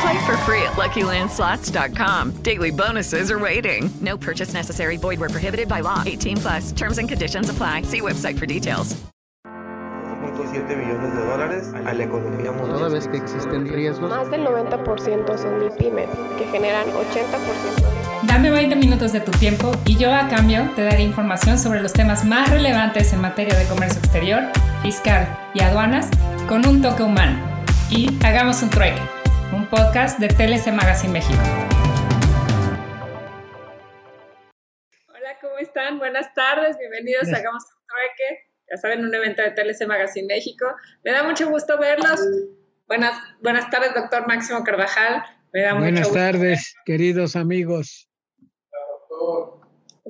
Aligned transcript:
Play 0.00 0.18
for 0.26 0.36
free 0.38 0.62
at 0.62 0.72
LuckyLandSlots.com. 0.76 2.42
Daily 2.42 2.70
bonuses 2.70 3.30
are 3.30 3.38
waiting. 3.38 3.90
No 4.00 4.16
purchase 4.16 4.54
necessary. 4.54 4.96
Void 4.96 5.20
where 5.20 5.28
prohibited 5.28 5.68
by 5.68 5.80
law. 5.80 6.02
18 6.06 6.36
plus. 6.38 6.72
Terms 6.72 6.98
and 6.98 7.08
conditions 7.08 7.50
apply. 7.50 7.82
See 7.82 8.00
website 8.00 8.38
for 8.38 8.46
details. 8.46 8.96
2.7 10.20 10.76
millones 10.76 11.14
de 11.14 11.24
dólares 11.24 11.72
a 11.86 11.92
la 11.92 12.04
economía 12.04 12.52
mundial. 12.52 12.78
Toda 12.78 12.88
vez 12.88 13.08
que 13.08 13.16
existen 13.16 13.68
riesgos, 13.68 14.10
Más 14.10 14.30
del 14.30 14.44
90% 14.44 15.38
son 15.38 15.58
MIPYMES, 15.58 16.08
que 16.38 16.46
generan 16.46 16.86
80% 16.88 18.22
de... 18.22 18.26
Dame 18.26 18.50
20 18.50 18.76
minutos 18.76 19.12
de 19.12 19.20
tu 19.20 19.30
tiempo 19.32 19.72
y 19.86 19.96
yo 19.96 20.14
a 20.14 20.28
cambio 20.28 20.70
te 20.76 20.84
daré 20.84 21.02
información 21.02 21.58
sobre 21.58 21.80
los 21.82 21.92
temas 21.92 22.24
más 22.24 22.50
relevantes 22.50 23.12
en 23.12 23.20
materia 23.20 23.56
de 23.56 23.66
comercio 23.66 23.98
exterior, 23.98 24.42
fiscal 24.82 25.26
y 25.54 25.62
aduanas 25.62 26.08
con 26.48 26.66
un 26.66 26.82
toque 26.82 27.02
humano. 27.02 27.38
Y 27.90 28.08
hagamos 28.24 28.62
un 28.62 28.70
trueque, 28.70 29.00
un 29.52 29.66
podcast 29.66 30.20
de 30.20 30.28
TLC 30.28 30.72
Magazine 30.72 31.12
México. 31.12 31.40
Hola, 35.08 35.38
¿cómo 35.40 35.58
están? 35.58 35.98
Buenas 35.98 36.32
tardes, 36.34 36.78
bienvenidos 36.78 37.32
a 37.32 37.36
Hagamos 37.36 37.64
un 37.64 37.86
trueque. 37.86 38.44
Ya 38.70 38.76
saben, 38.76 39.04
un 39.04 39.12
evento 39.12 39.42
de 39.42 39.50
TLC 39.50 39.88
Magazine 39.88 40.26
México. 40.28 40.66
Me 41.02 41.10
da 41.10 41.24
mucho 41.24 41.48
gusto 41.48 41.78
verlos. 41.78 42.20
Buenas, 42.86 43.18
buenas 43.40 43.68
tardes, 43.70 43.92
doctor 43.94 44.28
Máximo 44.28 44.62
Carvajal. 44.62 45.24
Me 45.52 45.62
da 45.62 45.74
Buenas 45.74 46.08
mucho 46.08 46.14
tardes, 46.14 46.76
queridos 46.84 47.34
amigos. 47.34 48.08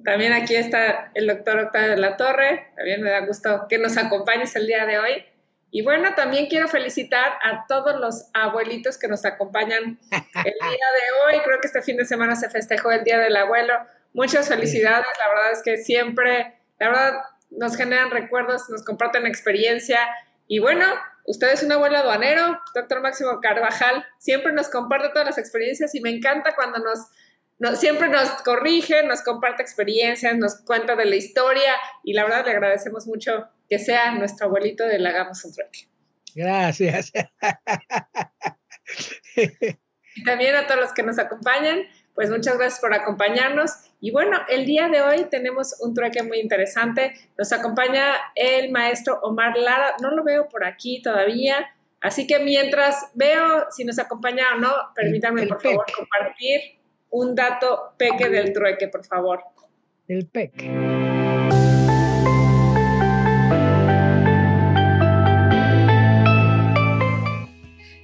También 0.05 0.35
aquí 0.35 0.55
está 0.55 1.13
el 1.15 1.27
doctor 1.27 1.59
Octavio 1.61 1.91
de 1.91 1.97
la 1.97 2.17
Torre. 2.17 2.73
También 2.77 3.03
me 3.03 3.11
da 3.11 3.21
gusto 3.25 3.67
que 3.69 3.79
nos 3.79 3.97
acompañes 3.97 4.55
el 4.57 4.67
día 4.67 4.85
de 4.85 4.99
hoy. 4.99 5.25
Y 5.71 5.83
bueno, 5.83 6.15
también 6.15 6.47
quiero 6.47 6.67
felicitar 6.69 7.33
a 7.43 7.67
todos 7.67 8.01
los 8.01 8.27
abuelitos 8.35 8.99
que 8.99 9.09
nos 9.09 9.25
acompañan 9.25 9.99
el 10.11 10.55
día 10.55 10.89
de 11.33 11.37
hoy. 11.37 11.41
Creo 11.45 11.61
que 11.61 11.69
este 11.69 11.83
fin 11.83 11.97
de 11.97 12.05
semana 12.05 12.35
se 12.35 12.51
festejó 12.51 12.91
el 12.91 13.05
Día 13.05 13.19
del 13.19 13.37
Abuelo. 13.37 13.75
Muchas 14.13 14.49
felicidades. 14.49 15.07
La 15.19 15.29
verdad 15.29 15.53
es 15.53 15.63
que 15.63 15.77
siempre, 15.77 16.61
la 16.79 16.89
verdad, 16.89 17.23
nos 17.51 17.77
generan 17.77 18.11
recuerdos, 18.11 18.69
nos 18.69 18.85
comparten 18.85 19.27
experiencia. 19.27 20.01
Y 20.49 20.59
bueno, 20.59 20.85
usted 21.27 21.53
es 21.53 21.63
un 21.63 21.73
abuelo 21.73 21.99
aduanero, 21.99 22.61
doctor 22.75 23.01
Máximo 23.01 23.41
Carvajal, 23.41 24.05
siempre 24.19 24.53
nos 24.53 24.69
comparte 24.69 25.11
todas 25.11 25.27
las 25.27 25.39
experiencias 25.39 25.95
y 25.95 26.01
me 26.01 26.11
encanta 26.11 26.55
cuando 26.57 26.79
nos, 26.81 27.79
siempre 27.79 28.09
nos 28.09 28.29
corrige, 28.43 29.05
nos 29.05 29.23
comparte 29.23 29.63
experiencias, 29.63 30.37
nos 30.37 30.61
cuenta 30.63 30.97
de 30.97 31.05
la 31.05 31.17
historia 31.17 31.73
y 32.03 32.15
la 32.15 32.25
verdad 32.25 32.45
le 32.45 32.53
agradecemos 32.53 33.07
mucho 33.07 33.49
que 33.71 33.79
sea 33.79 34.13
nuestro 34.13 34.49
abuelito 34.49 34.85
de 34.85 34.99
la 34.99 35.11
Hagamos 35.11 35.45
un 35.45 35.55
Trueque. 35.55 35.89
Gracias. 36.35 37.13
Y 40.17 40.25
también 40.25 40.57
a 40.57 40.67
todos 40.67 40.81
los 40.81 40.93
que 40.93 41.05
nos 41.05 41.21
acompañan, 41.21 41.83
pues 42.15 42.31
muchas 42.31 42.59
gracias 42.59 42.81
por 42.81 42.93
acompañarnos. 42.93 43.71
Y 44.01 44.11
bueno, 44.11 44.41
el 44.49 44.67
día 44.67 44.89
de 44.89 45.01
hoy 45.01 45.27
tenemos 45.31 45.77
un 45.81 45.95
trueque 45.95 46.25
muy 46.25 46.41
interesante. 46.41 47.15
Nos 47.39 47.53
acompaña 47.53 48.17
el 48.35 48.73
maestro 48.73 49.21
Omar 49.23 49.57
Lara. 49.57 49.95
No 50.03 50.11
lo 50.11 50.25
veo 50.25 50.49
por 50.49 50.65
aquí 50.65 51.01
todavía. 51.01 51.73
Así 52.01 52.27
que 52.27 52.41
mientras 52.41 53.13
veo 53.15 53.67
si 53.71 53.85
nos 53.85 54.01
acompaña 54.01 54.47
o 54.57 54.59
no, 54.59 54.73
permítanme 54.97 55.43
el 55.43 55.49
por 55.49 55.63
favor 55.63 55.87
compartir 55.95 56.61
un 57.11 57.37
dato 57.37 57.95
peque 57.97 58.29
del 58.29 58.53
trueque, 58.53 58.89
por 58.89 59.07
favor. 59.07 59.45
El 60.09 60.27
PEC. 60.27 61.00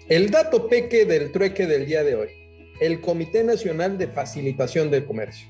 El 0.08 0.30
dato 0.30 0.68
peque 0.68 1.04
del 1.04 1.32
trueque 1.32 1.66
del 1.66 1.84
día 1.84 2.04
de 2.04 2.14
hoy, 2.14 2.28
el 2.78 3.00
Comité 3.00 3.42
Nacional 3.42 3.98
de 3.98 4.06
Facilitación 4.06 4.88
del 4.88 5.04
Comercio. 5.04 5.48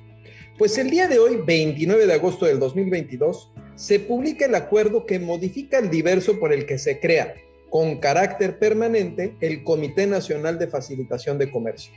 Pues 0.56 0.78
el 0.78 0.88
día 0.88 1.08
de 1.08 1.18
hoy, 1.18 1.42
29 1.44 2.06
de 2.06 2.14
agosto 2.14 2.46
del 2.46 2.58
2022, 2.58 3.52
se 3.74 4.00
publica 4.00 4.46
el 4.46 4.54
acuerdo 4.54 5.04
que 5.04 5.18
modifica 5.18 5.78
el 5.78 5.90
diverso 5.90 6.40
por 6.40 6.54
el 6.54 6.64
que 6.64 6.78
se 6.78 7.00
crea, 7.00 7.34
con 7.68 7.98
carácter 7.98 8.58
permanente, 8.58 9.36
el 9.42 9.62
Comité 9.62 10.06
Nacional 10.06 10.58
de 10.58 10.68
Facilitación 10.68 11.36
de 11.36 11.50
Comercio. 11.50 11.92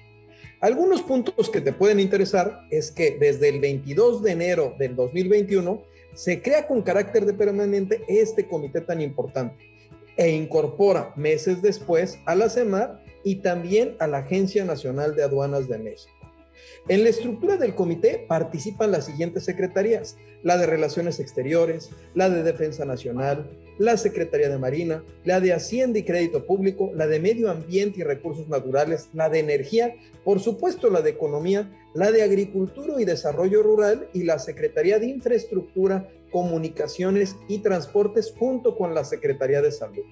Algunos 0.60 1.02
puntos 1.04 1.50
que 1.50 1.62
te 1.62 1.72
pueden 1.72 2.02
interesar 2.02 2.68
es 2.72 2.92
que 2.92 3.18
desde 3.18 3.48
el 3.48 3.62
22 3.62 4.22
de 4.22 4.32
enero 4.34 4.76
del 4.78 4.98
2021 4.98 5.82
se 6.14 6.42
crea 6.42 6.68
con 6.68 6.82
carácter 6.82 7.26
de 7.26 7.34
permanente 7.36 8.02
este 8.10 8.46
comité 8.48 8.82
tan 8.82 9.00
importante 9.00 9.69
e 10.20 10.32
incorpora 10.32 11.14
meses 11.16 11.62
después 11.62 12.20
a 12.26 12.36
la 12.36 12.50
CEMAR 12.50 13.02
y 13.24 13.36
también 13.36 13.96
a 14.00 14.08
la 14.08 14.18
Agencia 14.18 14.66
Nacional 14.66 15.16
de 15.16 15.24
Aduanas 15.24 15.70
de 15.70 15.80
México. 15.80 16.19
En 16.88 17.04
la 17.04 17.10
estructura 17.10 17.58
del 17.58 17.76
comité 17.76 18.26
participan 18.28 18.92
las 18.92 19.06
siguientes 19.06 19.46
secretarías, 19.46 20.18
la 20.44 20.58
de 20.58 20.66
Relaciones 20.66 21.20
Exteriores, 21.20 21.90
la 22.16 22.30
de 22.30 22.44
Defensa 22.44 22.86
Nacional, 22.86 23.50
la 23.78 23.96
Secretaría 23.98 24.50
de 24.50 24.58
Marina, 24.58 25.04
la 25.24 25.40
de 25.40 25.54
Hacienda 25.54 26.00
y 26.00 26.04
Crédito 26.04 26.46
Público, 26.46 26.92
la 26.94 27.08
de 27.08 27.20
Medio 27.20 27.50
Ambiente 27.50 28.00
y 28.00 28.04
Recursos 28.04 28.48
Naturales, 28.48 29.10
la 29.14 29.30
de 29.30 29.40
Energía, 29.40 29.96
por 30.24 30.40
supuesto 30.40 30.90
la 30.90 31.02
de 31.02 31.12
Economía, 31.12 31.72
la 31.94 32.12
de 32.12 32.24
Agricultura 32.24 32.96
y 33.00 33.06
Desarrollo 33.06 33.64
Rural 33.64 34.10
y 34.14 34.24
la 34.24 34.40
Secretaría 34.40 35.00
de 35.00 35.08
Infraestructura, 35.08 36.10
Comunicaciones 36.32 37.36
y 37.48 37.60
Transportes 37.60 38.34
junto 38.38 38.76
con 38.76 38.94
la 38.94 39.04
Secretaría 39.04 39.62
de 39.62 39.72
Salud. 39.72 40.04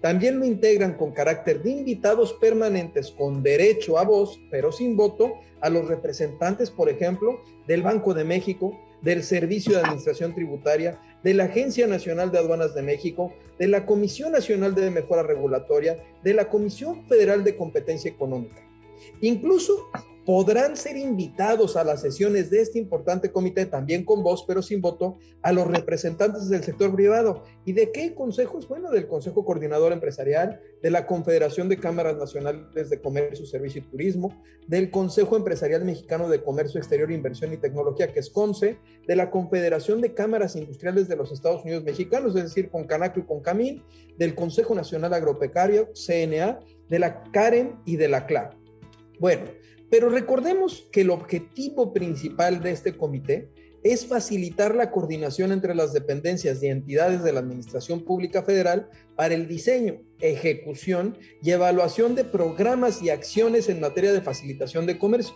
También 0.00 0.38
lo 0.38 0.46
integran 0.46 0.94
con 0.94 1.12
carácter 1.12 1.62
de 1.62 1.70
invitados 1.70 2.32
permanentes 2.34 3.10
con 3.10 3.42
derecho 3.42 3.98
a 3.98 4.04
voz, 4.04 4.40
pero 4.50 4.72
sin 4.72 4.96
voto, 4.96 5.34
a 5.60 5.68
los 5.68 5.88
representantes, 5.88 6.70
por 6.70 6.88
ejemplo, 6.88 7.42
del 7.66 7.82
Banco 7.82 8.14
de 8.14 8.24
México, 8.24 8.78
del 9.02 9.22
Servicio 9.22 9.74
de 9.74 9.80
Administración 9.80 10.34
Tributaria, 10.34 11.00
de 11.22 11.34
la 11.34 11.44
Agencia 11.44 11.86
Nacional 11.86 12.30
de 12.30 12.38
Aduanas 12.38 12.74
de 12.74 12.82
México, 12.82 13.34
de 13.58 13.68
la 13.68 13.84
Comisión 13.84 14.32
Nacional 14.32 14.74
de 14.74 14.90
Mejora 14.90 15.22
Regulatoria, 15.22 15.98
de 16.22 16.34
la 16.34 16.48
Comisión 16.48 17.04
Federal 17.06 17.44
de 17.44 17.56
Competencia 17.56 18.10
Económica. 18.10 18.62
Incluso 19.20 19.90
podrán 20.24 20.76
ser 20.76 20.96
invitados 20.96 21.76
a 21.76 21.84
las 21.84 22.02
sesiones 22.02 22.50
de 22.50 22.60
este 22.60 22.78
importante 22.78 23.32
comité, 23.32 23.66
también 23.66 24.04
con 24.04 24.22
voz, 24.22 24.44
pero 24.46 24.62
sin 24.62 24.80
voto, 24.80 25.18
a 25.42 25.52
los 25.52 25.66
representantes 25.66 26.48
del 26.48 26.62
sector 26.62 26.94
privado. 26.94 27.44
¿Y 27.64 27.72
de 27.72 27.90
qué 27.90 28.14
consejos? 28.14 28.68
Bueno, 28.68 28.90
del 28.90 29.08
Consejo 29.08 29.44
Coordinador 29.44 29.92
Empresarial, 29.92 30.60
de 30.82 30.90
la 30.90 31.06
Confederación 31.06 31.68
de 31.68 31.78
Cámaras 31.78 32.16
Nacionales 32.16 32.90
de 32.90 33.00
Comercio, 33.00 33.46
Servicio 33.46 33.82
y 33.82 33.90
Turismo, 33.90 34.42
del 34.66 34.90
Consejo 34.90 35.36
Empresarial 35.36 35.84
Mexicano 35.84 36.28
de 36.28 36.42
Comercio 36.42 36.78
Exterior, 36.78 37.10
Inversión 37.10 37.52
y 37.52 37.56
Tecnología, 37.56 38.12
que 38.12 38.20
es 38.20 38.30
CONCE, 38.30 38.78
de 39.06 39.16
la 39.16 39.30
Confederación 39.30 40.00
de 40.00 40.14
Cámaras 40.14 40.56
Industriales 40.56 41.08
de 41.08 41.16
los 41.16 41.32
Estados 41.32 41.64
Unidos 41.64 41.84
Mexicanos, 41.84 42.36
es 42.36 42.44
decir, 42.44 42.70
con 42.70 42.84
Canaco 42.84 43.20
y 43.20 43.24
con 43.24 43.40
Camín, 43.40 43.82
del 44.18 44.34
Consejo 44.34 44.74
Nacional 44.74 45.14
Agropecuario, 45.14 45.88
CNA, 45.94 46.60
de 46.88 46.98
la 46.98 47.22
CAREN 47.30 47.80
y 47.84 47.96
de 47.96 48.08
la 48.08 48.26
CLA. 48.26 48.50
Bueno, 49.18 49.44
pero 49.90 50.08
recordemos 50.08 50.86
que 50.92 51.00
el 51.00 51.10
objetivo 51.10 51.92
principal 51.92 52.62
de 52.62 52.70
este 52.70 52.96
comité 52.96 53.50
es 53.82 54.06
facilitar 54.06 54.74
la 54.74 54.90
coordinación 54.90 55.52
entre 55.52 55.74
las 55.74 55.92
dependencias 55.92 56.62
y 56.62 56.68
entidades 56.68 57.22
de 57.22 57.32
la 57.32 57.40
Administración 57.40 58.04
Pública 58.04 58.42
Federal 58.42 58.90
para 59.16 59.34
el 59.34 59.48
diseño, 59.48 60.02
ejecución 60.20 61.16
y 61.42 61.50
evaluación 61.50 62.14
de 62.14 62.24
programas 62.24 63.02
y 63.02 63.10
acciones 63.10 63.68
en 63.68 63.80
materia 63.80 64.12
de 64.12 64.20
facilitación 64.20 64.86
de 64.86 64.98
comercio. 64.98 65.34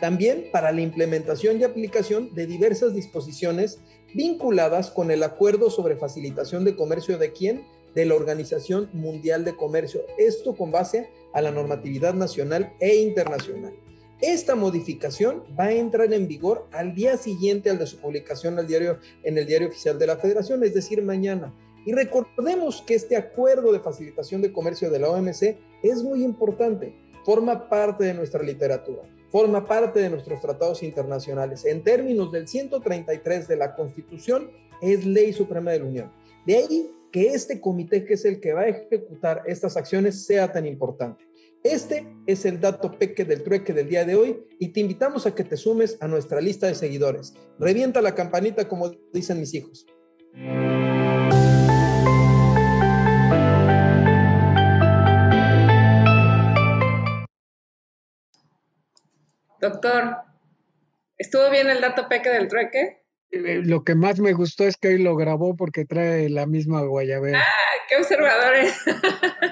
También 0.00 0.46
para 0.52 0.72
la 0.72 0.80
implementación 0.80 1.60
y 1.60 1.64
aplicación 1.64 2.32
de 2.34 2.46
diversas 2.46 2.94
disposiciones 2.94 3.80
vinculadas 4.14 4.90
con 4.90 5.10
el 5.10 5.22
acuerdo 5.22 5.68
sobre 5.68 5.96
facilitación 5.96 6.64
de 6.64 6.76
comercio 6.76 7.18
de 7.18 7.32
quién? 7.32 7.66
De 7.94 8.06
la 8.06 8.14
Organización 8.14 8.88
Mundial 8.92 9.44
de 9.44 9.56
Comercio. 9.56 10.02
Esto 10.16 10.54
con 10.54 10.70
base 10.70 11.10
a 11.34 11.42
la 11.42 11.50
normatividad 11.50 12.14
nacional 12.14 12.72
e 12.78 12.96
internacional. 12.96 13.74
Esta 14.20 14.54
modificación 14.54 15.44
va 15.58 15.64
a 15.64 15.72
entrar 15.72 16.12
en 16.12 16.28
vigor 16.28 16.66
al 16.72 16.94
día 16.94 17.16
siguiente 17.16 17.70
al 17.70 17.78
de 17.78 17.86
su 17.86 17.96
publicación 17.96 18.58
en 18.58 19.38
el 19.38 19.46
diario 19.46 19.68
oficial 19.68 19.98
de 19.98 20.06
la 20.06 20.18
Federación, 20.18 20.62
es 20.62 20.74
decir, 20.74 21.02
mañana. 21.02 21.54
Y 21.86 21.92
recordemos 21.92 22.82
que 22.82 22.94
este 22.94 23.16
acuerdo 23.16 23.72
de 23.72 23.80
facilitación 23.80 24.42
de 24.42 24.52
comercio 24.52 24.90
de 24.90 24.98
la 24.98 25.08
OMC 25.08 25.56
es 25.82 26.02
muy 26.02 26.22
importante, 26.22 26.94
forma 27.24 27.70
parte 27.70 28.04
de 28.04 28.12
nuestra 28.12 28.42
literatura, 28.42 29.00
forma 29.30 29.66
parte 29.66 30.00
de 30.00 30.10
nuestros 30.10 30.38
tratados 30.42 30.82
internacionales. 30.82 31.64
En 31.64 31.82
términos 31.82 32.30
del 32.30 32.46
133 32.46 33.48
de 33.48 33.56
la 33.56 33.74
Constitución, 33.74 34.50
es 34.82 35.06
ley 35.06 35.32
suprema 35.32 35.70
de 35.70 35.78
la 35.78 35.84
Unión. 35.86 36.12
De 36.44 36.56
ahí 36.56 36.90
que 37.10 37.28
este 37.28 37.58
comité, 37.58 38.04
que 38.04 38.14
es 38.14 38.26
el 38.26 38.38
que 38.38 38.52
va 38.52 38.62
a 38.62 38.68
ejecutar 38.68 39.44
estas 39.46 39.78
acciones, 39.78 40.26
sea 40.26 40.52
tan 40.52 40.66
importante. 40.66 41.29
Este 41.62 42.06
es 42.26 42.46
el 42.46 42.58
dato 42.58 42.98
peque 42.98 43.24
del 43.26 43.42
trueque 43.42 43.74
del 43.74 43.88
día 43.88 44.06
de 44.06 44.16
hoy 44.16 44.46
y 44.58 44.68
te 44.68 44.80
invitamos 44.80 45.26
a 45.26 45.34
que 45.34 45.44
te 45.44 45.58
sumes 45.58 45.98
a 46.00 46.08
nuestra 46.08 46.40
lista 46.40 46.66
de 46.66 46.74
seguidores. 46.74 47.34
Revienta 47.58 48.00
la 48.00 48.14
campanita 48.14 48.66
como 48.66 48.90
dicen 49.12 49.40
mis 49.40 49.52
hijos. 49.52 49.84
Doctor, 59.60 60.16
¿estuvo 61.18 61.50
bien 61.50 61.68
el 61.68 61.82
dato 61.82 62.08
peque 62.08 62.30
del 62.30 62.48
trueque? 62.48 63.02
Eh, 63.30 63.60
Lo 63.62 63.84
que 63.84 63.94
más 63.94 64.18
me 64.18 64.32
gustó 64.32 64.64
es 64.64 64.78
que 64.78 64.88
hoy 64.88 65.02
lo 65.02 65.14
grabó 65.16 65.54
porque 65.56 65.84
trae 65.84 66.30
la 66.30 66.46
misma 66.46 66.80
guayabera. 66.80 67.40
¡Ah, 67.40 67.84
qué 67.86 67.96
observadores! 67.96 68.74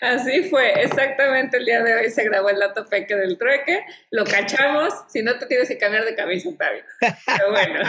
Así 0.00 0.44
fue, 0.44 0.82
exactamente 0.82 1.56
el 1.56 1.64
día 1.64 1.82
de 1.82 1.94
hoy 1.94 2.10
se 2.10 2.24
grabó 2.24 2.50
el 2.50 2.58
dato 2.58 2.84
peque 2.86 3.14
del 3.14 3.38
trueque, 3.38 3.84
lo 4.10 4.24
cachamos, 4.24 4.92
si 5.08 5.22
no 5.22 5.38
te 5.38 5.46
tienes 5.46 5.68
que 5.68 5.78
cambiar 5.78 6.04
de 6.04 6.14
camisa, 6.14 6.48
Octavio. 6.48 6.84
Pero 7.00 7.50
bueno. 7.50 7.82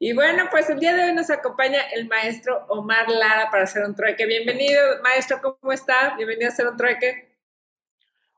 Y 0.03 0.13
bueno, 0.13 0.45
pues 0.49 0.67
el 0.71 0.79
día 0.79 0.95
de 0.95 1.03
hoy 1.03 1.13
nos 1.13 1.29
acompaña 1.29 1.79
el 1.93 2.07
maestro 2.07 2.65
Omar 2.69 3.07
Lara 3.07 3.51
para 3.51 3.65
hacer 3.65 3.85
un 3.85 3.95
trueque. 3.95 4.25
Bienvenido, 4.25 4.81
maestro, 5.03 5.39
¿cómo 5.39 5.71
está? 5.71 6.15
Bienvenido 6.15 6.47
a 6.47 6.51
hacer 6.51 6.65
un 6.65 6.75
trueque. 6.75 7.37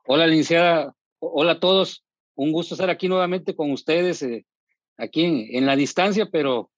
Hola, 0.06 0.26
licenciada. 0.26 0.94
Hola 1.20 1.52
a 1.52 1.60
todos. 1.60 2.04
Un 2.34 2.52
gusto 2.52 2.74
estar 2.74 2.90
aquí 2.90 3.08
nuevamente 3.08 3.56
con 3.56 3.70
ustedes, 3.70 4.22
eh, 4.22 4.44
aquí 4.98 5.24
en, 5.24 5.56
en, 5.56 5.64
la 5.64 5.74
distancia, 5.74 6.28
pero 6.30 6.70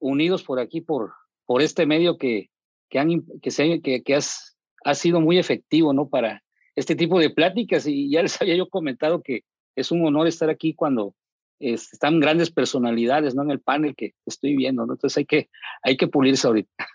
unidos 0.00 0.42
por 0.42 0.58
aquí, 0.58 0.80
por, 0.80 1.12
por 1.46 1.62
este 1.62 1.86
medio 1.86 2.18
que, 2.18 2.50
que, 2.88 2.98
han, 2.98 3.22
que, 3.42 3.50
se, 3.50 3.80
que, 3.80 4.02
que 4.02 4.14
has, 4.14 4.56
ha 4.84 4.94
sido 4.94 5.20
muy 5.20 5.38
efectivo 5.38 5.92
¿no? 5.92 6.08
para 6.08 6.42
este 6.76 6.94
tipo 6.94 7.18
de 7.18 7.30
pláticas. 7.30 7.86
Y 7.86 8.10
ya 8.10 8.22
les 8.22 8.38
había 8.40 8.56
yo 8.56 8.68
comentado 8.68 9.22
que 9.22 9.42
es 9.76 9.90
un 9.90 10.06
honor 10.06 10.26
estar 10.26 10.50
aquí 10.50 10.74
cuando 10.74 11.14
es, 11.58 11.92
están 11.92 12.20
grandes 12.20 12.50
personalidades 12.50 13.34
¿no? 13.34 13.42
en 13.42 13.50
el 13.50 13.60
panel 13.60 13.94
que 13.96 14.14
estoy 14.26 14.56
viendo. 14.56 14.86
¿no? 14.86 14.94
Entonces 14.94 15.18
hay 15.18 15.26
que, 15.26 15.48
hay 15.82 15.96
que 15.96 16.08
pulirse 16.08 16.46
ahorita. 16.46 16.86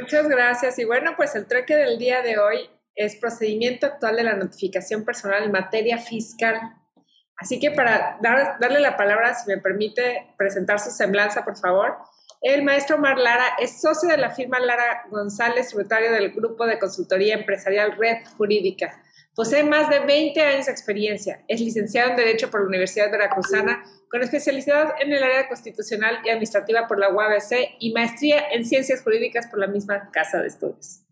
Muchas 0.00 0.28
gracias. 0.28 0.78
Y 0.78 0.84
bueno, 0.84 1.12
pues 1.16 1.34
el 1.34 1.46
trueque 1.46 1.76
del 1.76 1.98
día 1.98 2.22
de 2.22 2.38
hoy 2.38 2.58
es 2.94 3.16
procedimiento 3.16 3.86
actual 3.86 4.16
de 4.16 4.24
la 4.24 4.36
notificación 4.36 5.04
personal 5.04 5.44
en 5.44 5.52
materia 5.52 5.98
fiscal. 5.98 6.60
Así 7.36 7.58
que 7.58 7.70
para 7.70 8.18
dar, 8.22 8.58
darle 8.60 8.80
la 8.80 8.96
palabra, 8.96 9.34
si 9.34 9.50
me 9.50 9.58
permite 9.58 10.34
presentar 10.36 10.78
su 10.78 10.90
semblanza, 10.90 11.44
por 11.44 11.56
favor. 11.56 11.96
El 12.42 12.62
maestro 12.64 12.96
Omar 12.96 13.18
Lara 13.18 13.56
es 13.58 13.82
socio 13.82 14.08
de 14.08 14.16
la 14.16 14.30
firma 14.30 14.58
Lara 14.58 15.02
González, 15.10 15.68
secretario 15.68 16.10
del 16.10 16.32
Grupo 16.32 16.66
de 16.66 16.78
Consultoría 16.78 17.34
Empresarial 17.34 17.98
Red 17.98 18.24
Jurídica. 18.38 19.02
Posee 19.34 19.62
más 19.62 19.90
de 19.90 20.00
20 20.00 20.40
años 20.40 20.66
de 20.66 20.72
experiencia. 20.72 21.44
Es 21.48 21.60
licenciado 21.60 22.10
en 22.10 22.16
Derecho 22.16 22.50
por 22.50 22.62
la 22.62 22.68
Universidad 22.68 23.10
Veracruzana, 23.10 23.84
con 24.10 24.22
especialidad 24.22 24.94
en 25.00 25.12
el 25.12 25.22
área 25.22 25.48
constitucional 25.48 26.20
y 26.24 26.30
administrativa 26.30 26.88
por 26.88 26.98
la 26.98 27.10
UABC 27.10 27.76
y 27.78 27.92
maestría 27.92 28.42
en 28.52 28.64
Ciencias 28.64 29.02
Jurídicas 29.02 29.46
por 29.48 29.58
la 29.58 29.66
misma 29.66 30.10
Casa 30.10 30.40
de 30.40 30.48
Estudios. 30.48 31.02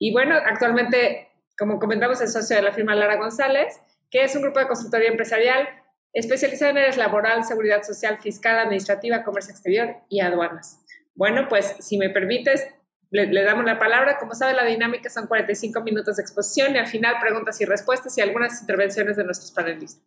Y 0.00 0.12
bueno, 0.12 0.34
actualmente, 0.34 1.28
como 1.56 1.78
comentamos, 1.78 2.20
es 2.20 2.32
socio 2.32 2.56
de 2.56 2.62
la 2.62 2.72
firma 2.72 2.96
Lara 2.96 3.16
González, 3.16 3.80
que 4.10 4.24
es 4.24 4.34
un 4.34 4.42
grupo 4.42 4.58
de 4.58 4.66
consultoría 4.66 5.08
empresarial 5.08 5.68
especializado 6.14 6.70
en 6.70 6.78
áreas 6.78 6.96
laboral, 6.96 7.44
seguridad 7.44 7.82
social, 7.82 8.18
fiscal, 8.18 8.58
administrativa, 8.58 9.24
comercio 9.24 9.52
exterior 9.52 9.96
y 10.08 10.20
aduanas. 10.20 10.80
Bueno, 11.14 11.46
pues 11.48 11.76
si 11.80 11.98
me 11.98 12.08
permites, 12.08 12.66
le, 13.10 13.26
le, 13.26 13.42
damos 13.42 13.64
la 13.64 13.78
palabra. 13.78 14.16
Como 14.18 14.34
sabe, 14.34 14.54
la 14.54 14.64
dinámica 14.64 15.10
son 15.10 15.26
45 15.26 15.82
minutos 15.82 16.16
de 16.16 16.22
exposición 16.22 16.74
y 16.74 16.78
al 16.78 16.86
final 16.86 17.16
preguntas 17.20 17.60
y 17.60 17.64
respuestas 17.64 18.16
y 18.16 18.20
algunas 18.20 18.60
intervenciones 18.60 19.16
de 19.16 19.24
nuestros 19.24 19.52
panelistas. 19.52 20.02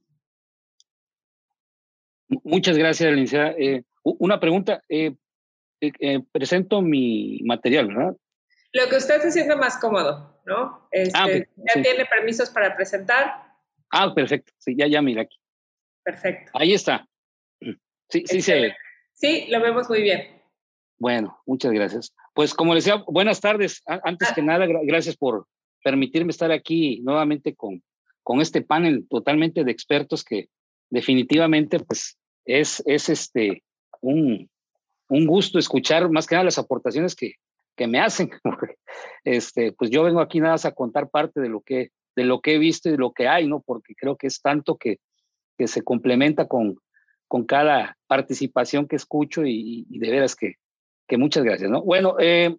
Muchas 2.44 2.78
gracias, 2.78 3.10
licenciada. 3.12 3.52
Eh, 3.58 3.84
una 4.04 4.40
pregunta. 4.40 4.82
Eh, 4.90 5.16
eh, 5.80 6.20
presento 6.32 6.82
mi 6.82 7.40
material, 7.44 7.88
¿verdad? 7.88 8.16
Lo 8.74 8.90
que 8.90 8.98
usted 8.98 9.22
se 9.22 9.32
siente 9.32 9.56
más 9.56 9.78
cómodo, 9.78 10.42
¿no? 10.46 10.88
Este, 10.92 11.18
ah, 11.18 11.26
okay. 11.26 11.44
¿Ya 11.56 11.74
sí. 11.74 11.82
tiene 11.84 12.06
permisos 12.06 12.50
para 12.50 12.76
presentar? 12.76 13.44
Ah, 13.92 14.14
perfecto. 14.14 14.52
Sí, 14.58 14.76
ya, 14.78 14.88
ya 14.88 15.02
mira 15.02 15.22
aquí. 15.22 15.38
Perfecto. 16.08 16.52
Ahí 16.54 16.72
está. 16.72 17.06
Sí, 18.08 18.24
sí 18.26 18.42
se. 18.42 18.74
Sí, 19.12 19.48
lo 19.50 19.60
vemos 19.60 19.90
muy 19.90 20.02
bien. 20.02 20.42
Bueno, 20.98 21.38
muchas 21.46 21.74
gracias. 21.74 22.14
Pues 22.34 22.54
como 22.54 22.74
les 22.74 22.86
decía, 22.86 23.04
buenas 23.08 23.42
tardes. 23.42 23.84
Antes 23.86 24.32
que 24.32 24.42
nada, 24.42 24.68
gracias 24.84 25.18
por 25.18 25.48
permitirme 25.84 26.32
estar 26.32 26.50
aquí 26.54 27.02
nuevamente 27.02 27.56
con, 27.56 27.84
con 28.24 28.40
este 28.40 28.62
panel 28.62 29.06
totalmente 29.10 29.66
de 29.66 29.72
expertos 29.72 30.24
que 30.24 30.48
definitivamente 30.90 31.82
pues 31.82 32.18
es, 32.46 32.82
es 32.86 33.10
este, 33.10 33.64
un, 34.00 34.50
un 35.10 35.28
gusto 35.28 35.60
escuchar 35.60 36.10
más 36.10 36.26
que 36.26 36.36
nada 36.36 36.46
las 36.46 36.58
aportaciones 36.58 37.16
que, 37.16 37.34
que 37.76 37.88
me 37.88 38.00
hacen. 38.00 38.30
Este, 39.26 39.74
pues 39.74 39.92
yo 39.92 40.04
vengo 40.04 40.22
aquí 40.22 40.40
nada 40.40 40.54
más 40.54 40.66
a 40.66 40.72
contar 40.72 41.10
parte 41.10 41.42
de 41.42 41.50
lo 41.50 41.60
que, 41.60 41.92
de 42.16 42.24
lo 42.24 42.40
que 42.40 42.56
he 42.56 42.58
visto 42.58 42.88
y 42.88 42.94
de 42.94 42.98
lo 42.98 43.12
que 43.12 43.28
hay, 43.28 43.46
¿no? 43.46 43.60
Porque 43.60 43.94
creo 43.94 44.16
que 44.16 44.28
es 44.28 44.42
tanto 44.42 44.78
que, 44.78 45.00
que 45.58 45.68
se 45.68 45.84
complementa 45.84 46.48
con, 46.48 46.80
con 47.28 47.46
cada 47.46 47.98
participación 48.08 48.88
que 48.88 48.96
escucho 48.96 49.46
y, 49.46 49.86
y 49.90 50.00
de 50.00 50.12
veras 50.12 50.36
que, 50.36 50.56
que 51.08 51.18
muchas 51.18 51.44
gracias, 51.44 51.70
¿no? 51.70 51.82
Bueno, 51.82 52.16
eh, 52.20 52.56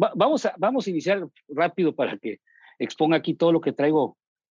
va, 0.00 0.12
vamos, 0.14 0.46
a, 0.46 0.54
vamos 0.56 0.86
a 0.86 0.90
iniciar 0.90 1.26
rápido 1.48 1.94
para 1.94 2.16
que 2.16 2.40
exponga 2.78 3.16
aquí 3.16 3.34
todo 3.34 3.52
lo 3.52 3.60
que 3.60 3.72
traigo 3.72 4.16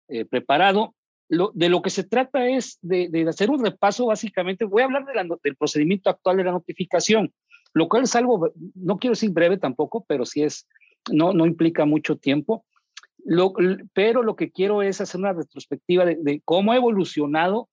eh, 0.09 0.25
preparado. 0.25 0.95
Lo, 1.29 1.51
de 1.55 1.69
lo 1.69 1.81
que 1.81 1.91
se 1.91 2.05
trata 2.05 2.47
es 2.49 2.79
de, 2.83 3.09
de, 3.09 3.27
hacer 3.29 3.51
un 3.51 3.65
repaso, 3.65 4.07
básicamente, 4.07 4.65
voy 4.65 4.83
a 4.83 4.85
hablar 4.85 5.07
de 5.07 5.15
la, 5.15 5.25
del 5.43 5.57
procedimiento 5.57 6.11
actual 6.11 6.37
de 6.37 6.45
la 6.45 6.53
notificación, 6.53 7.33
lo 7.73 7.89
cual 7.89 8.03
es 8.03 8.15
algo, 8.15 8.53
no 8.75 8.99
quiero 8.99 9.13
decir 9.13 9.31
breve 9.31 9.57
tampoco, 9.57 10.05
pero 10.07 10.27
sí 10.27 10.43
es, 10.43 10.69
no, 11.11 11.33
no 11.33 11.47
implica 11.47 11.87
mucho 11.87 12.17
tiempo. 12.17 12.67
Lo, 13.25 13.55
pero 13.95 14.23
lo 14.25 14.35
que 14.35 14.51
quiero 14.51 14.83
es 14.83 15.01
hacer 15.01 15.21
una 15.21 15.33
retrospectiva 15.33 16.05
de, 16.05 16.17
de 16.21 16.43
cómo 16.45 16.73
ha 16.73 16.77
evolucionado 16.77 17.69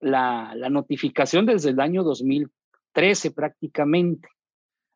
la, 0.00 0.54
notificación 0.70 1.46
desde 1.46 1.70
el 1.70 1.80
año 1.80 2.02
2013 2.02 3.30
prácticamente. 3.30 4.28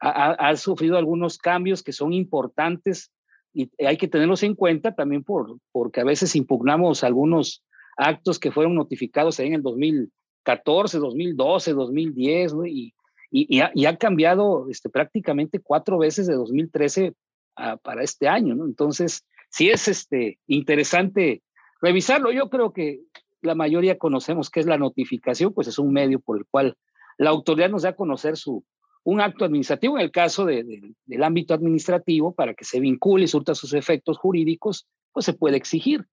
Ha, 0.01 0.33
ha, 0.33 0.57
sufrido 0.57 0.99
algunos 0.99 1.39
cambios 1.39 1.83
que 1.83 1.93
son 1.93 2.13
importantes 2.13 3.13
y 3.55 3.71
hay 3.85 3.97
que 3.97 4.09
tenerlos 4.09 4.43
en 4.43 4.55
cuenta 4.55 4.95
también 4.95 5.23
por, 5.23 5.59
porque 5.71 6.01
a 6.01 6.05
veces 6.05 6.35
impugnamos 6.35 7.05
algunos 7.05 7.63
actos 7.97 8.39
que 8.39 8.51
fueron 8.51 8.75
notificados 8.75 9.39
en 9.41 9.55
el 9.55 9.63
2014, 9.63 10.99
2012, 10.99 11.73
2010, 11.73 12.55
¿no? 12.55 12.67
y, 12.67 12.95
y, 13.31 13.57
y, 13.57 13.61
ha, 13.61 13.71
y, 13.75 13.85
ha, 13.85 13.97
cambiado 13.97 14.69
este, 14.71 14.89
prácticamente 14.89 15.61
cuatro 15.61 15.99
veces 15.99 16.27
de 16.27 16.35
2013 16.35 17.15
a, 17.57 17.77
para 17.77 18.03
este 18.03 18.29
año. 18.29 18.55
Entonces, 18.65 19.25
sí 19.51 19.69
es 19.71 19.87
este, 19.89 20.39
interesante 20.47 21.43
revisarlo. 21.81 22.33
Yo 22.33 22.49
creo 22.49 22.73
que 22.73 23.01
la 23.43 23.55
mayoría 23.55 23.99
conocemos 23.99 24.51
qué 24.51 24.61
es 24.61 24.67
la 24.67 24.79
notificación, 24.79 25.53
pues 25.53 25.69
es 25.69 25.79
un 25.79 25.93
medio 25.93 26.21
por 26.21 26.39
el 26.39 26.47
cual 26.47 26.77
la 27.19 27.31
autoridad 27.31 27.71
nos 27.71 27.83
da 27.83 27.91
a 27.91 27.97
conocer 27.97 28.37
su, 28.37 28.65
un 29.05 29.21
acto 29.21 29.45
administrativo, 29.45 29.97
en 29.97 30.05
el 30.05 30.11
caso 30.11 30.45
de, 30.45 30.65
de, 30.65 30.95
del 31.05 31.23
ámbito 31.23 31.55
administrativo, 31.55 32.35
para 32.35 32.55
que 32.55 32.65
se 32.65 32.81
vincule 32.81 33.25
y 33.25 33.29
surta 33.29 33.55
sus 33.55 33.75
efectos 33.75 34.19
jurídicos, 34.19 34.87
pues 35.13 35.27
se 35.27 35.35
puede 35.35 35.57
exigir. 35.57 36.07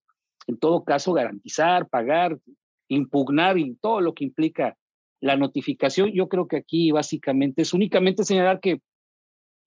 En 0.47 0.57
todo 0.57 0.83
caso, 0.83 1.13
garantizar, 1.13 1.87
pagar, 1.87 2.39
impugnar 2.87 3.57
y 3.57 3.75
todo 3.75 4.01
lo 4.01 4.13
que 4.13 4.23
implica 4.23 4.75
la 5.21 5.37
notificación. 5.37 6.11
Yo 6.11 6.27
creo 6.27 6.47
que 6.47 6.57
aquí 6.57 6.91
básicamente 6.91 7.61
es 7.61 7.73
únicamente 7.73 8.23
señalar 8.23 8.59
que 8.59 8.81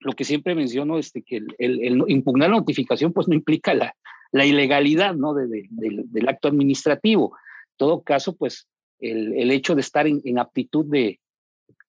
lo 0.00 0.12
que 0.14 0.25
siempre 0.25 0.54
menciono, 0.54 0.99
este, 0.99 1.23
que 1.23 1.40
el, 1.59 2.04
impugnar 2.09 2.50
la 2.50 2.57
notificación, 2.57 3.12
pues 3.12 3.28
no 3.28 3.35
implica 3.35 3.73
la, 3.75 3.95
la 4.33 4.45
ilegalidad 4.45 5.14
¿no? 5.14 5.35
del 5.35 6.28
acto 6.28 6.49
administrativo. 6.49 7.37
Todo 7.82 8.04
caso, 8.04 8.36
pues 8.36 8.68
el, 9.00 9.36
el 9.36 9.50
hecho 9.50 9.74
de 9.74 9.80
estar 9.80 10.06
en, 10.06 10.20
en 10.24 10.38
aptitud 10.38 10.86
de, 10.86 11.18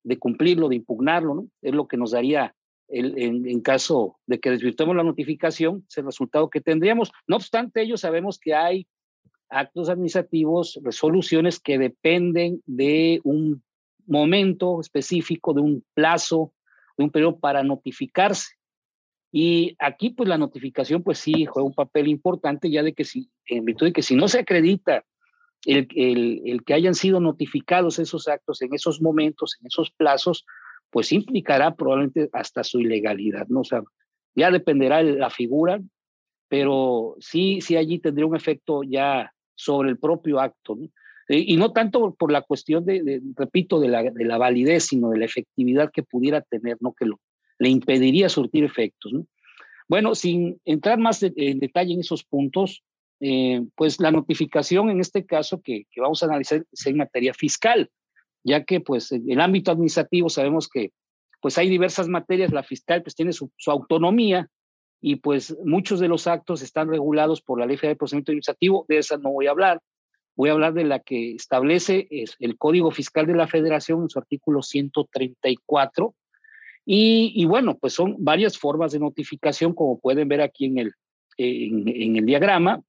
de, 0.01 0.17
cumplirlo, 0.17 0.67
de 0.67 0.77
impugnarlo, 0.77 1.35
¿no? 1.35 1.47
es 1.61 1.71
lo 1.71 1.87
que 1.87 1.97
nos 1.97 2.09
daría 2.09 2.55
el, 2.87 3.15
en, 3.15 3.47
en, 3.47 3.61
caso 3.61 4.17
de 4.25 4.39
que 4.39 4.49
desvirtuemos 4.49 4.95
la 4.95 5.03
notificación, 5.03 5.85
es 5.87 5.95
el 5.99 6.05
resultado 6.05 6.49
que 6.49 6.61
tendríamos. 6.61 7.11
No 7.27 7.35
obstante, 7.35 7.83
ellos 7.83 8.01
sabemos 8.01 8.39
que 8.39 8.55
hay 8.55 8.87
actos 9.49 9.87
administrativos, 9.87 10.79
resoluciones 10.81 11.59
que 11.59 11.77
dependen 11.77 12.63
de 12.65 13.21
un 13.23 13.61
momento 14.07 14.81
específico, 14.81 15.53
de 15.53 15.61
un 15.61 15.85
plazo, 15.93 16.55
de 16.97 17.03
un 17.03 17.11
periodo 17.11 17.37
para 17.37 17.61
notificarse. 17.61 18.55
Y 19.31 19.75
aquí, 19.77 20.09
pues 20.09 20.27
la 20.27 20.39
notificación, 20.39 21.03
pues 21.03 21.19
sí, 21.19 21.45
juega 21.45 21.67
un 21.67 21.75
papel 21.75 22.07
importante 22.07 22.71
ya 22.71 22.81
de 22.81 22.93
que 22.93 23.03
si, 23.03 23.29
en 23.45 23.63
virtud 23.63 23.85
de 23.85 23.93
que 23.93 24.01
si 24.01 24.15
no 24.15 24.27
se 24.27 24.39
acredita 24.39 25.05
el, 25.65 25.87
el, 25.95 26.41
el, 26.45 26.63
que 26.63 26.73
hayan 26.73 26.95
sido 26.95 27.19
notificados 27.19 27.99
esos 27.99 28.27
actos 28.27 28.61
en 28.61 28.73
esos 28.73 29.01
momentos, 29.01 29.57
en 29.59 29.67
esos 29.67 29.91
plazos, 29.91 30.45
pues 30.89 31.11
implicará 31.11 31.75
probablemente 31.75 32.29
hasta 32.33 32.63
su 32.63 32.79
ilegalidad, 32.79 33.47
¿no? 33.47 33.61
O 33.61 33.63
sea, 33.63 33.81
ya 34.35 34.51
dependerá 34.51 35.03
de 35.03 35.13
la 35.13 35.29
figura, 35.29 35.81
pero 36.47 37.15
sí, 37.19 37.61
sí 37.61 37.75
allí 37.75 37.99
tendría 37.99 38.27
un 38.27 38.35
efecto 38.35 38.83
ya 38.83 39.31
sobre 39.55 39.89
el 39.89 39.97
propio 39.97 40.39
acto, 40.39 40.75
¿no? 40.75 40.87
y 41.29 41.55
no 41.55 41.71
tanto 41.71 42.13
por 42.15 42.31
la 42.31 42.41
cuestión 42.41 42.85
de, 42.85 43.21
repito, 43.35 43.79
de 43.79 43.87
la, 43.87 44.03
de 44.03 44.25
la, 44.25 44.37
validez, 44.37 44.87
sino 44.87 45.09
de 45.09 45.19
la 45.19 45.25
efectividad 45.25 45.89
que 45.91 46.03
pudiera 46.03 46.41
tener, 46.41 46.77
¿no? 46.81 46.93
Que 46.93 47.05
lo, 47.05 47.19
le 47.59 47.69
impediría 47.69 48.27
surtir 48.27 48.65
efectos, 48.65 49.13
¿no? 49.13 49.25
Bueno, 49.87 50.15
sin 50.15 50.59
entrar 50.65 50.99
más 50.99 51.23
en 51.23 51.59
detalle 51.59 51.93
en 51.93 52.01
esos 52.01 52.23
puntos, 52.23 52.83
eh, 53.25 53.65
pues 53.75 54.01
la 54.01 54.11
notificación 54.11 54.89
en 54.89 54.99
este 54.99 55.25
caso 55.25 55.61
que, 55.61 55.85
que, 55.89 56.01
vamos 56.01 56.21
a 56.21 56.25
analizar 56.25 56.65
es 56.69 56.85
en 56.87 56.97
materia 56.97 57.33
fiscal, 57.33 57.89
ya 58.43 58.65
que 58.65 58.81
pues 58.81 59.13
en 59.13 59.31
el 59.31 59.39
ámbito 59.39 59.71
administrativo 59.71 60.27
sabemos 60.27 60.67
que 60.67 60.91
pues 61.39 61.57
hay 61.57 61.69
diversas 61.69 62.09
materias, 62.09 62.51
la 62.51 62.63
fiscal 62.63 63.01
pues 63.01 63.15
tiene 63.15 63.31
su, 63.31 63.49
su 63.55 63.71
autonomía 63.71 64.49
y 64.99 65.15
pues 65.15 65.55
muchos 65.63 66.01
de 66.01 66.09
los 66.09 66.27
actos 66.27 66.61
están 66.61 66.89
regulados 66.89 67.41
por 67.41 67.61
la 67.61 67.65
Ley 67.65 67.77
Federal 67.77 67.93
de 67.93 67.99
Procedimiento 67.99 68.31
Administrativo, 68.33 68.85
de 68.89 68.97
esa 68.97 69.15
no 69.15 69.31
voy 69.31 69.47
a 69.47 69.51
hablar, 69.51 69.79
voy 70.35 70.49
a 70.49 70.51
hablar 70.51 70.73
de 70.73 70.83
la 70.83 70.99
que 70.99 71.31
establece 71.31 72.09
el 72.09 72.57
Código 72.57 72.91
Fiscal 72.91 73.25
de 73.25 73.35
la 73.35 73.47
Federación 73.47 74.01
en 74.01 74.09
su 74.09 74.19
artículo 74.19 74.61
134. 74.61 76.13
Y, 76.85 77.31
y 77.35 77.45
bueno, 77.45 77.77
pues 77.77 77.93
son 77.93 78.17
varias 78.19 78.57
formas 78.57 78.91
de 78.91 78.99
notificación, 78.99 79.73
como 79.73 79.97
pueden 79.97 80.27
ver 80.27 80.41
aquí 80.41 80.65
en 80.65 80.77
el, 80.79 80.93
en, 81.37 81.87
en 81.87 82.17
el 82.17 82.25
diagrama. 82.25 82.83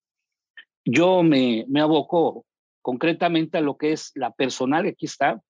Yo 0.85 1.23
me, 1.23 1.65
aboco 1.81 2.45
concretamente 2.83 3.59
a 3.59 3.63
lo 3.63 3.77
que 3.77 3.93
es 3.93 4.13
la 4.15 4.31
personal, 4.33 4.87
aquí 4.87 5.07
está, 5.07 5.41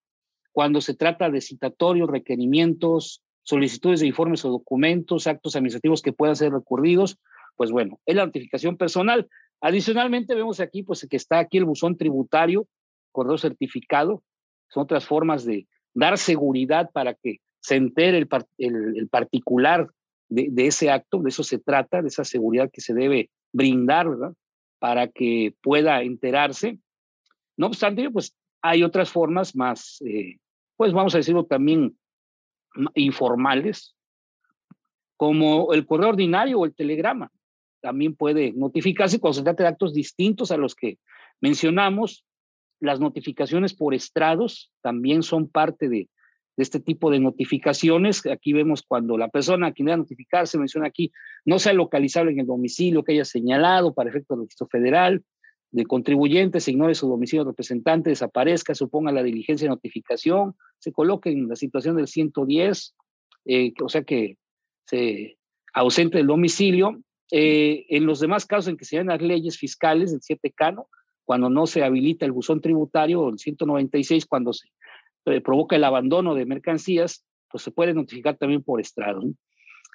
cuando 0.52 0.80
se 0.80 0.94
trata 0.94 1.30
de 1.30 1.40
citatorios, 1.40 2.08
requerimientos, 2.08 3.22
solicitudes 3.42 4.00
de 4.00 4.06
informes 4.06 4.44
o 4.44 4.50
documentos, 4.50 5.26
actos 5.26 5.56
administrativos 5.56 6.00
que 6.00 6.12
puedan 6.12 6.36
ser 6.36 6.52
recurridos, 6.52 7.18
pues 7.56 7.72
bueno, 7.72 8.00
es 8.06 8.14
la 8.14 8.26
notificación 8.26 8.76
personal. 8.76 9.28
Adicionalmente 9.60 10.34
vemos 10.34 10.60
aquí 10.60 10.84
pues 10.84 11.06
que 11.10 11.16
está 11.16 11.40
aquí 11.40 11.58
el 11.58 11.64
buzón 11.64 11.96
tributario, 11.96 12.68
correo 13.10 13.36
certificado, 13.36 14.22
son 14.68 14.84
otras 14.84 15.04
formas 15.04 15.44
de 15.44 15.66
dar 15.92 16.18
seguridad 16.18 16.90
para 16.92 17.14
que 17.14 17.38
se 17.60 17.76
entere 17.76 18.18
el 18.58 19.08
particular 19.08 19.88
de, 20.28 20.48
de, 20.50 20.66
ese 20.66 20.90
acto, 20.90 21.18
de 21.18 21.30
eso 21.30 21.42
se 21.42 21.58
trata, 21.58 22.02
de 22.02 22.08
esa 22.08 22.24
seguridad 22.24 22.70
que 22.72 22.80
se 22.80 22.94
debe 22.94 23.30
brindar, 23.52 24.08
¿verdad? 24.08 24.34
Para 24.84 25.08
que 25.08 25.54
pueda 25.62 26.02
enterarse. 26.02 26.78
No 27.56 27.68
obstante, 27.68 28.10
pues 28.10 28.36
hay 28.60 28.82
otras 28.82 29.10
formas 29.10 29.56
más, 29.56 30.02
eh, 30.02 30.36
pues 30.76 30.92
vamos 30.92 31.14
a 31.14 31.18
decirlo 31.18 31.46
también 31.46 31.96
informales, 32.94 33.96
como 35.16 35.72
el 35.72 35.86
correo 35.86 36.10
ordinario 36.10 36.58
o 36.58 36.66
el 36.66 36.74
telegrama 36.74 37.32
también 37.80 38.14
puede 38.14 38.52
notificarse 38.52 39.18
cuando 39.18 39.38
se 39.38 39.42
trata 39.42 39.62
de 39.62 39.70
actos 39.70 39.94
distintos 39.94 40.50
a 40.50 40.58
los 40.58 40.74
que 40.74 40.98
mencionamos. 41.40 42.26
Las 42.78 43.00
notificaciones 43.00 43.72
por 43.72 43.94
estrados 43.94 44.70
también 44.82 45.22
son 45.22 45.48
parte 45.48 45.88
de, 45.88 46.10
de 46.56 46.62
este 46.62 46.80
tipo 46.80 47.10
de 47.10 47.20
notificaciones. 47.20 48.24
Aquí 48.26 48.52
vemos 48.52 48.82
cuando 48.82 49.18
la 49.18 49.28
persona 49.28 49.68
a 49.68 49.72
quien 49.72 49.86
debe 49.86 49.98
notificar 49.98 50.46
se 50.46 50.58
menciona 50.58 50.86
aquí 50.86 51.12
no 51.44 51.58
sea 51.58 51.72
localizable 51.72 52.32
en 52.32 52.40
el 52.40 52.46
domicilio 52.46 53.02
que 53.02 53.12
haya 53.12 53.24
señalado 53.24 53.94
para 53.94 54.10
efecto 54.10 54.34
del 54.34 54.42
registro 54.42 54.68
federal 54.68 55.22
de 55.70 55.86
contribuyentes, 55.86 56.62
se 56.62 56.70
ignore 56.70 56.94
su 56.94 57.08
domicilio 57.08 57.44
representante, 57.44 58.10
desaparezca, 58.10 58.76
suponga 58.76 59.10
la 59.10 59.24
diligencia 59.24 59.66
de 59.66 59.70
notificación, 59.70 60.54
se 60.78 60.92
coloque 60.92 61.30
en 61.30 61.48
la 61.48 61.56
situación 61.56 61.96
del 61.96 62.06
110, 62.06 62.94
eh, 63.46 63.72
o 63.82 63.88
sea 63.88 64.04
que 64.04 64.38
se 64.86 65.36
ausente 65.72 66.18
del 66.18 66.28
domicilio 66.28 67.02
eh, 67.32 67.86
en 67.88 68.06
los 68.06 68.20
demás 68.20 68.46
casos 68.46 68.68
en 68.68 68.76
que 68.76 68.84
se 68.84 68.98
dan 68.98 69.08
las 69.08 69.20
leyes 69.20 69.58
fiscales, 69.58 70.12
el 70.12 70.22
7 70.22 70.52
cano, 70.52 70.86
cuando 71.24 71.50
no 71.50 71.66
se 71.66 71.82
habilita 71.82 72.24
el 72.24 72.30
buzón 72.30 72.60
tributario, 72.60 73.28
el 73.28 73.40
196, 73.40 74.26
cuando 74.26 74.52
se 74.52 74.68
eh, 75.26 75.40
provoca 75.40 75.76
el 75.76 75.84
abandono 75.84 76.34
de 76.34 76.46
mercancías, 76.46 77.24
pues 77.50 77.62
se 77.62 77.70
puede 77.70 77.94
notificar 77.94 78.36
también 78.36 78.62
por 78.62 78.80
estrado. 78.80 79.22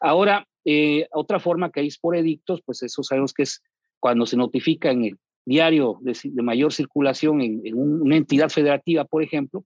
Ahora, 0.01 0.47
eh, 0.65 1.07
otra 1.11 1.39
forma 1.39 1.71
que 1.71 1.81
hay 1.81 1.87
es 1.87 1.97
por 1.97 2.15
edictos, 2.15 2.61
pues 2.65 2.81
eso 2.83 3.03
sabemos 3.03 3.33
que 3.33 3.43
es 3.43 3.61
cuando 3.99 4.25
se 4.25 4.37
notifica 4.37 4.91
en 4.91 5.05
el 5.05 5.17
diario 5.45 5.99
de, 6.01 6.15
mayor 6.41 6.71
circulación 6.71 7.41
en, 7.41 7.61
una 7.75 8.15
entidad 8.15 8.49
federativa, 8.49 9.05
por 9.05 9.23
ejemplo, 9.23 9.65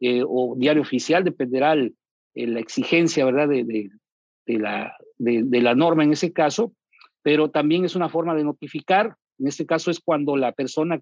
eh, 0.00 0.22
o 0.26 0.54
diario 0.56 0.82
oficial, 0.82 1.24
dependerá 1.24 1.72
el, 1.72 1.94
la 2.34 2.60
exigencia, 2.60 3.24
¿verdad?, 3.24 3.48
de 3.48 3.90
la, 4.58 4.96
de 5.18 5.60
la 5.60 5.74
norma 5.74 6.04
en 6.04 6.12
ese 6.12 6.32
caso, 6.32 6.74
pero 7.22 7.50
también 7.50 7.84
es 7.84 7.94
una 7.94 8.08
forma 8.08 8.34
de 8.34 8.44
notificar. 8.44 9.16
En 9.38 9.46
este 9.46 9.66
caso 9.66 9.90
es 9.90 10.00
cuando 10.00 10.36
la 10.36 10.52
persona 10.52 11.00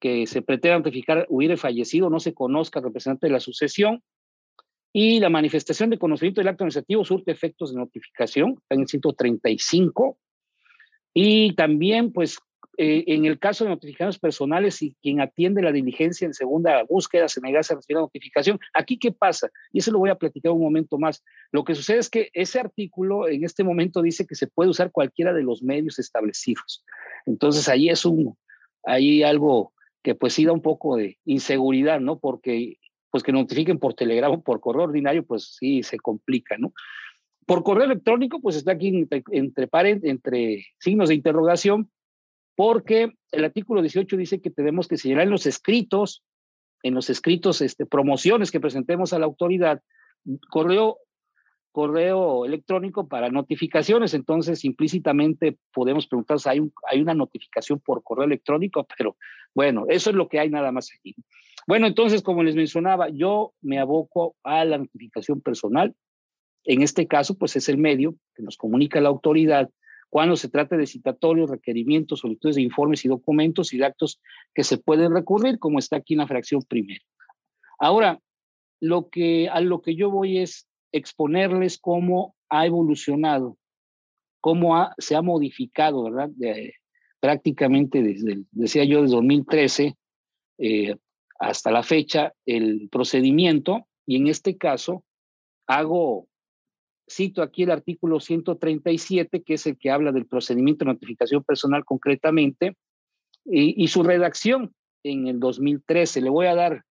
que 0.00 0.26
se 0.26 0.42
pretende 0.42 0.78
notificar 0.78 1.26
hubiera 1.28 1.56
fallecido, 1.56 2.10
no 2.10 2.20
se 2.20 2.34
conozca 2.34 2.80
representante 2.80 3.26
de 3.26 3.32
la 3.32 3.40
sucesión, 3.40 4.02
y 4.92 5.20
la 5.20 5.28
manifestación 5.28 5.90
de 5.90 5.98
conocimiento 5.98 6.40
del 6.40 6.48
acto 6.48 6.64
administrativo 6.64 7.04
surte 7.04 7.30
efectos 7.30 7.72
de 7.72 7.80
notificación, 7.80 8.52
está 8.52 8.74
en 8.76 8.80
el 8.80 8.88
135, 8.88 10.18
y 11.12 11.54
también, 11.54 12.12
pues, 12.12 12.38
eh, 12.78 13.04
en 13.06 13.24
el 13.24 13.38
caso 13.38 13.64
de 13.64 13.70
notificaciones 13.70 14.18
personales 14.18 14.82
y 14.82 14.94
quien 15.02 15.20
atiende 15.20 15.62
la 15.62 15.72
diligencia 15.72 16.26
en 16.26 16.34
segunda 16.34 16.82
búsqueda 16.82 17.26
se 17.26 17.40
negase 17.40 17.72
a 17.72 17.76
recibir 17.76 17.96
la 17.96 18.02
notificación. 18.02 18.58
Aquí, 18.74 18.98
¿qué 18.98 19.12
pasa? 19.12 19.50
Y 19.72 19.78
eso 19.78 19.92
lo 19.92 19.98
voy 19.98 20.10
a 20.10 20.14
platicar 20.14 20.52
un 20.52 20.60
momento 20.60 20.98
más. 20.98 21.22
Lo 21.52 21.64
que 21.64 21.74
sucede 21.74 21.98
es 21.98 22.10
que 22.10 22.28
ese 22.34 22.60
artículo 22.60 23.28
en 23.28 23.44
este 23.44 23.64
momento 23.64 24.02
dice 24.02 24.26
que 24.26 24.34
se 24.34 24.46
puede 24.46 24.68
usar 24.68 24.92
cualquiera 24.92 25.32
de 25.32 25.42
los 25.42 25.62
medios 25.62 25.98
establecidos. 25.98 26.84
Entonces, 27.24 27.66
ahí 27.68 27.88
es 27.88 28.04
un, 28.04 28.36
ahí 28.84 29.22
algo 29.22 29.72
que 30.06 30.14
pues 30.14 30.34
sí 30.34 30.44
da 30.44 30.52
un 30.52 30.62
poco 30.62 30.94
de 30.94 31.18
inseguridad, 31.24 31.98
¿no? 31.98 32.20
Porque 32.20 32.78
pues 33.10 33.24
que 33.24 33.32
notifiquen 33.32 33.80
por 33.80 33.94
telegrama 33.94 34.40
por 34.40 34.60
correo 34.60 34.84
ordinario, 34.84 35.26
pues 35.26 35.56
sí 35.58 35.82
se 35.82 35.98
complica, 35.98 36.56
¿no? 36.56 36.72
Por 37.44 37.64
correo 37.64 37.86
electrónico, 37.86 38.40
pues 38.40 38.54
está 38.54 38.70
aquí 38.70 38.86
entre, 38.86 39.24
entre, 39.32 39.68
entre 40.04 40.66
signos 40.78 41.08
de 41.08 41.16
interrogación, 41.16 41.90
porque 42.54 43.14
el 43.32 43.44
artículo 43.44 43.82
18 43.82 44.16
dice 44.16 44.40
que 44.40 44.50
tenemos 44.50 44.86
que 44.86 44.96
señalar 44.96 45.24
en 45.24 45.30
los 45.30 45.44
escritos, 45.44 46.22
en 46.84 46.94
los 46.94 47.10
escritos, 47.10 47.60
este, 47.60 47.84
promociones 47.84 48.52
que 48.52 48.60
presentemos 48.60 49.12
a 49.12 49.18
la 49.18 49.26
autoridad, 49.26 49.82
correo, 50.50 50.98
correo 51.76 52.46
electrónico 52.46 53.06
para 53.06 53.28
notificaciones. 53.28 54.14
Entonces, 54.14 54.64
implícitamente 54.64 55.58
podemos 55.74 56.06
preguntar 56.06 56.40
si 56.40 56.48
hay, 56.48 56.58
un, 56.58 56.72
hay 56.90 57.02
una 57.02 57.12
notificación 57.12 57.80
por 57.80 58.02
correo 58.02 58.24
electrónico, 58.24 58.86
pero 58.96 59.18
bueno, 59.54 59.84
eso 59.90 60.08
es 60.08 60.16
lo 60.16 60.26
que 60.26 60.40
hay 60.40 60.48
nada 60.48 60.72
más 60.72 60.88
aquí. 60.98 61.14
Bueno, 61.66 61.86
entonces, 61.86 62.22
como 62.22 62.42
les 62.42 62.56
mencionaba, 62.56 63.10
yo 63.10 63.52
me 63.60 63.78
aboco 63.78 64.36
a 64.42 64.64
la 64.64 64.78
notificación 64.78 65.42
personal. 65.42 65.94
En 66.64 66.80
este 66.80 67.06
caso, 67.06 67.36
pues 67.36 67.56
es 67.56 67.68
el 67.68 67.76
medio 67.76 68.14
que 68.34 68.42
nos 68.42 68.56
comunica 68.56 68.98
la 69.02 69.10
autoridad 69.10 69.68
cuando 70.08 70.36
se 70.36 70.48
trata 70.48 70.78
de 70.78 70.86
citatorios, 70.86 71.50
requerimientos, 71.50 72.20
solicitudes 72.20 72.56
de 72.56 72.62
informes 72.62 73.04
y 73.04 73.08
documentos 73.08 73.74
y 73.74 73.76
de 73.76 73.84
actos 73.84 74.22
que 74.54 74.64
se 74.64 74.78
pueden 74.78 75.12
recurrir, 75.12 75.58
como 75.58 75.78
está 75.78 75.96
aquí 75.96 76.14
en 76.14 76.20
la 76.20 76.26
fracción 76.26 76.62
primera. 76.62 77.04
Ahora, 77.78 78.18
lo 78.80 79.10
que, 79.10 79.50
a 79.50 79.60
lo 79.60 79.82
que 79.82 79.94
yo 79.94 80.10
voy 80.10 80.38
es 80.38 80.66
exponerles 80.96 81.78
cómo 81.78 82.34
ha 82.48 82.66
evolucionado, 82.66 83.56
cómo 84.40 84.88
se 84.98 85.16
ha 85.16 85.22
modificado, 85.22 86.04
¿verdad? 86.04 86.30
Prácticamente 87.20 88.02
desde, 88.02 88.44
decía 88.50 88.84
yo, 88.84 89.02
desde 89.02 89.16
2013 89.16 89.96
eh, 90.58 90.96
hasta 91.38 91.70
la 91.70 91.82
fecha, 91.82 92.32
el 92.46 92.88
procedimiento, 92.90 93.86
y 94.06 94.16
en 94.16 94.28
este 94.28 94.56
caso 94.56 95.04
hago 95.66 96.28
cito 97.08 97.42
aquí 97.42 97.62
el 97.64 97.70
artículo 97.70 98.20
137, 98.20 99.42
que 99.42 99.54
es 99.54 99.66
el 99.66 99.78
que 99.78 99.90
habla 99.90 100.12
del 100.12 100.26
procedimiento 100.26 100.84
de 100.84 100.92
notificación 100.92 101.44
personal 101.44 101.84
concretamente, 101.84 102.76
y, 103.48 103.86
su 103.86 104.02
redacción 104.02 104.74
en 105.04 105.28
el 105.28 105.38
2013. 105.38 106.20
Le 106.20 106.30
voy 106.30 106.46
a 106.46 106.56
dar 106.56 106.84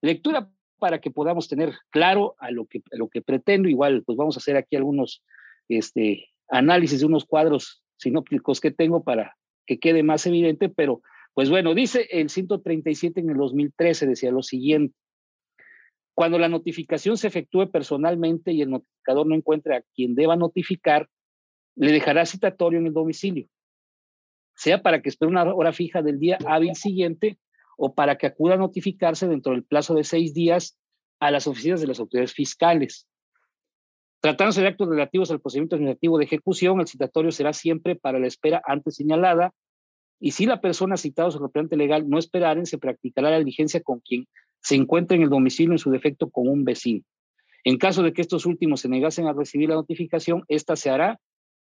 lectura 0.00 0.48
para 0.78 1.00
que 1.00 1.10
podamos 1.10 1.48
tener 1.48 1.74
claro 1.90 2.34
a 2.38 2.50
lo 2.50 2.66
que, 2.66 2.82
lo 2.92 3.08
que 3.08 3.22
pretendo. 3.22 3.68
Igual, 3.68 4.02
pues 4.04 4.16
vamos 4.16 4.36
a 4.36 4.40
hacer 4.40 4.56
aquí 4.56 4.76
algunos 4.76 5.22
este, 5.68 6.28
análisis 6.48 7.00
de 7.00 7.06
unos 7.06 7.24
cuadros 7.24 7.82
sinópticos 7.96 8.60
que 8.60 8.70
tengo 8.70 9.02
para 9.02 9.36
que 9.66 9.78
quede 9.78 10.02
más 10.02 10.26
evidente, 10.26 10.68
pero 10.68 11.02
pues 11.34 11.50
bueno, 11.50 11.74
dice 11.74 12.06
el 12.10 12.30
137 12.30 13.20
en 13.20 13.30
el 13.30 13.36
2013, 13.36 14.06
decía 14.06 14.30
lo 14.30 14.42
siguiente. 14.42 14.94
Cuando 16.14 16.38
la 16.38 16.48
notificación 16.48 17.18
se 17.18 17.26
efectúe 17.26 17.70
personalmente 17.70 18.52
y 18.52 18.62
el 18.62 18.70
notificador 18.70 19.26
no 19.26 19.34
encuentre 19.34 19.76
a 19.76 19.82
quien 19.94 20.14
deba 20.14 20.36
notificar, 20.36 21.10
le 21.74 21.92
dejará 21.92 22.24
citatorio 22.24 22.78
en 22.78 22.86
el 22.86 22.94
domicilio, 22.94 23.48
sea 24.54 24.80
para 24.80 25.02
que 25.02 25.10
espere 25.10 25.30
una 25.30 25.42
hora 25.42 25.72
fija 25.72 26.00
del 26.00 26.18
día 26.18 26.38
hábil 26.46 26.74
siguiente 26.74 27.38
o 27.76 27.94
para 27.94 28.16
que 28.16 28.26
acuda 28.26 28.54
a 28.54 28.58
notificarse 28.58 29.28
dentro 29.28 29.52
del 29.52 29.64
plazo 29.64 29.94
de 29.94 30.04
seis 30.04 30.34
días 30.34 30.78
a 31.20 31.30
las 31.30 31.46
oficinas 31.46 31.80
de 31.80 31.86
las 31.86 32.00
autoridades 32.00 32.32
fiscales. 32.32 33.06
Tratándose 34.20 34.62
de 34.62 34.68
actos 34.68 34.88
relativos 34.88 35.30
al 35.30 35.40
procedimiento 35.40 35.76
administrativo 35.76 36.18
de 36.18 36.24
ejecución, 36.24 36.80
el 36.80 36.88
citatorio 36.88 37.30
será 37.30 37.52
siempre 37.52 37.96
para 37.96 38.18
la 38.18 38.26
espera 38.26 38.62
antes 38.66 38.96
señalada 38.96 39.52
y 40.18 40.32
si 40.32 40.46
la 40.46 40.60
persona 40.60 40.96
citada 40.96 41.28
o 41.28 41.30
su 41.30 41.38
representante 41.38 41.76
legal 41.76 42.08
no 42.08 42.18
esperaren, 42.18 42.66
se 42.66 42.78
practicará 42.78 43.30
la 43.30 43.38
diligencia 43.38 43.82
con 43.82 44.00
quien 44.00 44.26
se 44.62 44.74
encuentra 44.74 45.16
en 45.16 45.22
el 45.22 45.28
domicilio 45.28 45.72
en 45.72 45.78
su 45.78 45.90
defecto 45.90 46.30
con 46.30 46.48
un 46.48 46.64
vecino. 46.64 47.04
En 47.64 47.78
caso 47.78 48.02
de 48.02 48.12
que 48.12 48.22
estos 48.22 48.46
últimos 48.46 48.80
se 48.80 48.88
negasen 48.88 49.26
a 49.26 49.32
recibir 49.32 49.68
la 49.68 49.74
notificación, 49.74 50.44
esta 50.48 50.76
se 50.76 50.88
hará 50.88 51.20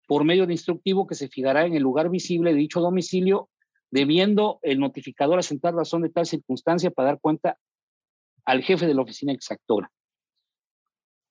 por 0.08 0.25
medio 0.25 0.46
de 0.46 0.53
instructivo 0.53 1.08
que 1.08 1.15
se 1.15 1.29
fijará 1.29 1.65
en 1.65 1.75
el 1.75 1.82
lugar 1.82 2.10
visible 2.10 2.51
de 2.51 2.60
dicho 2.60 2.82
domicilio, 2.82 3.50
debiendo 3.93 4.57
el 4.63 4.79
notificador 4.79 5.38
asentar 5.38 5.75
razón 5.75 6.01
de 6.01 6.09
tal 6.09 6.25
circunstancia 6.25 6.89
para 6.89 7.09
dar 7.09 7.19
cuenta 7.19 7.59
al 8.43 8.63
jefe 8.63 8.88
de 8.88 8.95
la 8.95 9.03
oficina 9.03 9.31
exactora. 9.31 9.91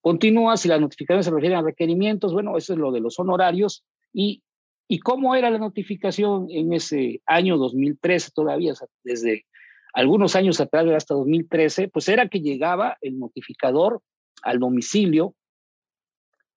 Continúa, 0.00 0.56
si 0.56 0.68
las 0.68 0.80
notificaciones 0.80 1.26
se 1.26 1.32
refieren 1.32 1.58
a 1.58 1.62
requerimientos, 1.62 2.32
bueno, 2.32 2.56
eso 2.56 2.72
es 2.72 2.78
lo 2.78 2.92
de 2.92 3.00
los 3.00 3.18
honorarios. 3.18 3.84
¿Y, 4.12 4.44
y 4.86 5.00
cómo 5.00 5.34
era 5.34 5.50
la 5.50 5.58
notificación 5.58 6.46
en 6.50 6.72
ese 6.72 7.20
año 7.26 7.56
2013 7.56 8.30
todavía, 8.32 8.74
desde 9.02 9.44
algunos 9.92 10.36
años 10.36 10.60
atrás, 10.60 10.86
hasta 10.86 11.14
2013, 11.14 11.88
pues 11.88 12.08
era 12.08 12.28
que 12.28 12.42
llegaba 12.42 12.96
el 13.00 13.18
notificador 13.18 14.02
al 14.40 14.60
domicilio, 14.60 15.34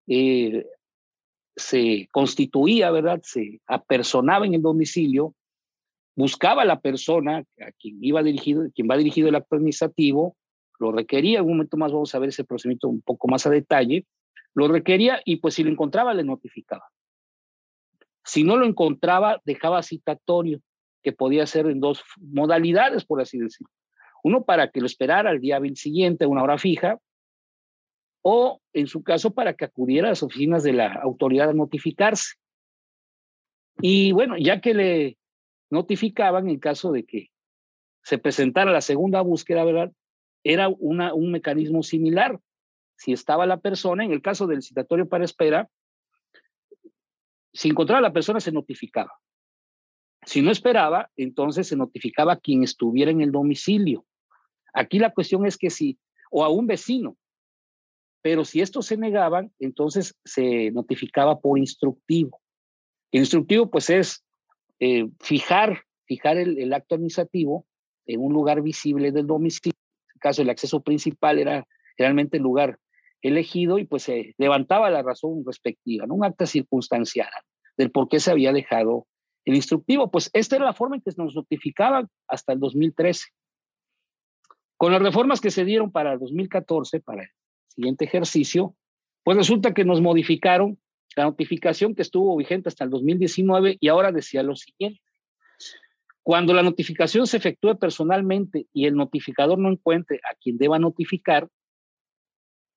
eh, 0.06 0.68
se 1.56 2.08
constituía, 2.12 2.92
¿verdad? 2.92 3.22
Se 3.24 3.60
apersonaba 3.66 4.46
en 4.46 4.54
el 4.54 4.62
domicilio, 4.62 5.34
buscaba 6.16 6.62
a 6.62 6.66
la 6.66 6.80
persona 6.80 7.40
a 7.40 7.72
quien 7.80 8.04
iba 8.04 8.24
dirigido, 8.24 8.70
quien 8.74 8.88
va 8.90 8.98
dirigido 8.98 9.30
el 9.30 9.36
acto 9.36 9.56
administrativo, 9.56 10.36
lo 10.80 10.92
requería, 10.92 11.40
en 11.40 11.46
un 11.46 11.52
momento 11.52 11.78
más 11.78 11.92
vamos 11.92 12.14
a 12.16 12.20
ver 12.20 12.30
ese 12.30 12.44
procedimiento 12.44 12.88
un 12.88 13.02
poco 13.02 13.28
más 13.28 13.46
a 13.46 13.50
detalle, 13.50 14.06
lo 14.54 14.68
requería 14.68 15.22
y 15.26 15.38
pues 15.38 15.56
si 15.56 15.64
lo 15.64 15.70
encontraba 15.70 16.14
le 16.14 16.24
notificaba. 16.24 16.86
Si 18.24 18.44
no 18.44 18.58
lo 18.58 18.66
encontraba, 18.66 19.42
dejaba 19.46 19.84
citatorio 19.84 20.62
que 21.04 21.12
podía 21.12 21.46
ser 21.46 21.68
en 21.68 21.80
dos 21.80 22.04
modalidades, 22.18 23.06
por 23.06 23.22
así 23.22 23.38
decirlo. 23.38 23.72
Uno 24.24 24.44
para 24.44 24.72
que 24.72 24.80
lo 24.80 24.88
esperara 24.88 25.30
al 25.30 25.40
día 25.40 25.60
siguiente, 25.76 26.26
una 26.26 26.42
hora 26.42 26.58
fija, 26.58 26.98
o 28.24 28.60
en 28.74 28.88
su 28.88 29.04
caso 29.04 29.36
para 29.36 29.54
que 29.54 29.66
acudiera 29.66 30.08
a 30.08 30.12
las 30.12 30.24
oficinas 30.24 30.64
de 30.64 30.74
la 30.74 30.92
autoridad 30.94 31.50
a 31.50 31.54
notificarse. 31.54 32.34
Y 33.82 34.14
bueno, 34.14 34.36
ya 34.38 34.62
que 34.62 34.74
le 34.74 35.18
notificaban 35.76 36.50
en 36.50 36.60
caso 36.60 36.92
de 36.92 37.06
que 37.06 37.30
se 38.04 38.18
presentara 38.18 38.72
la 38.72 38.82
segunda 38.82 39.22
búsqueda, 39.22 39.64
¿verdad? 39.64 39.92
Era 40.44 40.70
un 40.70 41.32
mecanismo 41.32 41.84
similar. 41.84 42.40
Si 42.98 43.12
estaba 43.12 43.46
la 43.46 43.60
persona, 43.60 44.06
en 44.06 44.12
el 44.12 44.22
caso 44.22 44.48
del 44.48 44.62
citatorio 44.62 45.08
para 45.08 45.26
espera, 45.26 45.70
si 47.54 47.70
encontraba 47.70 48.00
a 48.00 48.10
la 48.10 48.14
persona, 48.14 48.40
se 48.40 48.52
notificaba. 48.52 49.12
Si 50.26 50.42
no 50.42 50.52
esperaba, 50.52 51.12
entonces 51.16 51.68
se 51.68 51.76
notificaba 51.76 52.34
a 52.34 52.40
quien 52.40 52.64
estuviera 52.64 53.12
en 53.12 53.22
el 53.22 53.32
domicilio. 53.32 54.06
Aquí 54.74 55.00
la 55.00 55.14
cuestión 55.14 55.46
es 55.46 55.58
que 55.58 55.70
si, 55.70 55.98
o 56.32 56.44
a 56.44 56.50
un 56.50 56.68
vecino, 56.68 57.18
pero 58.22 58.44
si 58.44 58.60
estos 58.62 58.88
se 58.88 58.98
negaban, 58.98 59.54
entonces 59.60 60.16
se 60.26 60.72
notificaba 60.72 61.40
por 61.40 61.60
instructivo. 61.60 62.42
El 63.12 63.22
instructivo, 63.22 63.70
pues, 63.70 63.90
es 63.90 64.25
eh, 64.80 65.08
fijar, 65.20 65.84
fijar 66.06 66.38
el, 66.38 66.74
acto 66.74 66.96
administrativo 66.96 67.66
en 68.06 68.22
un 68.22 68.34
lugar 68.34 68.62
visible 68.62 69.12
del 69.12 69.28
domicilio. 69.28 69.78
En 70.10 70.16
el 70.16 70.20
caso 70.20 70.42
del 70.42 70.50
acceso 70.50 70.82
principal 70.82 71.40
era 71.40 71.68
realmente 71.98 72.38
el 72.38 72.44
lugar 72.44 72.80
elegido 73.22 73.80
y 73.80 73.86
pues 73.86 74.04
se 74.04 74.36
levantaba 74.38 74.90
la 74.90 75.02
razón 75.02 75.44
respectiva, 75.46 76.06
¿no? 76.06 76.16
un 76.16 76.26
acta 76.26 76.46
circunstancial 76.46 77.30
del 77.78 77.92
por 77.92 78.08
qué 78.08 78.20
se 78.20 78.32
había 78.32 78.54
dejado 78.54 79.08
el 79.46 79.56
instructivo. 79.56 80.12
Pues 80.12 80.30
esta 80.34 80.58
era 80.58 80.66
la 80.66 80.74
forma 80.74 80.98
en 80.98 81.02
que 81.02 81.12
nos 81.18 81.36
notificaban 81.36 82.08
hasta 82.28 82.54
el 82.54 82.60
2013. 82.60 83.26
Con 84.78 84.92
las 84.92 85.02
reformas 85.02 85.42
que 85.42 85.52
se 85.52 85.66
dieron 85.66 85.92
para 85.92 86.14
el 86.14 86.20
2014, 86.20 87.00
para 87.00 87.24
el 87.24 87.30
siguiente 87.68 88.06
ejercicio, 88.06 88.76
pues 89.24 89.38
resulta 89.38 89.74
que 89.74 89.86
nos 89.86 90.02
modificaron 90.02 90.78
la 91.16 91.24
notificación 91.26 91.96
que 91.96 92.02
estuvo 92.02 92.36
vigente 92.36 92.70
hasta 92.70 92.84
el 92.84 92.90
2019 92.90 93.78
y 93.80 93.88
ahora 93.88 94.12
decía 94.12 94.44
lo 94.44 94.56
siguiente. 94.56 95.02
Cuando 96.24 96.54
la 96.54 96.64
notificación 96.64 97.28
se 97.28 97.38
efectúe 97.38 97.78
personalmente 97.78 98.68
y 98.74 98.86
el 98.88 98.96
notificador 98.96 99.60
no 99.60 99.70
encuentre 99.70 100.20
a 100.30 100.36
quien 100.36 100.58
deba 100.58 100.80
notificar, 100.80 101.48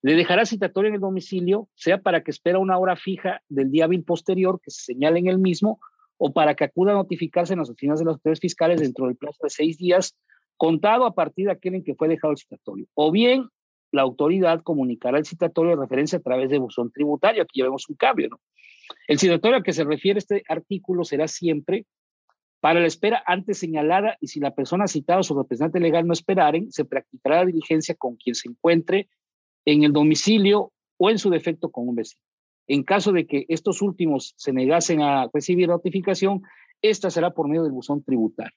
le 0.02 0.14
dejará 0.14 0.46
citatorio 0.46 0.90
en 0.90 0.96
el 0.96 1.00
domicilio, 1.00 1.68
sea 1.74 2.00
para 2.00 2.22
que 2.22 2.30
espera 2.30 2.58
una 2.58 2.78
hora 2.78 2.94
fija 2.94 3.42
del 3.48 3.70
día 3.70 3.86
hábil 3.86 4.04
posterior 4.04 4.60
que 4.62 4.70
se 4.70 4.82
señale 4.82 5.18
en 5.18 5.26
el 5.26 5.38
mismo 5.38 5.80
o 6.18 6.32
para 6.32 6.54
que 6.54 6.64
acuda 6.64 6.92
a 6.92 6.96
notificarse 6.96 7.54
en 7.54 7.60
las 7.60 7.70
oficinas 7.70 7.98
de 7.98 8.04
las 8.04 8.14
autoridades 8.14 8.40
fiscales 8.40 8.80
dentro 8.80 9.06
del 9.06 9.16
plazo 9.16 9.38
de 9.42 9.50
seis 9.50 9.78
días, 9.78 10.16
contado 10.56 11.04
a 11.06 11.14
partir 11.14 11.46
de 11.46 11.52
aquel 11.52 11.76
en 11.76 11.84
que 11.84 11.94
fue 11.94 12.08
dejado 12.08 12.32
el 12.32 12.38
citatorio. 12.38 12.86
O 12.94 13.10
bien 13.10 13.48
la 13.90 14.02
autoridad 14.02 14.62
comunicará 14.62 15.18
el 15.18 15.24
citatorio 15.24 15.72
de 15.72 15.82
referencia 15.82 16.18
a 16.18 16.22
través 16.22 16.50
de 16.50 16.58
buzón 16.58 16.90
tributario. 16.90 17.42
Aquí 17.42 17.60
ya 17.60 17.64
vemos 17.64 17.88
un 17.88 17.96
cambio, 17.96 18.28
¿no? 18.28 18.40
El 19.06 19.18
citatorio 19.18 19.56
al 19.56 19.62
que 19.62 19.72
se 19.72 19.84
refiere 19.84 20.18
este 20.18 20.42
artículo 20.48 21.04
será 21.04 21.28
siempre 21.28 21.86
para 22.60 22.80
la 22.80 22.86
espera 22.86 23.22
antes 23.26 23.58
señalada 23.58 24.16
y 24.20 24.28
si 24.28 24.40
la 24.40 24.54
persona 24.54 24.88
citada 24.88 25.20
o 25.20 25.22
su 25.22 25.36
representante 25.36 25.80
legal 25.80 26.06
no 26.06 26.12
esperaren, 26.12 26.72
se 26.72 26.84
practicará 26.84 27.36
la 27.36 27.46
diligencia 27.46 27.94
con 27.94 28.16
quien 28.16 28.34
se 28.34 28.48
encuentre 28.48 29.08
en 29.64 29.84
el 29.84 29.92
domicilio 29.92 30.72
o 30.96 31.10
en 31.10 31.18
su 31.18 31.30
defecto 31.30 31.70
con 31.70 31.88
un 31.88 31.94
vecino. 31.94 32.22
En 32.66 32.82
caso 32.82 33.12
de 33.12 33.26
que 33.26 33.46
estos 33.48 33.80
últimos 33.80 34.34
se 34.36 34.52
negasen 34.52 35.00
a 35.00 35.28
recibir 35.32 35.68
notificación, 35.68 36.42
esta 36.82 37.10
será 37.10 37.32
por 37.32 37.48
medio 37.48 37.62
del 37.62 37.72
buzón 37.72 38.02
tributario. 38.02 38.56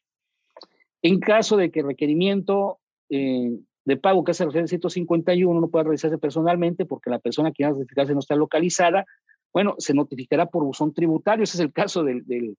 En 1.02 1.20
caso 1.20 1.58
de 1.58 1.72
que 1.72 1.82
requerimiento 1.82 2.80
eh, 3.10 3.52
de 3.86 3.98
pago 3.98 4.24
que 4.24 4.32
referencia 4.32 4.62
al 4.62 4.92
151 4.92 5.60
no 5.60 5.70
pueda 5.70 5.84
realizarse 5.84 6.18
personalmente 6.18 6.86
porque 6.86 7.10
la 7.10 7.20
persona 7.20 7.52
que 7.52 7.64
va 7.64 7.70
a 7.70 7.74
notificarse 7.74 8.14
no 8.14 8.20
está 8.20 8.36
localizada, 8.36 9.06
bueno, 9.54 9.76
se 9.80 9.94
notificará 9.94 10.46
por 10.46 10.64
buzón 10.64 10.94
tributario. 10.94 11.44
Ese 11.44 11.58
es 11.58 11.62
el 11.62 11.74
caso 11.74 12.04
de 12.04 12.56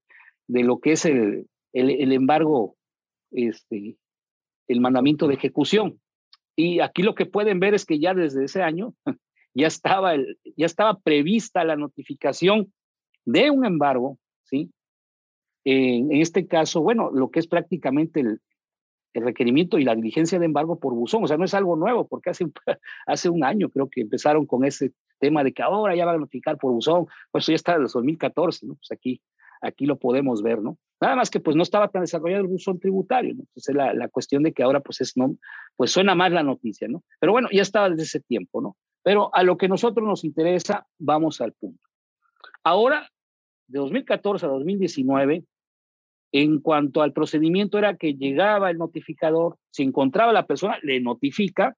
lo 0.49 0.79
que 0.81 0.93
es 0.93 1.05
el, 1.05 1.47
el, 1.73 1.91
el, 1.91 2.13
embargo, 2.13 2.77
este, 3.31 3.97
el 4.69 4.81
mandamiento 4.81 5.27
de 5.27 5.35
ejecución. 5.35 6.01
Y 6.55 6.81
aquí 6.81 7.03
lo 7.03 7.15
que 7.15 7.25
pueden 7.25 7.61
ver 7.61 7.75
es 7.75 7.87
que 7.87 7.99
ya 7.99 8.13
desde 8.15 8.45
ese 8.45 8.63
año 8.63 8.95
ya 9.55 9.69
estaba, 9.69 10.15
el, 10.15 10.39
ya 10.57 10.67
estaba 10.67 10.99
prevista 10.99 11.65
la 11.65 11.77
notificación 11.77 12.73
de 13.25 13.51
un 13.51 13.65
embargo, 13.65 14.19
¿sí? 14.43 14.71
En, 15.65 16.13
en 16.13 16.21
este 16.21 16.47
caso, 16.47 16.83
bueno, 16.83 17.11
lo 17.11 17.31
que 17.31 17.39
es 17.39 17.47
prácticamente 17.47 18.21
el, 18.21 18.41
el 19.15 19.25
requerimiento 19.25 19.79
y 19.79 19.85
la 19.85 19.95
diligencia 19.95 20.39
de 20.39 20.47
embargo 20.47 20.79
por 20.79 20.95
buzón. 20.95 21.25
O 21.25 21.27
sea, 21.27 21.37
no 21.37 21.45
es 21.45 21.55
algo 21.55 21.77
nuevo, 21.77 22.07
porque 22.07 22.31
hace, 22.31 22.47
hace 23.07 23.29
un 23.29 23.45
año 23.45 23.69
creo 23.69 23.89
que 23.89 24.01
empezaron 24.01 24.47
con 24.47 24.65
ese 24.65 24.93
tema 25.19 25.45
de 25.45 25.53
que 25.53 25.63
ahora 25.63 25.95
ya 25.95 26.05
van 26.05 26.17
a 26.17 26.19
notificar 26.19 26.59
por 26.59 26.73
buzón. 26.73 27.07
Pues 27.31 27.47
ya 27.47 27.55
está 27.55 27.79
desde 27.79 27.93
2014, 27.95 28.67
¿no? 28.67 28.75
Pues 28.75 28.91
aquí, 28.93 29.21
aquí 29.61 29.87
lo 29.87 29.99
podemos 29.99 30.43
ver, 30.43 30.61
¿no? 30.61 30.79
Nada 31.01 31.17
más 31.17 31.31
que 31.31 31.41
pues 31.41 31.57
no 31.57 31.63
estaba 31.63 31.89
tan 31.89 32.03
desarrollado 32.03 32.43
el 32.43 32.49
buzón 32.49 32.79
tributario, 32.79 33.35
¿no? 33.35 33.41
Entonces 33.41 33.75
la, 33.75 33.93
la 33.93 34.09
cuestión 34.09 34.43
de 34.43 34.53
que 34.53 34.63
ahora 34.63 34.81
pues 34.81 35.01
es, 35.01 35.17
no, 35.17 35.37
pues 35.77 35.91
suena 35.91 36.15
más 36.15 36.31
la 36.33 36.43
noticia, 36.43 36.89
¿no? 36.89 37.03
Pero 37.19 37.33
bueno, 37.33 37.49
ya 37.51 37.63
estaba 37.63 37.91
desde 37.91 38.05
ese 38.05 38.21
tiempo, 38.21 38.61
¿no? 38.61 38.77
Pero 39.03 39.35
a 39.35 39.43
lo 39.43 39.57
que 39.57 39.69
nosotros 39.69 40.07
nos 40.07 40.25
interesa, 40.25 40.87
vamos 40.99 41.41
al 41.41 41.53
punto. 41.53 41.83
Ahora, 42.63 43.09
de 43.67 43.79
2014 43.81 44.47
a 44.47 44.49
2019, 44.49 45.45
en 46.33 46.61
cuanto 46.61 47.03
al 47.03 47.13
procedimiento 47.13 47.79
era 47.79 47.97
que 47.97 48.15
llegaba 48.15 48.71
el 48.71 48.79
notificador, 48.79 49.59
se 49.71 49.83
encontraba 49.83 50.33
la 50.33 50.47
persona, 50.47 50.79
le 50.83 51.01
notifica, 51.01 51.77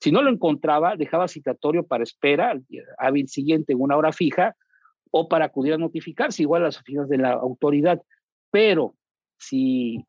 Si 0.00 0.12
no 0.12 0.20
lo 0.20 0.28
encontraba, 0.28 0.96
dejaba 0.96 1.28
citatorio 1.28 1.86
para 1.86 2.02
espera 2.02 2.50
al 2.50 2.66
hábil 2.98 3.26
siguiente 3.28 3.72
en 3.72 3.80
una 3.80 3.96
hora 3.96 4.12
fija 4.12 4.54
o 5.10 5.28
para 5.28 5.46
acudir 5.46 5.72
a 5.72 5.78
notificarse, 5.78 6.42
igual 6.42 6.62
a 6.62 6.66
las 6.66 6.78
oficinas 6.78 7.08
de 7.08 7.18
la 7.18 7.32
autoridad. 7.32 8.02
Pero 8.50 8.96
si 9.38 10.04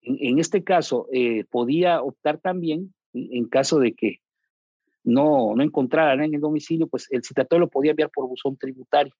en, 0.00 0.38
este 0.38 0.64
caso 0.64 1.08
eh, 1.12 1.44
podía 1.50 2.00
optar 2.00 2.38
también, 2.38 2.94
en, 3.12 3.48
caso 3.48 3.80
de 3.80 3.92
que 3.94 4.20
no, 5.04 5.54
no 5.56 5.62
encontraran 5.62 6.22
en 6.22 6.34
el 6.34 6.40
domicilio, 6.40 6.86
pues 6.86 7.08
el 7.10 7.22
citatorio 7.22 7.66
lo 7.66 7.70
podía 7.70 7.90
enviar 7.90 8.10
por 8.10 8.28
buzón 8.28 8.56
tributario. 8.56 9.12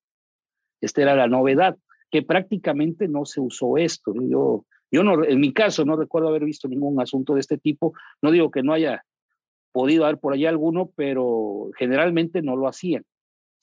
Esta 0.80 1.02
era 1.02 1.16
la 1.16 1.26
novedad, 1.26 1.76
que 2.10 2.22
prácticamente 2.22 3.08
no 3.08 3.24
se 3.24 3.40
usó 3.40 3.76
esto. 3.76 4.12
Yo, 4.14 4.64
yo 4.90 5.04
no, 5.04 5.24
en 5.24 5.40
mi 5.40 5.52
caso 5.52 5.84
no 5.84 5.96
recuerdo 5.96 6.28
haber 6.28 6.44
visto 6.44 6.68
ningún 6.68 7.00
asunto 7.00 7.34
de 7.34 7.40
este 7.40 7.58
tipo. 7.58 7.92
No 8.22 8.30
digo 8.30 8.50
que 8.50 8.62
no 8.62 8.72
haya 8.72 9.04
podido 9.72 10.04
haber 10.04 10.18
por 10.18 10.32
allá 10.32 10.48
alguno, 10.48 10.90
pero 10.96 11.70
generalmente 11.78 12.42
no 12.42 12.56
lo 12.56 12.68
hacían. 12.68 13.04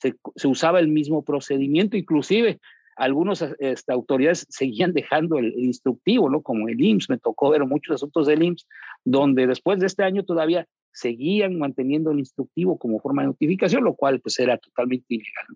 Se, 0.00 0.14
usaba 0.46 0.78
el 0.78 0.88
mismo 0.88 1.24
procedimiento, 1.24 1.96
inclusive 1.96 2.60
algunas 2.96 3.42
este, 3.58 3.92
autoridades 3.92 4.46
seguían 4.48 4.92
dejando 4.92 5.38
el, 5.38 5.52
instructivo, 5.58 6.30
¿no? 6.30 6.42
Como 6.42 6.68
el 6.68 6.80
IMSS, 6.80 7.10
me 7.10 7.18
tocó 7.18 7.50
ver 7.50 7.64
muchos 7.64 7.96
asuntos 7.96 8.26
del 8.26 8.42
IMSS, 8.42 8.66
donde 9.04 9.46
después 9.46 9.80
de 9.80 9.86
este 9.86 10.04
año 10.04 10.24
todavía 10.24 10.66
seguían 10.92 11.58
manteniendo 11.58 12.10
el 12.10 12.20
instructivo 12.20 12.78
como 12.78 13.00
forma 13.00 13.22
de 13.22 13.28
notificación, 13.28 13.84
lo 13.84 13.94
cual 13.94 14.20
pues 14.20 14.38
era 14.38 14.56
totalmente 14.56 15.06
ilegal. 15.08 15.46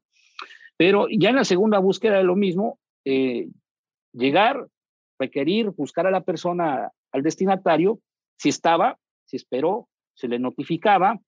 Pero 0.81 1.09
ya 1.11 1.29
en 1.29 1.37
la 1.37 1.45
segunda 1.45 1.79
búsqueda 1.79 2.17
de 2.17 2.25
lo 2.25 2.37
mismo, 2.37 2.79
eh, 3.05 3.51
llegar, 4.15 4.67
requerir, 5.19 5.73
buscar 5.73 6.07
a 6.07 6.11
la 6.11 6.23
persona, 6.23 6.91
al 7.13 7.23
destinatario, 7.23 8.01
si 8.39 8.49
estaba, 8.49 8.97
si 9.27 9.37
esperó, 9.37 9.91
se 10.15 10.27
le 10.27 10.39
notificaba, 10.39 11.21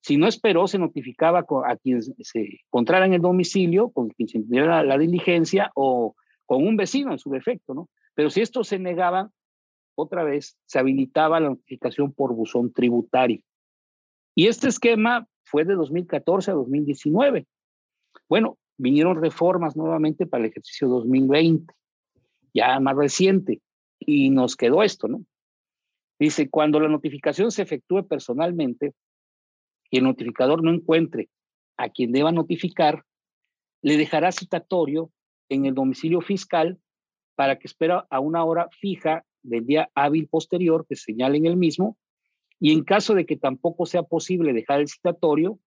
si 0.00 0.16
no 0.16 0.26
esperó, 0.26 0.66
se 0.68 0.78
notificaba 0.78 1.40
a 1.40 1.76
quien 1.76 2.00
se 2.02 2.62
encontrara 2.64 3.04
en 3.04 3.12
el 3.12 3.20
domicilio, 3.20 3.90
con 3.90 4.08
quien 4.08 4.26
se 4.26 4.38
diera 4.38 4.82
la, 4.82 4.96
diligencia 4.96 5.70
o 5.74 6.14
con 6.46 6.66
un 6.66 6.78
vecino 6.78 7.12
en 7.12 7.18
su 7.18 7.28
defecto, 7.28 7.74
¿no? 7.74 7.90
Pero 8.14 8.30
si 8.30 8.40
estos 8.40 8.68
se 8.68 8.78
negaban, 8.78 9.28
otra 9.96 10.24
vez 10.24 10.56
se 10.64 10.78
habilitaba 10.78 11.40
la 11.40 11.50
notificación 11.50 12.14
por 12.14 12.32
buzón 12.32 12.72
tributario. 12.72 13.42
Y 14.34 14.46
este 14.46 14.68
esquema 14.68 15.28
fue 15.44 15.66
de 15.66 15.74
2014 15.74 16.52
a 16.52 16.54
2019. 16.54 17.46
Bueno, 18.30 18.56
vinieron 18.76 19.20
reformas 19.20 19.76
nuevamente 19.76 20.26
para 20.26 20.44
el 20.44 20.50
ejercicio 20.50 20.88
2020, 20.88 21.72
ya 22.52 22.78
más 22.80 22.96
reciente, 22.96 23.60
y 23.98 24.30
nos 24.30 24.56
quedó 24.56 24.82
esto, 24.82 25.08
¿no? 25.08 25.24
Dice, 26.18 26.48
cuando 26.48 26.80
la 26.80 26.88
notificación 26.88 27.50
se 27.50 27.62
efectúe 27.62 28.06
personalmente, 28.06 28.94
y 29.90 29.98
el 29.98 30.04
notificador 30.04 30.62
no 30.62 30.72
encuentre 30.72 31.28
a 31.76 31.88
quien 31.88 32.12
deba 32.12 32.32
notificar, 32.32 33.04
le 33.82 33.96
dejará 33.96 34.32
citatorio 34.32 35.10
en 35.48 35.66
el 35.66 35.74
domicilio 35.74 36.20
fiscal 36.20 36.78
para 37.34 37.58
que 37.58 37.66
espera 37.66 38.06
a 38.10 38.20
una 38.20 38.44
hora 38.44 38.68
fija 38.80 39.24
del 39.42 39.66
día 39.66 39.90
hábil 39.94 40.26
posterior 40.28 40.86
que 40.88 40.96
señale 40.96 41.36
en 41.36 41.46
el 41.46 41.56
mismo 41.56 41.98
y 42.58 42.72
en 42.72 42.84
caso 42.84 43.14
de 43.14 43.26
que 43.26 43.36
tampoco 43.36 43.86
sea 43.86 44.02
posible 44.02 44.52
dejar 44.52 44.80
el 44.80 44.88
citatorio, 44.88 45.58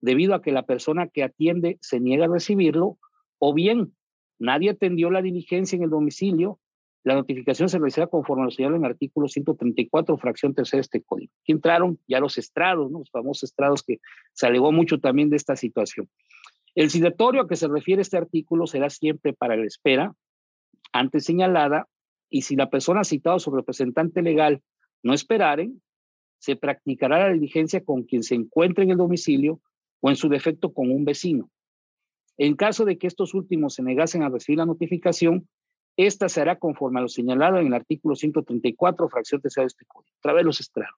debido 0.00 0.34
a 0.34 0.42
que 0.42 0.52
la 0.52 0.64
persona 0.64 1.08
que 1.08 1.22
atiende 1.22 1.78
se 1.80 2.00
niega 2.00 2.26
a 2.26 2.28
recibirlo, 2.28 2.98
o 3.38 3.54
bien 3.54 3.94
nadie 4.38 4.70
atendió 4.70 5.10
la 5.10 5.22
diligencia 5.22 5.76
en 5.76 5.82
el 5.82 5.90
domicilio 5.90 6.60
la 7.06 7.14
notificación 7.14 7.68
se 7.68 7.78
realizará 7.78 8.08
conforme 8.08 8.42
lo 8.42 8.50
señalado 8.50 8.78
en 8.78 8.84
el 8.84 8.90
artículo 8.90 9.28
134, 9.28 10.18
fracción 10.18 10.54
tercera 10.54 10.78
de 10.78 10.80
este 10.80 11.02
código. 11.04 11.32
Aquí 11.40 11.52
entraron 11.52 12.00
ya 12.08 12.18
los 12.18 12.36
estrados, 12.36 12.90
los 12.90 13.08
famosos 13.12 13.44
estrados 13.44 13.84
que 13.84 14.00
se 14.32 14.48
alegó 14.48 14.72
mucho 14.72 14.98
también 14.98 15.30
de 15.30 15.36
esta 15.36 15.54
situación. 15.54 16.08
El 16.74 16.90
citatorio 16.90 17.42
a 17.42 17.48
que 17.48 17.54
se 17.54 17.68
refiere 17.68 18.02
este 18.02 18.16
artículo 18.16 18.66
será 18.66 18.90
siempre 18.90 19.32
para 19.32 19.56
la 19.56 19.66
espera 19.66 20.16
antes 20.92 21.24
señalada 21.24 21.86
y 22.28 22.42
si 22.42 22.56
la 22.56 22.70
persona 22.70 23.04
citada 23.04 23.36
o 23.36 23.38
su 23.38 23.52
representante 23.52 24.20
legal 24.20 24.60
no 25.04 25.14
esperaren, 25.14 25.80
se 26.38 26.56
practicará 26.56 27.20
la 27.20 27.32
diligencia 27.32 27.84
con 27.84 28.02
quien 28.02 28.24
se 28.24 28.34
encuentre 28.34 28.82
en 28.82 28.90
el 28.90 28.96
domicilio 28.96 29.60
o 30.06 30.10
en 30.10 30.14
su 30.14 30.28
defecto 30.28 30.72
con 30.72 30.92
un 30.92 31.04
vecino. 31.04 31.50
En 32.38 32.54
caso 32.54 32.84
de 32.84 32.96
que 32.96 33.08
estos 33.08 33.34
últimos 33.34 33.74
se 33.74 33.82
negasen 33.82 34.22
a 34.22 34.28
recibir 34.28 34.58
la 34.58 34.66
notificación, 34.66 35.48
esta 35.96 36.28
será 36.28 36.60
conforme 36.60 37.00
a 37.00 37.02
lo 37.02 37.08
señalado 37.08 37.58
en 37.58 37.66
el 37.66 37.74
artículo 37.74 38.14
134, 38.14 39.08
fracción 39.08 39.40
tercera 39.40 39.64
de 39.64 39.66
este 39.66 39.84
código. 39.84 40.14
Otra 40.18 40.32
vez 40.32 40.44
los 40.44 40.60
estrados. 40.60 40.94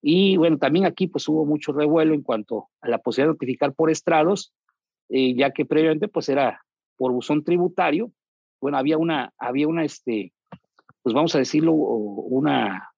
Y 0.00 0.36
bueno, 0.36 0.58
también 0.58 0.86
aquí 0.86 1.08
pues 1.08 1.26
hubo 1.28 1.44
mucho 1.44 1.72
revuelo 1.72 2.14
en 2.14 2.22
cuanto 2.22 2.68
a 2.80 2.88
la 2.88 2.98
posibilidad 2.98 3.30
de 3.30 3.34
notificar 3.34 3.74
por 3.74 3.90
estrados, 3.90 4.52
eh, 5.08 5.34
ya 5.34 5.50
que 5.50 5.66
previamente 5.66 6.06
pues 6.06 6.28
era 6.28 6.62
por 6.96 7.10
buzón 7.10 7.42
tributario. 7.42 8.12
Bueno, 8.60 8.78
había 8.78 8.96
una, 8.96 9.32
había 9.38 9.66
una, 9.66 9.84
este, 9.84 10.32
pues 11.02 11.16
vamos 11.16 11.34
a 11.34 11.38
decirlo, 11.38 11.72
una 11.72 12.92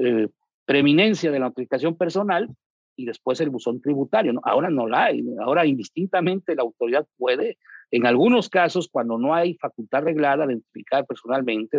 eh, 0.00 0.26
preeminencia 0.64 1.30
de 1.30 1.38
la 1.38 1.46
notificación 1.46 1.96
personal 1.96 2.48
y 2.96 3.06
después 3.06 3.40
el 3.40 3.50
buzón 3.50 3.80
tributario. 3.80 4.32
¿no? 4.32 4.40
Ahora 4.44 4.70
no 4.70 4.86
la 4.86 5.04
hay. 5.04 5.24
Ahora 5.40 5.66
indistintamente 5.66 6.54
la 6.54 6.62
autoridad 6.62 7.06
puede 7.16 7.58
en 7.92 8.06
algunos 8.06 8.48
casos, 8.48 8.88
cuando 8.90 9.18
no 9.18 9.34
hay 9.34 9.54
facultad 9.58 10.02
reglada 10.02 10.46
de 10.46 10.54
identificar 10.54 11.06
personalmente, 11.06 11.78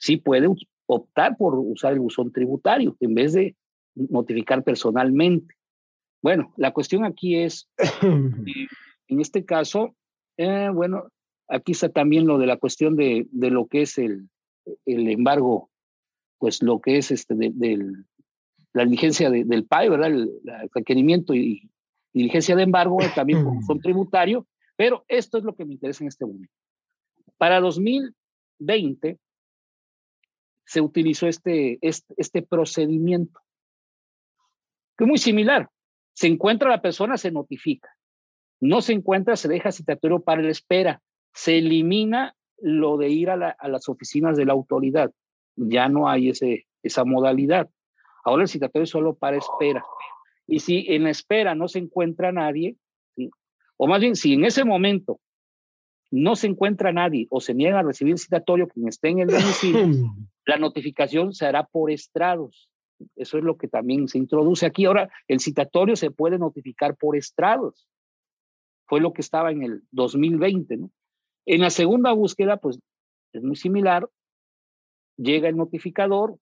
sí 0.00 0.16
puede 0.16 0.48
optar 0.86 1.36
por 1.36 1.56
usar 1.56 1.92
el 1.92 2.00
buzón 2.00 2.32
tributario 2.32 2.96
en 2.98 3.14
vez 3.14 3.34
de 3.34 3.56
notificar 3.94 4.64
personalmente. 4.64 5.54
Bueno, 6.20 6.52
la 6.56 6.72
cuestión 6.72 7.04
aquí 7.04 7.36
es, 7.36 7.70
en 8.02 9.20
este 9.20 9.44
caso, 9.44 9.94
eh, 10.36 10.70
bueno, 10.74 11.04
aquí 11.48 11.70
está 11.70 11.88
también 11.88 12.26
lo 12.26 12.36
de 12.38 12.46
la 12.46 12.56
cuestión 12.56 12.96
de, 12.96 13.28
de 13.30 13.50
lo 13.50 13.68
que 13.68 13.82
es 13.82 13.96
el, 13.96 14.28
el, 14.86 15.08
embargo, 15.08 15.70
pues 16.38 16.64
lo 16.64 16.80
que 16.80 16.98
es 16.98 17.12
este 17.12 17.36
de, 17.36 17.78
la 18.74 18.84
diligencia 18.84 19.30
del 19.30 19.66
PAE, 19.66 19.88
¿verdad? 19.88 20.08
El, 20.08 20.30
requerimiento 20.74 21.32
y, 21.34 21.70
diligencia 22.12 22.54
de 22.54 22.64
embargo, 22.64 22.98
también 23.14 23.42
por 23.42 23.54
buzón 23.54 23.80
tributario, 23.80 24.46
pero 24.76 25.04
esto 25.08 25.38
es 25.38 25.44
lo 25.44 25.54
que 25.54 25.64
me 25.64 25.74
interesa 25.74 26.04
en 26.04 26.08
este 26.08 26.26
momento. 26.26 26.52
Para 27.38 27.60
2020 27.60 29.18
se 30.64 30.80
utilizó 30.80 31.26
este, 31.26 31.78
este, 31.80 32.14
este, 32.16 32.42
procedimiento, 32.42 33.40
que 34.96 35.04
es 35.04 35.08
muy 35.08 35.18
similar. 35.18 35.70
Se 36.12 36.26
encuentra 36.26 36.70
la 36.70 36.82
persona, 36.82 37.16
se 37.16 37.30
notifica. 37.30 37.90
No 38.60 38.80
se 38.80 38.92
encuentra, 38.92 39.36
se 39.36 39.48
deja 39.48 39.72
citatorio 39.72 40.20
para 40.20 40.42
la 40.42 40.50
espera. 40.50 41.02
Se 41.32 41.58
elimina 41.58 42.36
lo 42.58 42.96
de 42.96 43.08
ir 43.08 43.30
a, 43.30 43.36
las 43.36 43.88
oficinas 43.88 44.36
de 44.36 44.46
la 44.46 44.52
autoridad. 44.52 45.12
Ya 45.56 45.88
no 45.88 46.08
hay 46.08 46.30
ese, 46.30 46.66
esa 46.82 47.04
modalidad. 47.04 47.68
Ahora 48.24 48.42
el 48.42 48.48
citatorio 48.48 48.84
es 48.84 48.90
solo 48.90 49.14
para 49.14 49.36
espera. 49.36 49.84
Y 50.46 50.60
si 50.60 50.86
en 50.88 51.04
la 51.04 51.10
espera 51.10 51.54
no 51.54 51.68
se 51.68 51.78
encuentra 51.78 52.32
nadie, 52.32 52.76
o 53.76 53.86
más 53.86 54.00
bien, 54.00 54.16
si 54.16 54.34
en 54.34 54.44
ese 54.44 54.64
momento 54.64 55.20
no 56.10 56.36
se 56.36 56.46
encuentra 56.46 56.92
nadie 56.92 57.26
o 57.30 57.40
se 57.40 57.54
niega 57.54 57.80
a 57.80 57.82
recibir 57.82 58.18
citatorio 58.18 58.68
quien 58.68 58.88
esté 58.88 59.08
en 59.08 59.20
el 59.20 59.28
domicilio, 59.28 59.86
la 60.46 60.58
notificación 60.58 61.32
se 61.32 61.46
hará 61.46 61.64
por 61.64 61.90
estrados. 61.90 62.70
Eso 63.16 63.38
es 63.38 63.44
lo 63.44 63.56
que 63.56 63.66
también 63.66 64.06
se 64.06 64.18
introduce 64.18 64.64
aquí. 64.64 64.84
Ahora, 64.84 65.10
el 65.26 65.40
citatorio 65.40 65.96
se 65.96 66.10
puede 66.10 66.38
notificar 66.38 66.96
por 66.96 67.16
estrados. 67.16 67.88
Fue 68.86 69.00
lo 69.00 69.12
que 69.12 69.22
estaba 69.22 69.50
en 69.50 69.62
el 69.62 69.82
2020. 69.90 70.76
¿no? 70.76 70.90
En 71.46 71.60
la 71.60 71.70
segunda 71.70 72.12
búsqueda, 72.12 72.58
pues 72.58 72.78
es 73.32 73.42
muy 73.42 73.56
similar. 73.56 74.08
Llega 75.16 75.48
el 75.48 75.56
notificador, 75.56 76.38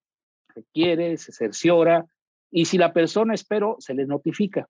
requiere, 0.55 1.17
se 1.17 1.33
cerciora, 1.33 2.07
y 2.51 2.67
si 2.67 2.79
la 2.79 2.93
persona 2.93 3.35
esperó, 3.35 3.77
se 3.79 3.95
le 3.95 4.07
notifica 4.07 4.69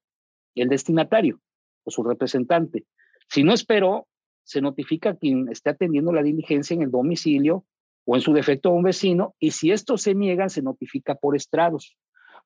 el 0.55 0.69
destinatario 0.69 1.41
o 1.85 1.91
su 1.91 2.03
representante. 2.03 2.85
Si 3.29 3.43
no 3.43 3.53
esperó, 3.53 4.07
se 4.45 4.61
notifica 4.61 5.17
quien 5.17 5.49
esté 5.49 5.71
atendiendo 5.71 6.13
la 6.13 6.23
diligencia 6.23 6.75
en 6.75 6.83
el 6.83 6.91
domicilio 6.91 7.65
o 8.05 8.17
en 8.17 8.23
su 8.23 8.33
defecto 8.33 8.69
a 8.69 8.73
un 8.73 8.83
vecino, 8.83 9.35
y 9.39 9.53
si 9.53 9.71
estos 9.71 10.03
se 10.03 10.15
niegan, 10.15 10.51
se 10.51 10.63
notifica 10.63 11.15
por 11.15 11.37
estrados. 11.37 11.97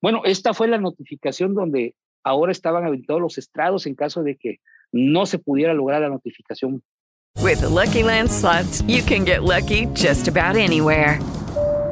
Bueno, 0.03 0.23
esta 0.25 0.53
fue 0.53 0.69
la 0.69 0.79
notificación 0.79 1.55
donde 1.55 1.95
ahora 2.23 2.53
estaban 2.53 2.85
habilitados 2.85 3.23
los 3.23 3.39
estrados 3.39 3.87
en 3.87 3.95
caso 3.95 4.23
de 4.23 4.37
que 4.37 4.61
no 4.93 5.27
se 5.27 5.39
pudiera 5.39 5.75
lograr 5.75 6.03
la 6.03 6.09
notificación. 6.09 6.83
With 7.43 7.63
Lucky 7.63 8.03
Land 8.03 8.31
you 8.87 9.03
can 9.03 9.25
get 9.25 9.43
lucky 9.43 9.87
just 9.95 10.29
about 10.29 10.57
anywhere. 10.57 11.21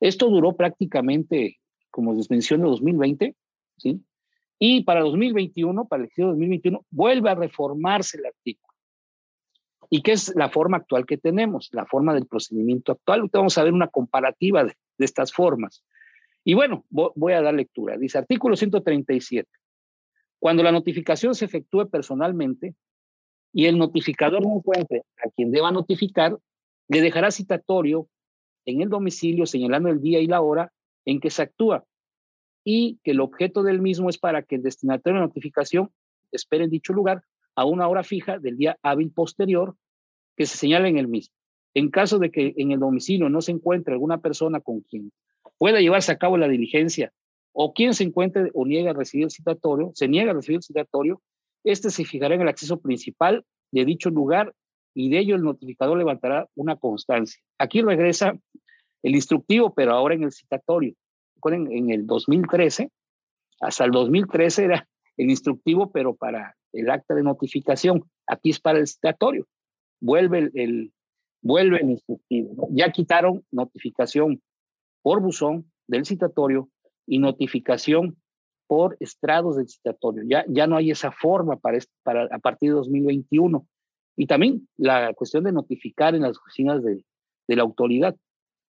Esto 0.00 0.28
duró 0.28 0.56
prácticamente, 0.56 1.58
como 1.90 2.14
les 2.14 2.30
mencioné, 2.30 2.64
2020, 2.64 3.34
¿sí? 3.76 4.00
Y 4.58 4.82
para 4.82 5.00
2021, 5.00 5.86
para 5.86 6.00
el 6.00 6.06
ejercicio 6.06 6.28
2021, 6.28 6.84
vuelve 6.90 7.30
a 7.30 7.34
reformarse 7.34 8.18
el 8.18 8.26
artículo. 8.26 8.74
¿Y 9.90 10.02
qué 10.02 10.12
es 10.12 10.34
la 10.34 10.50
forma 10.50 10.78
actual 10.78 11.06
que 11.06 11.16
tenemos? 11.16 11.68
La 11.72 11.86
forma 11.86 12.12
del 12.12 12.26
procedimiento 12.26 12.92
actual. 12.92 13.30
vamos 13.32 13.56
a 13.56 13.64
ver 13.64 13.72
una 13.72 13.88
comparativa 13.88 14.64
de, 14.64 14.74
de 14.98 15.04
estas 15.04 15.32
formas. 15.32 15.84
Y 16.44 16.54
bueno, 16.54 16.84
voy 16.90 17.32
a 17.32 17.42
dar 17.42 17.54
lectura. 17.54 17.96
Dice 17.96 18.18
artículo 18.18 18.56
137. 18.56 19.48
Cuando 20.38 20.62
la 20.62 20.72
notificación 20.72 21.34
se 21.34 21.44
efectúe 21.44 21.88
personalmente 21.88 22.74
y 23.52 23.66
el 23.66 23.78
notificador 23.78 24.42
no 24.42 24.56
encuentre 24.56 25.02
a 25.24 25.30
quien 25.30 25.50
deba 25.50 25.70
notificar, 25.70 26.36
le 26.88 27.00
dejará 27.00 27.30
citatorio 27.30 28.08
en 28.68 28.82
el 28.82 28.90
domicilio 28.90 29.46
señalando 29.46 29.88
el 29.88 30.02
día 30.02 30.20
y 30.20 30.26
la 30.26 30.42
hora 30.42 30.70
en 31.06 31.20
que 31.20 31.30
se 31.30 31.40
actúa 31.40 31.84
y 32.64 32.98
que 33.02 33.12
el 33.12 33.20
objeto 33.20 33.62
del 33.62 33.80
mismo 33.80 34.10
es 34.10 34.18
para 34.18 34.42
que 34.42 34.56
el 34.56 34.62
destinatario 34.62 35.20
de 35.20 35.26
notificación 35.26 35.90
espere 36.32 36.64
en 36.64 36.70
dicho 36.70 36.92
lugar 36.92 37.22
a 37.54 37.64
una 37.64 37.88
hora 37.88 38.04
fija 38.04 38.38
del 38.38 38.58
día 38.58 38.76
hábil 38.82 39.10
posterior 39.10 39.74
que 40.36 40.44
se 40.44 40.58
señale 40.58 40.88
en 40.88 40.98
el 40.98 41.08
mismo. 41.08 41.34
En 41.72 41.90
caso 41.90 42.18
de 42.18 42.30
que 42.30 42.52
en 42.58 42.72
el 42.72 42.80
domicilio 42.80 43.30
no 43.30 43.40
se 43.40 43.52
encuentre 43.52 43.94
alguna 43.94 44.20
persona 44.20 44.60
con 44.60 44.80
quien 44.82 45.12
pueda 45.56 45.80
llevarse 45.80 46.12
a 46.12 46.18
cabo 46.18 46.36
la 46.36 46.46
diligencia 46.46 47.10
o 47.52 47.72
quien 47.72 47.94
se 47.94 48.04
encuentre 48.04 48.50
o 48.52 48.66
niega 48.66 48.90
a 48.90 48.94
recibir 48.94 49.30
citatorio, 49.30 49.92
se 49.94 50.08
niega 50.08 50.32
a 50.32 50.34
recibir 50.34 50.58
el 50.58 50.62
citatorio, 50.62 51.22
este 51.64 51.90
se 51.90 52.04
fijará 52.04 52.34
en 52.34 52.42
el 52.42 52.48
acceso 52.48 52.78
principal 52.80 53.46
de 53.72 53.86
dicho 53.86 54.10
lugar 54.10 54.54
y 54.98 55.10
de 55.10 55.20
ello 55.20 55.36
el 55.36 55.42
notificador 55.42 55.96
levantará 55.96 56.48
una 56.56 56.74
constancia. 56.74 57.40
Aquí 57.56 57.82
regresa 57.82 58.36
el 59.04 59.14
instructivo, 59.14 59.72
pero 59.72 59.92
ahora 59.92 60.16
en 60.16 60.24
el 60.24 60.32
citatorio. 60.32 60.92
Recuerden, 61.36 61.70
en 61.70 61.90
el 61.90 62.04
2013, 62.04 62.90
hasta 63.60 63.84
el 63.84 63.92
2013 63.92 64.64
era 64.64 64.88
el 65.16 65.30
instructivo, 65.30 65.92
pero 65.92 66.16
para 66.16 66.56
el 66.72 66.90
acta 66.90 67.14
de 67.14 67.22
notificación. 67.22 68.02
Aquí 68.26 68.50
es 68.50 68.58
para 68.58 68.80
el 68.80 68.88
citatorio. 68.88 69.46
Vuelve 70.00 70.50
el, 70.52 70.92
vuelve 71.42 71.80
el 71.80 71.90
instructivo. 71.90 72.66
Ya 72.72 72.90
quitaron 72.90 73.44
notificación 73.52 74.42
por 75.02 75.22
buzón 75.22 75.70
del 75.86 76.06
citatorio 76.06 76.70
y 77.06 77.20
notificación 77.20 78.16
por 78.66 78.96
estrados 78.98 79.58
del 79.58 79.68
citatorio. 79.68 80.24
Ya, 80.26 80.44
ya 80.48 80.66
no 80.66 80.76
hay 80.76 80.90
esa 80.90 81.12
forma 81.12 81.54
para, 81.54 81.78
para 82.02 82.24
a 82.32 82.38
partir 82.40 82.70
de 82.70 82.74
2021. 82.78 83.64
Y 84.18 84.26
también 84.26 84.68
la 84.76 85.14
cuestión 85.14 85.44
de 85.44 85.52
notificar 85.52 86.16
en 86.16 86.22
las 86.22 86.36
oficinas 86.36 86.82
de, 86.82 87.04
de 87.46 87.56
la 87.56 87.62
autoridad. 87.62 88.16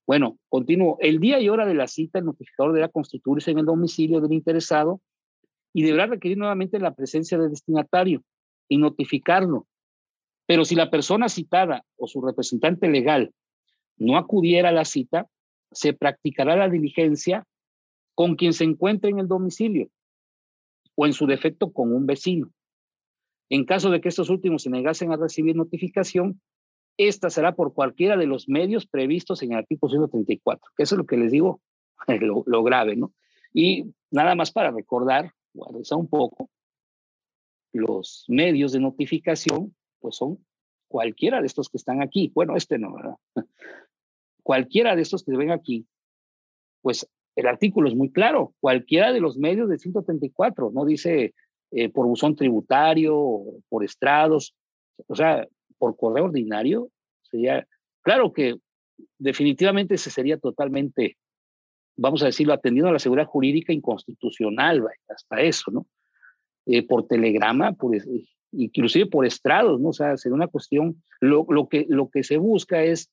Bueno, 0.06 0.38
continúo. 0.48 0.98
El 1.02 1.20
día 1.20 1.40
y 1.40 1.50
hora 1.50 1.66
de 1.66 1.74
la 1.74 1.88
cita, 1.88 2.20
el 2.20 2.26
notificador 2.26 2.72
deberá 2.72 2.90
constituirse 2.90 3.50
en 3.50 3.58
el 3.58 3.66
domicilio 3.66 4.22
del 4.22 4.32
interesado 4.32 5.02
y 5.74 5.82
deberá 5.82 6.06
requerir 6.06 6.38
nuevamente 6.38 6.80
la 6.80 6.94
presencia 6.94 7.40
del 7.40 7.50
destinatario 7.50 8.24
y 8.68 8.78
notificarlo. 8.78 9.66
Pero 10.46 10.66
si 10.66 10.76
la 10.76 10.92
persona 10.92 11.30
citada 11.30 11.84
o 11.98 12.08
su 12.08 12.22
representante 12.22 12.88
legal 12.88 13.34
no 13.98 14.18
acudiera 14.18 14.70
a 14.70 14.72
la 14.72 14.86
cita, 14.86 15.28
se 15.72 15.94
practicará 15.94 16.56
la 16.56 16.70
diligencia 16.70 17.44
con 18.14 18.36
quien 18.36 18.54
se 18.54 18.66
encuentre 18.66 19.10
en 19.10 19.18
el 19.18 19.28
domicilio 19.28 19.90
o 20.94 21.08
en 21.08 21.14
su 21.14 21.26
defecto 21.26 21.72
con 21.72 21.92
un 21.92 22.06
vecino. 22.06 22.52
En 23.50 23.66
caso 23.66 23.90
de 23.90 24.00
que 24.00 24.10
estos 24.10 24.30
últimos 24.30 24.64
se 24.64 24.70
negasen 24.70 25.12
a 25.12 25.18
recibir 25.18 25.56
notificación, 25.56 26.42
esta 26.98 27.30
será 27.30 27.56
por 27.56 27.74
cualquiera 27.74 28.18
de 28.18 28.28
los 28.28 28.48
medios 28.48 28.86
previstos 28.86 29.42
en 29.42 29.54
el 29.54 29.60
artículo 29.60 29.92
134, 29.92 30.72
que 30.76 30.84
eso 30.84 30.96
es 30.96 31.00
lo 31.00 31.06
que 31.06 31.18
les 31.18 31.32
digo, 31.32 31.62
lo, 32.22 32.44
lo 32.46 32.64
grave, 32.64 32.96
¿no? 32.96 33.14
Y 33.54 33.94
nada 34.12 34.36
más 34.36 34.52
para 34.52 34.72
recordar, 34.72 35.34
o 35.56 35.98
un 35.98 36.08
poco, 36.08 36.50
los 37.74 38.26
medios 38.28 38.72
de 38.72 38.80
notificación, 38.80 39.76
pues 40.00 40.16
son 40.16 40.46
cualquiera 40.88 41.40
de 41.40 41.48
estos 41.48 41.70
que 41.70 41.78
están 41.78 42.02
aquí. 42.02 42.32
Bueno, 42.34 42.56
este 42.56 42.78
no, 42.78 42.94
¿verdad? 42.94 43.16
Cualquiera 44.44 44.96
de 44.96 45.04
estos 45.04 45.24
que 45.24 45.38
ven 45.38 45.52
aquí, 45.52 45.86
pues 46.82 47.08
el 47.36 47.48
artículo 47.48 47.88
es 47.88 47.96
muy 47.96 48.12
claro, 48.12 48.56
cualquiera 48.60 49.14
de 49.14 49.20
los 49.20 49.38
medios 49.38 49.70
del 49.70 49.80
134, 49.80 50.72
no 50.74 50.86
dice 50.86 51.34
eh, 51.72 51.90
por 51.90 52.08
buzón 52.08 52.36
tributario, 52.36 53.44
por 53.70 53.84
estrados, 53.84 54.56
o 55.08 55.16
sea, 55.16 55.48
por 55.78 55.96
correo 55.96 56.26
ordinario, 56.26 56.90
sería, 57.22 57.68
claro 58.02 58.34
que 58.34 58.56
definitivamente 59.18 59.96
ese 59.96 60.10
sería 60.10 60.38
totalmente, 60.38 61.18
vamos 61.96 62.24
a 62.24 62.28
decirlo, 62.28 62.54
atendiendo 62.54 62.90
a 62.90 62.94
la 62.94 63.00
seguridad 63.00 63.28
jurídica 63.28 63.72
inconstitucional, 63.72 64.84
hasta 65.08 65.42
eso, 65.42 65.72
¿no? 65.72 65.88
Eh, 66.66 66.86
por 66.86 67.08
telegrama, 67.08 67.74
por, 67.74 67.96
inclusive 68.52 69.06
por 69.06 69.26
estrados, 69.26 69.80
¿no? 69.80 69.90
O 69.90 69.94
sea, 69.94 70.18
sería 70.18 70.36
una 70.36 70.48
cuestión, 70.48 71.04
lo, 71.20 71.46
lo, 71.50 71.68
que, 71.68 71.86
lo 71.90 72.10
que 72.10 72.24
se 72.24 72.38
busca 72.38 72.84
es 72.84 73.10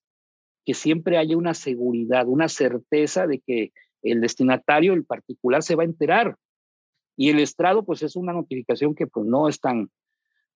que 0.65 0.75
siempre 0.75 1.17
haya 1.17 1.37
una 1.37 1.55
seguridad, 1.55 2.27
una 2.27 2.49
certeza 2.49 3.27
de 3.27 3.41
que 3.41 3.73
el 4.03 4.21
destinatario, 4.21 4.95
el 4.95 5.05
particular, 5.05 5.63
se 5.63 5.77
va 5.77 5.85
a 5.85 5.87
enterar. 5.87 6.37
Y 7.17 7.31
el 7.31 7.41
estrado, 7.41 7.85
pues 7.85 8.03
es 8.03 8.17
una 8.17 8.33
notificación 8.33 8.95
que 8.95 9.07
pues 9.07 9.27
no 9.27 9.49
es 9.49 9.61
tan, 9.61 9.91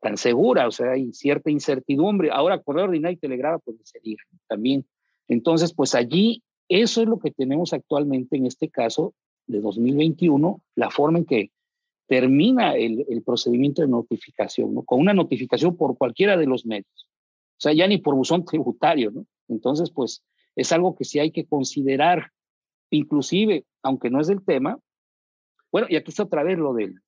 tan 0.01 0.17
segura, 0.17 0.67
o 0.67 0.71
sea, 0.71 0.93
hay 0.93 1.13
cierta 1.13 1.51
incertidumbre. 1.51 2.31
Ahora, 2.31 2.63
correo 2.63 2.85
ordinario 2.85 3.17
y 3.17 3.21
telegrama, 3.21 3.59
pues 3.59 3.77
sería 3.85 4.17
también. 4.49 4.87
Entonces, 5.29 5.73
pues 5.73 5.95
allí, 5.95 6.43
eso 6.69 7.03
es 7.03 7.09
lo 7.09 7.19
que 7.19 7.31
tenemos 7.31 7.73
actualmente 7.73 8.37
en 8.37 8.47
este 8.47 8.69
caso 8.69 9.15
de 9.47 9.61
2021, 9.61 10.61
la 10.77 10.91
forma 10.91 11.19
en 11.19 11.25
que 11.25 11.51
termina 12.07 12.75
el, 12.75 13.07
el 13.09 13.23
procedimiento 13.23 13.83
de 13.83 13.89
notificación, 13.89 14.75
¿no? 14.75 14.83
con 14.83 15.01
una 15.01 15.15
notificación 15.15 15.77
por 15.77 15.97
cualquiera 15.97 16.37
de 16.37 16.47
los 16.47 16.67
medios. 16.67 17.09
O 17.53 17.63
sea, 17.63 17.73
ya 17.73 17.87
ni 17.87 17.99
por 17.99 18.15
buzón 18.15 18.45
tributario, 18.45 19.11
¿no? 19.11 19.27
Entonces, 19.49 19.91
pues 19.91 20.25
es 20.57 20.73
algo 20.73 20.97
que 20.97 21.05
sí 21.05 21.19
hay 21.19 21.31
que 21.31 21.47
considerar 21.47 22.33
Inclusive, 22.91 23.65
aunque 23.83 24.11
no 24.11 24.21
es 24.21 24.27
del 24.27 24.45
tema, 24.45 24.79
bueno, 25.73 25.87
y 25.91 25.97
aquí 25.97 26.11
está 26.11 26.25
otra 26.25 26.43
vez 26.43 26.59
lo 26.59 26.75
del, 26.75 27.01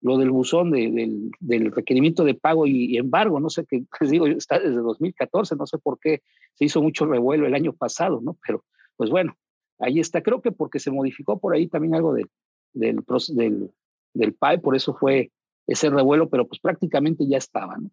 lo 0.00 0.16
del 0.16 0.30
buzón 0.30 0.70
del, 0.70 1.30
del, 1.38 1.72
requerimiento 1.72 2.24
de 2.24 2.34
pago 2.34 2.66
y, 2.66 2.96
embargo, 2.96 3.40
no 3.40 3.50
sé 3.50 3.66
qué, 3.66 3.84
les 4.00 4.10
digo, 4.10 4.26
está 4.26 4.58
desde 4.58 4.76
2014, 4.76 5.56
no 5.56 5.66
sé 5.66 5.78
por 5.78 5.98
qué 5.98 6.22
se 6.54 6.64
hizo 6.64 6.82
mucho 6.82 7.06
revuelo 7.06 7.46
el 7.46 7.54
año 7.54 7.72
pasado, 7.72 8.20
¿no? 8.22 8.36
Pero, 8.46 8.64
pues 8.96 9.10
bueno, 9.10 9.36
ahí 9.78 10.00
está, 10.00 10.22
creo 10.22 10.40
que 10.40 10.52
porque 10.52 10.78
se 10.78 10.90
modificó 10.90 11.38
por 11.38 11.54
ahí 11.54 11.66
también 11.66 11.94
algo 11.94 12.14
del, 12.14 12.28
del, 12.72 13.70
del, 14.14 14.34
PAE, 14.34 14.58
por 14.58 14.76
eso 14.76 14.94
fue 14.94 15.30
ese 15.66 15.90
revuelo, 15.90 16.28
pero 16.28 16.46
pues 16.46 16.60
prácticamente 16.60 17.26
ya 17.26 17.38
estaba, 17.38 17.76
¿no? 17.76 17.90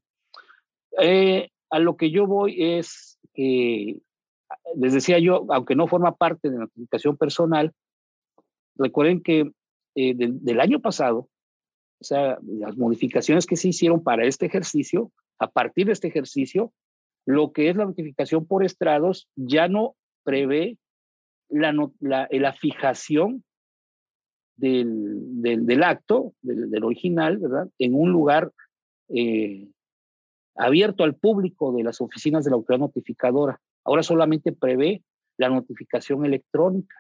Eh, 1.00 1.50
a 1.70 1.80
lo 1.80 1.98
que 1.98 2.10
yo 2.10 2.26
voy 2.26 2.56
es 2.58 3.20
que 3.34 4.02
les 4.76 4.94
decía 4.94 5.20
yo, 5.20 5.46
aunque 5.50 5.76
no 5.76 5.88
forma 5.88 6.16
parte 6.16 6.50
de 6.50 6.56
la 6.56 6.62
notificación 6.62 7.18
personal, 7.18 7.74
recuerden 8.76 9.22
que 9.22 9.52
eh, 10.00 10.14
del, 10.16 10.60
año 10.60 10.80
pasado, 10.80 11.28
o 12.00 12.04
sea, 12.04 12.38
las 12.44 12.78
modificaciones 12.78 13.48
que 13.48 13.56
se 13.56 13.70
hicieron 13.70 14.04
para 14.04 14.26
este 14.26 14.46
ejercicio, 14.46 15.12
a 15.40 15.50
partir 15.50 15.88
de 15.88 15.94
este 15.94 16.08
ejercicio, 16.08 16.72
lo 17.26 17.52
que 17.52 17.72
es 17.72 17.76
la 17.76 17.86
notificación 17.86 18.46
por 18.46 18.64
estrados 18.64 19.28
ya 19.36 19.68
no 19.68 19.96
prevé 20.24 20.78
la, 21.50 21.74
la, 22.00 22.54
fijación 22.54 23.44
del, 24.56 25.42
del, 25.42 25.82
acto, 25.82 26.36
del, 26.44 26.84
original, 26.84 27.40
¿verdad? 27.40 27.68
En 27.80 27.96
un 27.96 28.12
lugar 28.12 28.52
eh, 29.10 29.68
abierto 30.54 31.06
al 31.06 31.16
público 31.16 31.72
de 31.72 31.84
las 31.84 32.02
oficinas 32.02 32.46
de 32.46 32.52
la 32.52 32.58
autoridad 32.58 32.82
notificadora. 32.82 33.60
Ahora 33.84 34.04
solamente 34.04 34.52
prevé 34.52 35.02
la 35.38 35.50
notificación 35.50 36.24
electrónica. 36.24 36.96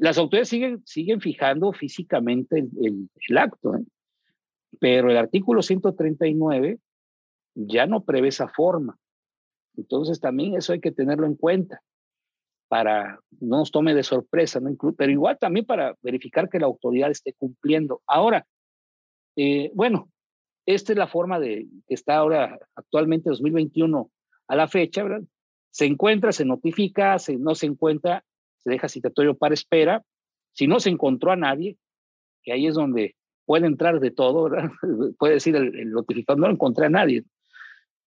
Las 0.00 0.16
autoridades 0.16 0.48
siguen, 0.48 0.82
siguen 0.86 1.20
fijando 1.20 1.74
físicamente 1.74 2.66
el, 2.80 3.38
acto, 3.38 3.76
¿eh? 3.76 3.84
pero 4.78 5.10
el 5.10 5.18
artículo 5.18 5.60
139 5.60 6.78
ya 7.54 7.86
no 7.86 8.02
prevé 8.02 8.28
esa 8.28 8.48
forma. 8.48 8.96
Entonces 9.76 10.18
también 10.18 10.56
eso 10.56 10.72
hay 10.72 10.80
que 10.80 10.90
tenerlo 10.90 11.26
en 11.26 11.34
cuenta 11.34 11.82
para 12.68 13.20
no 13.40 13.58
nos 13.58 13.70
tome 13.72 13.94
de 13.94 14.02
sorpresa, 14.02 14.58
¿no? 14.58 14.74
pero 14.96 15.12
igual 15.12 15.36
también 15.38 15.66
para 15.66 15.94
verificar 16.00 16.48
que 16.48 16.60
la 16.60 16.66
autoridad 16.66 17.10
esté 17.10 17.34
cumpliendo. 17.34 18.00
Ahora, 18.06 18.46
eh, 19.36 19.70
bueno, 19.74 20.10
esta 20.64 20.94
es 20.94 20.98
la 20.98 21.08
forma 21.08 21.38
de 21.38 21.66
que 21.86 21.94
está 21.94 22.16
ahora 22.16 22.58
actualmente 22.74 23.28
2021 23.28 24.10
a 24.48 24.56
la 24.56 24.66
fecha. 24.66 25.04
Se 25.70 25.84
encuentra, 25.84 26.32
se 26.32 26.46
notifica, 26.46 27.18
si 27.18 27.36
no 27.36 27.54
se 27.54 27.66
encuentra, 27.66 28.24
se 28.62 28.70
deja 28.70 28.88
citatorio 28.88 29.36
para 29.36 29.54
espera. 29.54 30.02
Si 30.52 30.66
no 30.66 30.80
se 30.80 30.90
encontró 30.90 31.32
a 31.32 31.36
nadie, 31.36 31.76
que 32.42 32.52
ahí 32.52 32.66
es 32.66 32.74
donde 32.74 33.14
puede 33.44 33.66
entrar 33.66 34.00
de 34.00 34.10
todo, 34.10 34.50
puede 35.18 35.34
decir 35.34 35.56
el, 35.56 35.90
notificador, 35.90 36.40
no 36.40 36.50
encontré 36.50 36.86
a 36.86 36.90
nadie. 36.90 37.24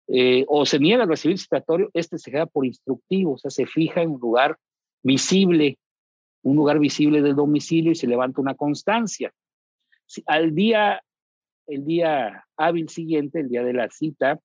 Eh, 0.08 0.44
o 0.48 0.64
se 0.64 0.78
niega 0.78 1.02
a 1.02 1.06
recibir 1.06 1.38
citatorio, 1.38 1.90
este 1.92 2.18
se 2.18 2.30
queda 2.30 2.46
por 2.46 2.64
instructivo, 2.64 3.32
o 3.32 3.38
sea, 3.38 3.50
se 3.50 3.66
fija 3.66 4.02
en 4.02 4.10
un 4.10 4.20
lugar 4.20 4.56
visible, 5.02 5.78
un 6.42 6.56
lugar 6.56 6.78
visible 6.78 7.22
del 7.22 7.34
domicilio 7.34 7.90
y 7.90 7.96
se 7.96 8.06
levanta 8.06 8.40
una 8.40 8.54
constancia. 8.54 9.32
al 10.26 10.54
día, 10.54 11.02
el 11.66 11.84
día 11.84 12.44
hábil 12.56 12.88
siguiente, 12.88 13.40
el 13.40 13.48
día 13.48 13.64
de 13.64 13.72
la 13.72 13.90
cita, 13.90 14.40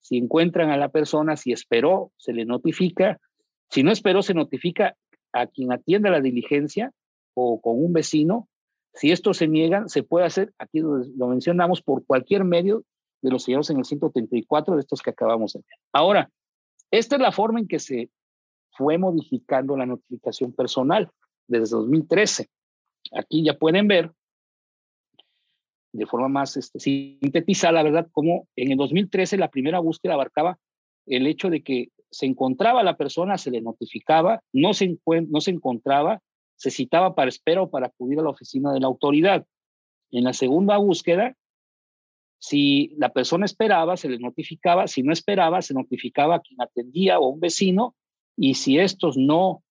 si 0.00 0.18
encuentran 0.18 0.70
a 0.70 0.76
la 0.76 0.88
persona, 0.88 1.36
si 1.36 1.50
esperó, 1.50 2.12
se 2.16 2.32
le 2.32 2.44
notifica. 2.44 3.18
Si 3.68 3.82
no 3.82 3.90
esperó, 3.90 4.22
se 4.22 4.34
notifica 4.34 4.96
a 5.40 5.46
quien 5.46 5.72
atienda 5.72 6.10
la 6.10 6.20
diligencia 6.20 6.92
o 7.34 7.60
con 7.60 7.82
un 7.82 7.92
vecino. 7.92 8.48
Si 8.94 9.12
esto 9.12 9.34
se 9.34 9.46
niegan, 9.46 9.88
se 9.88 10.02
puede 10.02 10.26
hacer, 10.26 10.54
aquí 10.58 10.80
lo 10.80 11.26
mencionamos, 11.28 11.82
por 11.82 12.04
cualquier 12.06 12.44
medio 12.44 12.84
de 13.20 13.30
los 13.30 13.44
señores 13.44 13.68
en 13.70 13.78
el 13.78 13.84
134 13.84 14.74
de 14.74 14.80
estos 14.80 15.02
que 15.02 15.10
acabamos 15.10 15.52
de 15.52 15.60
ver. 15.60 15.78
Ahora, 15.92 16.30
esta 16.90 17.16
es 17.16 17.22
la 17.22 17.32
forma 17.32 17.60
en 17.60 17.68
que 17.68 17.78
se 17.78 18.10
fue 18.70 18.96
modificando 18.98 19.76
la 19.76 19.86
notificación 19.86 20.52
personal 20.52 21.10
desde 21.46 21.76
2013. 21.76 22.48
Aquí 23.12 23.44
ya 23.44 23.54
pueden 23.54 23.88
ver 23.88 24.12
de 25.92 26.06
forma 26.06 26.28
más 26.28 26.56
este, 26.56 26.78
sintetizada, 26.78 27.72
la 27.72 27.82
verdad, 27.82 28.08
como 28.12 28.48
en 28.54 28.72
el 28.72 28.76
2013 28.76 29.38
la 29.38 29.50
primera 29.50 29.78
búsqueda 29.78 30.14
abarcaba 30.14 30.58
el 31.06 31.26
hecho 31.26 31.48
de 31.48 31.62
que 31.62 31.88
se 32.10 32.26
encontraba 32.26 32.82
la 32.82 32.96
persona, 32.96 33.38
se 33.38 33.50
le 33.50 33.60
notificaba, 33.60 34.40
no 34.52 34.74
se, 34.74 34.98
no 35.28 35.40
se 35.40 35.50
encontraba, 35.50 36.20
se 36.56 36.70
citaba 36.70 37.14
para 37.14 37.28
espera 37.28 37.62
o 37.62 37.70
para 37.70 37.86
acudir 37.86 38.18
a 38.18 38.22
la 38.22 38.30
oficina 38.30 38.72
de 38.72 38.80
la 38.80 38.86
autoridad. 38.86 39.46
En 40.10 40.24
la 40.24 40.32
segunda 40.32 40.78
búsqueda, 40.78 41.36
si 42.38 42.94
la 42.96 43.12
persona 43.12 43.44
esperaba, 43.44 43.96
se 43.96 44.08
le 44.08 44.18
notificaba, 44.18 44.86
si 44.86 45.02
no 45.02 45.12
esperaba, 45.12 45.62
se 45.62 45.74
notificaba 45.74 46.36
a 46.36 46.40
quien 46.40 46.60
atendía 46.60 47.18
o 47.18 47.28
un 47.28 47.40
vecino, 47.40 47.94
y 48.36 48.54
si 48.54 48.78
estos 48.78 49.16
no, 49.16 49.62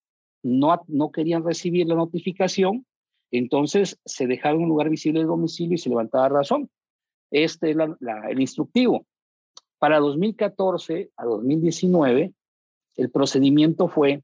no, 0.43 0.81
no 0.87 1.11
querían 1.11 1.43
recibir 1.43 1.87
la 1.87 1.95
notificación, 1.95 2.85
entonces 3.31 3.99
se 4.05 4.27
dejaba 4.27 4.57
un 4.57 4.69
lugar 4.69 4.89
visible 4.89 5.19
de 5.19 5.25
domicilio 5.25 5.75
y 5.75 5.77
se 5.77 5.89
levantaba 5.89 6.29
razón. 6.29 6.69
Este 7.31 7.71
es 7.71 7.77
el 8.29 8.39
instructivo. 8.39 9.05
Para 9.79 9.99
2014 9.99 11.11
a 11.15 11.25
2019, 11.25 12.33
el 12.95 13.11
procedimiento 13.11 13.87
fue 13.87 14.23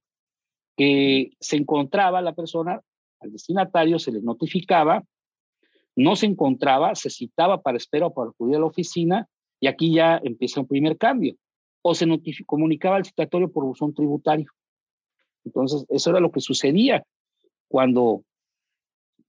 que 0.77 1.31
se 1.39 1.57
encontraba 1.57 2.21
la 2.21 2.33
persona, 2.33 2.81
al 3.19 3.31
destinatario 3.31 3.99
se 3.99 4.11
le 4.11 4.21
notificaba, 4.21 5.03
no 5.95 6.15
se 6.15 6.25
encontraba, 6.25 6.95
se 6.95 7.09
citaba 7.09 7.61
para 7.61 7.77
espera 7.77 8.07
o 8.07 8.13
para 8.13 8.29
acudir 8.29 8.55
a 8.55 8.59
la 8.59 8.65
oficina 8.65 9.27
y 9.59 9.67
aquí 9.67 9.93
ya 9.93 10.19
empieza 10.23 10.61
un 10.61 10.67
primer 10.67 10.97
cambio. 10.97 11.35
O 11.83 11.93
se 11.95 12.07
comunicaba 12.45 12.95
al 12.95 13.05
citatorio 13.05 13.51
por 13.51 13.65
buzón 13.65 13.93
tributario. 13.93 14.49
Entonces, 15.43 15.85
eso 15.89 16.09
era 16.11 16.19
lo 16.19 16.31
que 16.31 16.39
sucedía 16.39 17.03
cuando 17.67 18.23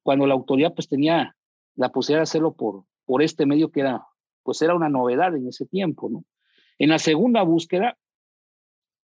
cuando 0.03 0.27
la 0.27 0.35
autoridad 0.35 0.75
pues 0.75 0.89
tenía 0.89 1.37
la 1.77 1.91
posibilidad 1.91 2.21
de 2.21 2.25
hacerlo 2.25 2.55
por, 2.55 2.85
por 3.05 3.23
este 3.23 3.47
medio 3.47 3.71
que 3.71 3.81
era, 3.81 4.07
pues 4.43 4.63
era 4.63 4.75
una 4.75 4.89
novedad 4.89 5.35
en 5.37 5.49
ese 5.49 5.67
tiempo, 5.67 6.09
¿no? 6.09 6.25
En 6.79 6.91
la 6.91 6.99
segunda 6.99 7.43
búsqueda, 7.43 7.97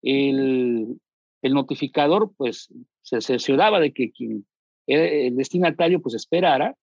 el, 0.02 1.00
notificador 1.44 2.34
pues 2.36 2.70
se 3.02 3.22
cercioraba 3.22 3.80
de 3.80 3.94
que 3.94 4.12
quien 4.12 4.46
el 4.88 5.36
destinatario 5.36 6.02
pues 6.02 6.15
esperara 6.15 6.76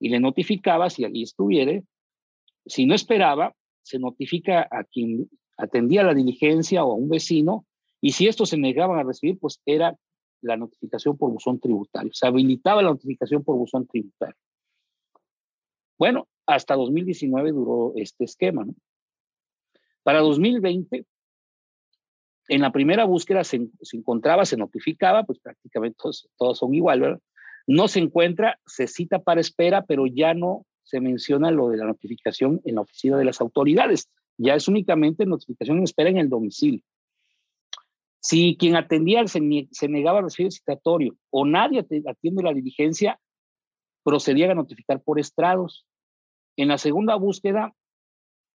y 0.00 0.08
le 0.08 0.20
notificaba 0.20 0.90
si 0.90 1.04
allí 1.04 1.22
estuviera. 1.22 1.80
Si 2.66 2.86
no 2.86 2.94
esperaba, 2.94 3.54
se 3.82 3.98
notifica 3.98 4.66
a 4.70 4.84
quien 4.84 5.30
atendía 5.56 6.02
la 6.02 6.14
diligencia 6.14 6.84
o 6.84 6.92
a 6.92 6.96
un 6.96 7.08
vecino 7.08 7.66
y 8.00 8.12
si 8.12 8.26
estos 8.26 8.50
se 8.50 8.56
negaban 8.56 8.98
a 8.98 9.04
recibir, 9.04 9.38
pues 9.38 9.60
era 9.64 9.96
la 10.40 10.56
notificación 10.56 11.16
por 11.16 11.30
buzón 11.30 11.60
tributario. 11.60 12.10
Se 12.12 12.26
habilitaba 12.26 12.82
la 12.82 12.90
notificación 12.90 13.44
por 13.44 13.56
buzón 13.56 13.86
tributario. 13.86 14.36
Bueno, 16.02 16.26
hasta 16.46 16.74
2019 16.74 17.52
duró 17.52 17.92
este 17.94 18.24
esquema. 18.24 18.64
¿no? 18.64 18.74
Para 20.02 20.18
2020, 20.18 21.06
en 22.48 22.60
la 22.60 22.72
primera 22.72 23.04
búsqueda 23.04 23.44
se, 23.44 23.68
encontraba, 23.92 24.44
se 24.44 24.56
notificaba, 24.56 25.22
pues 25.22 25.38
prácticamente 25.38 25.98
todos, 26.36 26.58
son 26.58 26.74
igual, 26.74 27.02
¿verdad? 27.02 27.20
No 27.68 27.86
se 27.86 28.00
encuentra, 28.00 28.58
se 28.66 28.88
cita 28.88 29.20
para 29.20 29.40
espera, 29.40 29.84
pero 29.84 30.08
ya 30.08 30.34
no 30.34 30.66
se 30.82 30.98
menciona 30.98 31.52
lo 31.52 31.68
de 31.68 31.76
la 31.76 31.84
notificación 31.84 32.60
en 32.64 32.74
la 32.74 32.80
oficina 32.80 33.16
de 33.16 33.24
las 33.24 33.40
autoridades. 33.40 34.10
Ya 34.38 34.56
es 34.56 34.66
únicamente 34.66 35.24
notificación 35.24 35.78
en 35.78 35.84
espera 35.84 36.10
en 36.10 36.18
el 36.18 36.28
domicilio. 36.28 36.82
Si 38.18 38.56
quien 38.58 38.74
atendía 38.74 39.24
se, 39.28 39.40
negaba 39.88 40.18
a 40.18 40.22
recibir 40.22 40.46
el 40.46 40.52
citatorio 40.52 41.14
o 41.30 41.46
nadie 41.46 41.86
atiende 42.08 42.42
la 42.42 42.52
diligencia, 42.52 43.20
procedía 44.02 44.50
a 44.50 44.56
notificar 44.56 45.00
por 45.00 45.20
estrados. 45.20 45.86
En 46.56 46.68
la 46.68 46.78
segunda 46.78 47.14
búsqueda, 47.16 47.74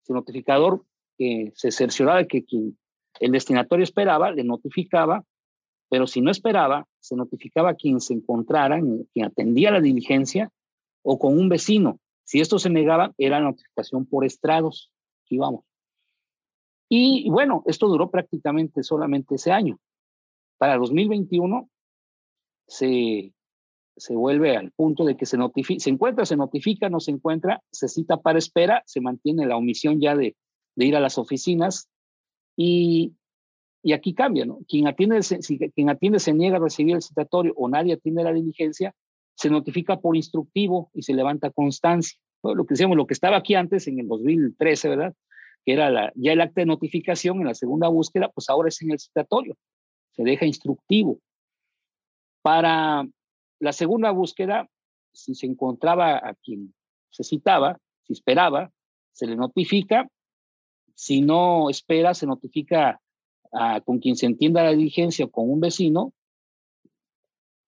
el 0.08 0.14
notificador 0.14 0.84
eh, 1.18 1.52
se 1.54 1.70
cercioraba 1.70 2.18
de 2.18 2.28
que 2.28 2.44
quien 2.44 2.76
el 3.20 3.32
destinatorio 3.32 3.84
esperaba, 3.84 4.32
le 4.32 4.44
notificaba, 4.44 5.24
pero 5.88 6.06
si 6.06 6.20
no 6.20 6.30
esperaba, 6.30 6.86
se 6.98 7.14
notificaba 7.14 7.70
a 7.70 7.74
quien 7.74 8.00
se 8.00 8.14
encontrara, 8.14 8.80
quien 9.12 9.26
atendía 9.26 9.70
la 9.70 9.80
diligencia 9.80 10.50
o 11.02 11.18
con 11.18 11.38
un 11.38 11.48
vecino. 11.48 12.00
Si 12.24 12.40
esto 12.40 12.58
se 12.58 12.70
negaba, 12.70 13.12
era 13.18 13.40
notificación 13.40 14.06
por 14.06 14.24
estrados. 14.24 14.90
Aquí 15.24 15.38
vamos. 15.38 15.64
Y 16.88 17.28
bueno, 17.30 17.62
esto 17.66 17.86
duró 17.88 18.10
prácticamente 18.10 18.82
solamente 18.82 19.36
ese 19.36 19.52
año. 19.52 19.78
Para 20.58 20.76
2021 20.76 21.68
se, 22.66 23.33
se 23.96 24.14
vuelve 24.14 24.56
al 24.56 24.70
punto 24.72 25.04
de 25.04 25.16
que 25.16 25.26
se 25.26 25.36
notifica, 25.36 25.80
se 25.80 25.90
encuentra, 25.90 26.26
se 26.26 26.36
notifica, 26.36 26.88
no 26.88 27.00
se 27.00 27.12
encuentra, 27.12 27.62
se 27.70 27.88
cita 27.88 28.18
para 28.18 28.38
espera, 28.38 28.82
se 28.86 29.00
mantiene 29.00 29.46
la 29.46 29.56
omisión 29.56 30.00
ya 30.00 30.16
de, 30.16 30.36
de 30.74 30.84
ir 30.84 30.96
a 30.96 31.00
las 31.00 31.18
oficinas 31.18 31.88
y, 32.56 33.14
y 33.82 33.92
aquí 33.92 34.14
cambia, 34.14 34.44
¿no? 34.44 34.58
Quien 34.68 34.86
atiende, 34.86 35.22
si 35.22 35.58
quien 35.58 35.90
atiende 35.90 36.18
se 36.18 36.32
niega 36.32 36.56
a 36.56 36.60
recibir 36.60 36.96
el 36.96 37.02
citatorio 37.02 37.52
o 37.56 37.68
nadie 37.68 37.94
atiende 37.94 38.24
la 38.24 38.32
diligencia, 38.32 38.94
se 39.36 39.50
notifica 39.50 40.00
por 40.00 40.16
instructivo 40.16 40.90
y 40.94 41.02
se 41.02 41.14
levanta 41.14 41.50
constancia. 41.50 42.18
Lo 42.42 42.66
que 42.66 42.74
decíamos, 42.74 42.96
lo 42.96 43.06
que 43.06 43.14
estaba 43.14 43.38
aquí 43.38 43.54
antes 43.54 43.88
en 43.88 43.98
el 43.98 44.08
2013, 44.08 44.88
¿verdad? 44.88 45.14
que 45.64 45.72
era 45.72 45.90
la, 45.90 46.12
ya 46.14 46.32
el 46.32 46.40
acta 46.40 46.60
de 46.60 46.66
notificación 46.66 47.40
en 47.40 47.46
la 47.46 47.54
segunda 47.54 47.88
búsqueda, 47.88 48.30
pues 48.32 48.48
ahora 48.50 48.68
es 48.68 48.80
en 48.82 48.92
el 48.92 48.98
citatorio, 48.98 49.56
se 50.12 50.22
deja 50.22 50.44
instructivo. 50.44 51.18
Para 52.42 53.06
la 53.58 53.72
segunda 53.72 54.10
búsqueda, 54.10 54.68
si 55.12 55.34
se 55.34 55.46
encontraba 55.46 56.16
a 56.16 56.34
quien 56.34 56.74
se 57.10 57.24
citaba, 57.24 57.78
si 58.02 58.12
esperaba, 58.12 58.70
se 59.12 59.26
le 59.26 59.36
notifica, 59.36 60.08
si 60.94 61.20
no 61.20 61.70
espera, 61.70 62.14
se 62.14 62.26
notifica 62.26 63.00
con 63.84 64.00
quien 64.00 64.16
se 64.16 64.26
entienda 64.26 64.64
la 64.64 64.72
diligencia 64.72 65.24
o 65.24 65.30
con 65.30 65.48
un 65.48 65.60
vecino, 65.60 66.12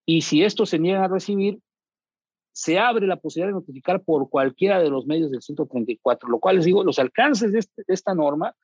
y 0.04 0.22
si 0.22 0.42
esto 0.42 0.66
se 0.66 0.78
niega 0.78 1.04
a 1.04 1.08
recibir, 1.08 1.60
se 2.52 2.78
abre 2.78 3.06
la 3.06 3.16
posibilidad 3.16 3.48
de 3.48 3.60
notificar 3.60 4.02
por 4.02 4.30
cualquiera 4.30 4.80
de 4.80 4.88
los 4.88 5.06
medios 5.06 5.30
del 5.30 5.42
134, 5.42 6.28
lo 6.28 6.38
cual 6.38 6.56
les 6.56 6.64
digo, 6.64 6.82
los 6.84 6.98
alcances 6.98 7.52
este, 7.54 7.82
de, 7.86 7.92
esta 7.92 8.14
norma 8.14 8.56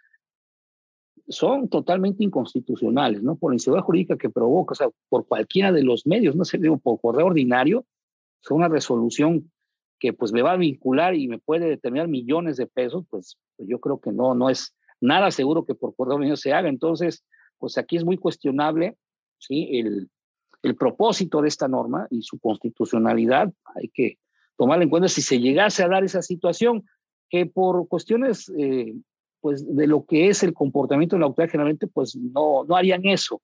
son 1.28 1.68
totalmente 1.68 2.24
inconstitucionales, 2.24 3.22
¿no? 3.22 3.36
Por 3.36 3.52
la 3.52 3.56
inseguridad 3.56 3.84
jurídica 3.84 4.16
que 4.16 4.30
provoca, 4.30 4.72
o 4.72 4.74
sea, 4.74 4.88
por 5.08 5.26
cualquiera 5.26 5.72
de 5.72 5.82
los 5.82 6.06
medios, 6.06 6.36
no 6.36 6.44
sé, 6.44 6.58
digo, 6.58 6.78
por 6.78 7.00
correo 7.00 7.26
ordinario, 7.26 7.84
es 8.42 8.50
una 8.50 8.68
resolución 8.68 9.50
que 9.98 10.12
pues 10.12 10.32
me 10.32 10.42
va 10.42 10.52
a 10.52 10.56
vincular 10.56 11.14
y 11.14 11.28
me 11.28 11.38
puede 11.38 11.68
determinar 11.68 12.08
millones 12.08 12.56
de 12.56 12.66
pesos, 12.66 13.04
pues, 13.08 13.38
pues 13.56 13.68
yo 13.68 13.78
creo 13.78 14.00
que 14.00 14.10
no, 14.10 14.34
no 14.34 14.50
es 14.50 14.74
nada 15.00 15.30
seguro 15.30 15.64
que 15.64 15.74
por 15.74 15.94
correo 15.94 16.14
ordinario 16.14 16.36
se 16.36 16.52
haga. 16.52 16.68
Entonces, 16.68 17.24
pues 17.58 17.78
aquí 17.78 17.96
es 17.96 18.04
muy 18.04 18.16
cuestionable, 18.16 18.96
¿sí? 19.38 19.78
El, 19.78 20.10
el 20.62 20.76
propósito 20.76 21.40
de 21.40 21.48
esta 21.48 21.68
norma 21.68 22.06
y 22.10 22.22
su 22.22 22.38
constitucionalidad, 22.38 23.52
hay 23.76 23.88
que 23.88 24.18
tomarla 24.56 24.84
en 24.84 24.90
cuenta 24.90 25.08
si 25.08 25.22
se 25.22 25.38
llegase 25.38 25.82
a 25.82 25.88
dar 25.88 26.04
esa 26.04 26.22
situación, 26.22 26.84
que 27.30 27.46
por 27.46 27.88
cuestiones 27.88 28.52
eh, 28.58 28.94
pues 29.42 29.66
de 29.76 29.86
lo 29.86 30.06
que 30.06 30.28
es 30.28 30.42
el 30.42 30.54
comportamiento 30.54 31.16
de 31.16 31.20
la 31.20 31.26
autoridad 31.26 31.50
generalmente 31.50 31.88
pues 31.88 32.16
no, 32.16 32.64
no 32.64 32.76
harían 32.76 33.04
eso. 33.04 33.42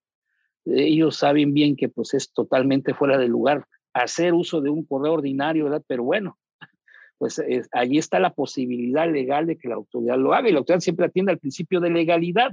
Ellos 0.65 1.17
saben 1.17 1.53
bien 1.53 1.77
que 1.77 1.89
pues 1.89 2.15
es 2.15 2.33
totalmente 2.33 2.95
fuera 2.95 3.19
de 3.19 3.29
lugar 3.29 3.67
hacer 3.93 4.33
uso 4.33 4.61
de 4.61 4.71
un 4.71 4.85
correo 4.85 5.15
ordinario, 5.15 5.65
¿verdad? 5.65 5.83
Pero 5.87 6.05
bueno, 6.05 6.39
pues 7.19 7.43
allí 7.73 7.99
está 7.99 8.21
la 8.21 8.33
posibilidad 8.33 9.11
legal 9.11 9.47
de 9.47 9.59
que 9.59 9.69
la 9.69 9.75
autoridad 9.75 10.17
lo 10.17 10.35
haga 10.35 10.49
y 10.49 10.53
la 10.53 10.61
autoridad 10.61 10.81
siempre 10.81 11.07
atiende 11.07 11.33
al 11.33 11.39
principio 11.39 11.81
de 11.81 11.91
legalidad, 11.91 12.53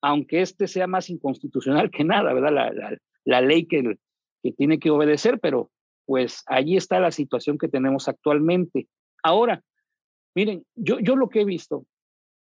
aunque 0.00 0.40
este 0.40 0.66
sea 0.66 0.86
más 0.86 1.10
inconstitucional 1.10 1.90
que 1.90 2.02
nada, 2.02 2.32
¿verdad? 2.32 2.52
La, 2.52 2.72
la, 2.72 2.96
la 3.24 3.40
ley 3.42 3.66
que, 3.66 3.98
que 4.42 4.52
tiene 4.52 4.78
que 4.78 4.90
obedecer, 4.90 5.38
pero 5.38 5.70
pues 6.06 6.44
allí 6.46 6.76
está 6.76 6.98
la 6.98 7.10
situación 7.10 7.58
que 7.58 7.68
tenemos 7.68 8.08
actualmente. 8.08 8.88
Ahora, 9.22 9.62
miren, 10.34 10.64
yo, 10.76 10.98
yo 11.00 11.14
lo 11.14 11.28
que 11.28 11.42
he 11.42 11.44
visto 11.44 11.84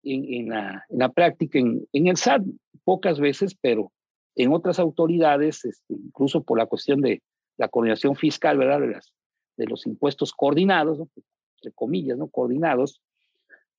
en, 0.04 0.48
la, 0.48 0.84
en 0.88 0.98
la, 0.98 1.08
práctica, 1.10 1.58
en, 1.58 1.86
en, 1.92 2.08
el 2.08 2.16
SAT, 2.16 2.42
pocas 2.84 3.18
veces, 3.20 3.56
pero 3.60 3.92
en 4.36 4.52
otras 4.52 4.78
autoridades, 4.78 5.64
este, 5.64 5.94
incluso 5.94 6.42
por 6.42 6.58
la 6.58 6.66
cuestión 6.66 7.00
de 7.00 7.22
la 7.56 7.68
coordinación 7.68 8.16
fiscal, 8.16 8.58
¿verdad? 8.58 8.80
De, 8.80 8.88
las, 8.88 9.12
de 9.56 9.66
los 9.66 9.86
impuestos 9.86 10.32
coordinados, 10.32 10.98
entre 10.98 11.72
comillas, 11.74 12.18
¿no? 12.18 12.28
Coordinados, 12.28 13.00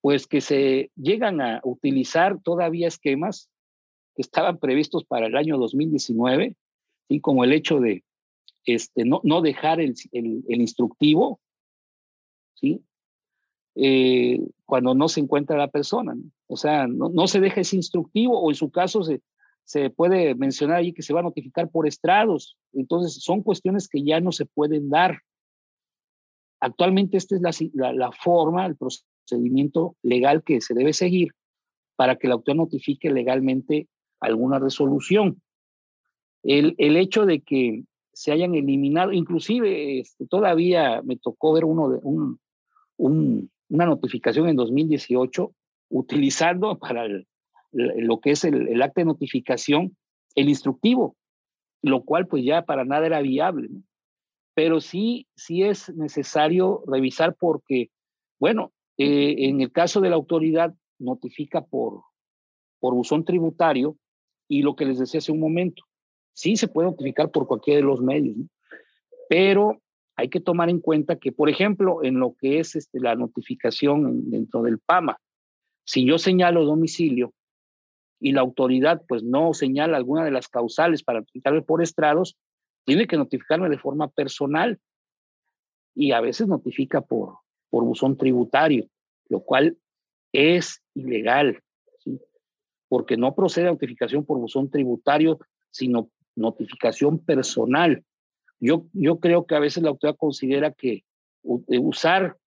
pues 0.01 0.27
que 0.27 0.41
se 0.41 0.91
llegan 0.95 1.41
a 1.41 1.61
utilizar 1.63 2.39
todavía 2.41 2.87
esquemas 2.87 3.49
que 4.15 4.21
estaban 4.21 4.59
previstos 4.59 5.03
para 5.03 5.27
el 5.27 5.35
año 5.35 5.57
2019, 5.57 6.55
¿sí? 7.07 7.19
como 7.19 7.43
el 7.43 7.53
hecho 7.53 7.79
de 7.79 8.03
este, 8.65 9.03
no, 9.05 9.21
no 9.23 9.41
dejar 9.41 9.79
el, 9.79 9.95
el, 10.11 10.61
instructivo, 10.61 11.39
¿sí? 12.55 12.81
Eh, 13.75 14.39
cuando 14.65 14.95
no 14.95 15.09
se 15.09 15.19
encuentra 15.19 15.57
la 15.57 15.67
persona. 15.67 16.15
O 16.47 16.55
sea, 16.55 16.87
no, 16.87 17.27
se 17.27 17.39
deja 17.39 17.61
ese 17.61 17.75
instructivo 17.75 18.39
o 18.39 18.49
en 18.49 18.55
su 18.55 18.71
caso 18.71 19.03
se, 19.03 19.21
se 19.65 19.89
puede 19.89 20.33
mencionar 20.35 20.77
ahí 20.77 20.93
que 20.93 21.01
se 21.01 21.13
va 21.13 21.19
a 21.19 21.23
notificar 21.23 21.69
por 21.69 21.87
estrados. 21.87 22.57
Entonces, 22.73 23.21
son 23.21 23.43
cuestiones 23.43 23.87
que 23.87 24.03
ya 24.03 24.21
no 24.21 24.31
se 24.31 24.45
pueden 24.45 24.89
dar. 24.89 25.19
Actualmente 26.61 27.17
esta 27.17 27.35
es 27.35 27.41
la, 27.41 27.51
la, 27.73 27.93
la 27.93 28.11
forma, 28.11 28.65
el 28.65 28.77
procedimiento 28.77 29.97
legal 30.01 30.41
que 30.43 30.61
se 30.61 30.73
debe 30.73 30.93
seguir 30.93 31.33
para 31.95 32.15
que 32.15 32.27
la 32.27 32.35
autor 32.35 32.55
notifique 32.55 33.11
legalmente 33.11 33.87
alguna 34.19 34.59
resolución. 34.59 35.41
El, 36.43 36.75
el 36.77 36.97
hecho 36.97 37.25
de 37.25 37.41
que 37.41 37.83
se 38.13 38.31
hayan 38.31 38.55
eliminado, 38.55 39.11
inclusive 39.11 39.99
este, 39.99 40.25
todavía 40.25 41.01
me 41.03 41.17
tocó 41.17 41.53
ver 41.53 41.65
uno 41.65 41.89
de, 41.89 41.99
un, 42.03 43.51
una 43.69 43.85
notificación 43.85 44.49
en 44.49 44.55
2018 44.55 45.53
utilizando 45.89 46.77
para 46.77 47.07
lo 47.71 48.19
que 48.19 48.31
es 48.31 48.43
el, 48.43 48.67
el, 48.67 48.81
acta 48.81 49.01
de 49.01 49.05
notificación, 49.05 49.95
el 50.35 50.49
instructivo, 50.49 51.15
lo 51.81 52.03
cual 52.03 52.27
pues 52.27 52.43
ya 52.43 52.63
para 52.63 52.85
nada 52.85 53.05
era 53.05 53.21
viable. 53.21 53.67
¿no? 53.69 53.81
Pero 54.55 54.79
sí, 54.79 55.27
sí 55.35 55.63
es 55.63 55.93
necesario 55.95 56.83
revisar 56.87 57.35
porque, 57.37 57.89
bueno, 58.39 58.71
eh, 58.97 59.35
en 59.39 59.61
el 59.61 59.71
caso 59.71 59.99
de 59.99 60.09
la 60.09 60.15
autoridad 60.15 60.73
notifica 60.97 61.61
por, 61.61 62.01
por 62.79 62.93
buzón 62.93 63.25
tributario 63.25 63.97
y 64.47 64.61
lo 64.61 64.75
que 64.75 64.85
les 64.85 64.97
decía 64.97 65.17
hace 65.17 65.33
un 65.33 65.41
momento, 65.41 65.83
sí 66.33 66.55
se 66.55 66.69
puede 66.69 66.89
notificar 66.89 67.31
por 67.31 67.47
cualquiera 67.47 67.81
de 67.81 67.85
los 67.85 68.01
medios, 68.01 68.37
¿no? 68.37 68.47
pero 69.27 69.81
hay 70.15 70.29
que 70.29 70.39
tomar 70.39 70.69
en 70.69 70.79
cuenta 70.79 71.17
que, 71.17 71.31
por 71.31 71.49
ejemplo, 71.49 72.03
en 72.03 72.19
lo 72.19 72.35
que 72.39 72.59
es 72.59 72.75
este, 72.75 72.99
la 72.99 73.15
notificación 73.15 74.29
dentro 74.29 74.61
del 74.61 74.79
PAMA, 74.79 75.17
si 75.85 76.05
yo 76.05 76.17
señalo 76.17 76.63
domicilio, 76.63 77.33
y 78.19 78.31
la 78.31 78.41
autoridad 78.41 79.03
pues 79.07 79.23
no 79.23 79.53
señala 79.53 79.97
alguna 79.97 80.23
de 80.23 80.31
las 80.31 80.47
causales 80.47 81.03
para 81.03 81.19
notificarme 81.19 81.61
por 81.61 81.83
estrados, 81.83 82.37
tiene 82.85 83.07
que 83.07 83.17
notificarme 83.17 83.69
de 83.69 83.77
forma 83.77 84.07
personal 84.09 84.79
y 85.93 86.11
a 86.11 86.21
veces 86.21 86.47
notifica 86.47 87.01
por, 87.01 87.39
por 87.69 87.83
buzón 87.83 88.17
tributario, 88.17 88.87
lo 89.29 89.41
cual 89.41 89.77
es 90.31 90.81
ilegal, 90.93 91.61
porque 92.87 93.17
no 93.17 93.35
procede 93.35 93.67
a 93.67 93.71
notificación 93.71 94.25
por 94.25 94.39
buzón 94.39 94.69
tributario, 94.69 95.39
sino 95.71 96.09
notificación 96.35 97.19
personal. 97.19 98.03
Yo, 98.59 98.85
yo 98.93 99.19
creo 99.19 99.45
que 99.45 99.55
a 99.55 99.59
veces 99.59 99.83
la 99.83 99.89
autoridad 99.89 100.17
considera 100.17 100.71
que 100.71 101.03
usar, 101.43 102.37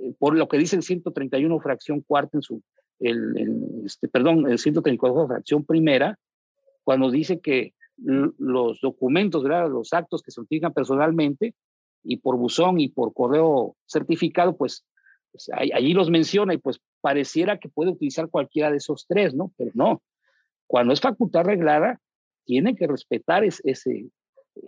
eh, 0.00 0.14
por 0.18 0.36
lo 0.36 0.48
que 0.48 0.58
dice 0.58 0.76
el 0.76 0.82
131 0.82 1.60
fracción 1.60 2.00
cuarta 2.02 2.38
en 2.38 2.42
su 2.42 2.62
el, 3.00 3.82
este, 3.84 4.08
perdón, 4.08 4.50
el 4.50 4.58
134 4.58 5.26
fracción 5.26 5.64
primera, 5.64 6.18
cuando 6.84 7.10
dice 7.10 7.40
que 7.40 7.74
los 7.96 8.80
documentos, 8.80 9.44
los 9.44 9.92
actos 9.92 10.22
que 10.22 10.30
se 10.30 10.40
notifican 10.40 10.72
personalmente 10.72 11.54
y 12.02 12.16
por 12.16 12.36
buzón 12.36 12.80
y 12.80 12.88
por 12.88 13.14
correo 13.14 13.76
certificado, 13.86 14.56
pues, 14.56 14.84
pues 15.30 15.48
allí 15.52 15.94
los 15.94 16.10
menciona 16.10 16.54
y 16.54 16.58
pues 16.58 16.80
pareciera 17.00 17.58
que 17.58 17.68
puede 17.68 17.92
utilizar 17.92 18.28
cualquiera 18.28 18.70
de 18.70 18.78
esos 18.78 19.06
tres, 19.06 19.34
¿no? 19.34 19.52
Pero 19.56 19.70
no, 19.74 20.02
cuando 20.66 20.92
es 20.92 21.00
facultad 21.00 21.42
arreglada, 21.42 22.00
tiene 22.44 22.74
que 22.74 22.86
respetar 22.86 23.44
ese, 23.44 24.08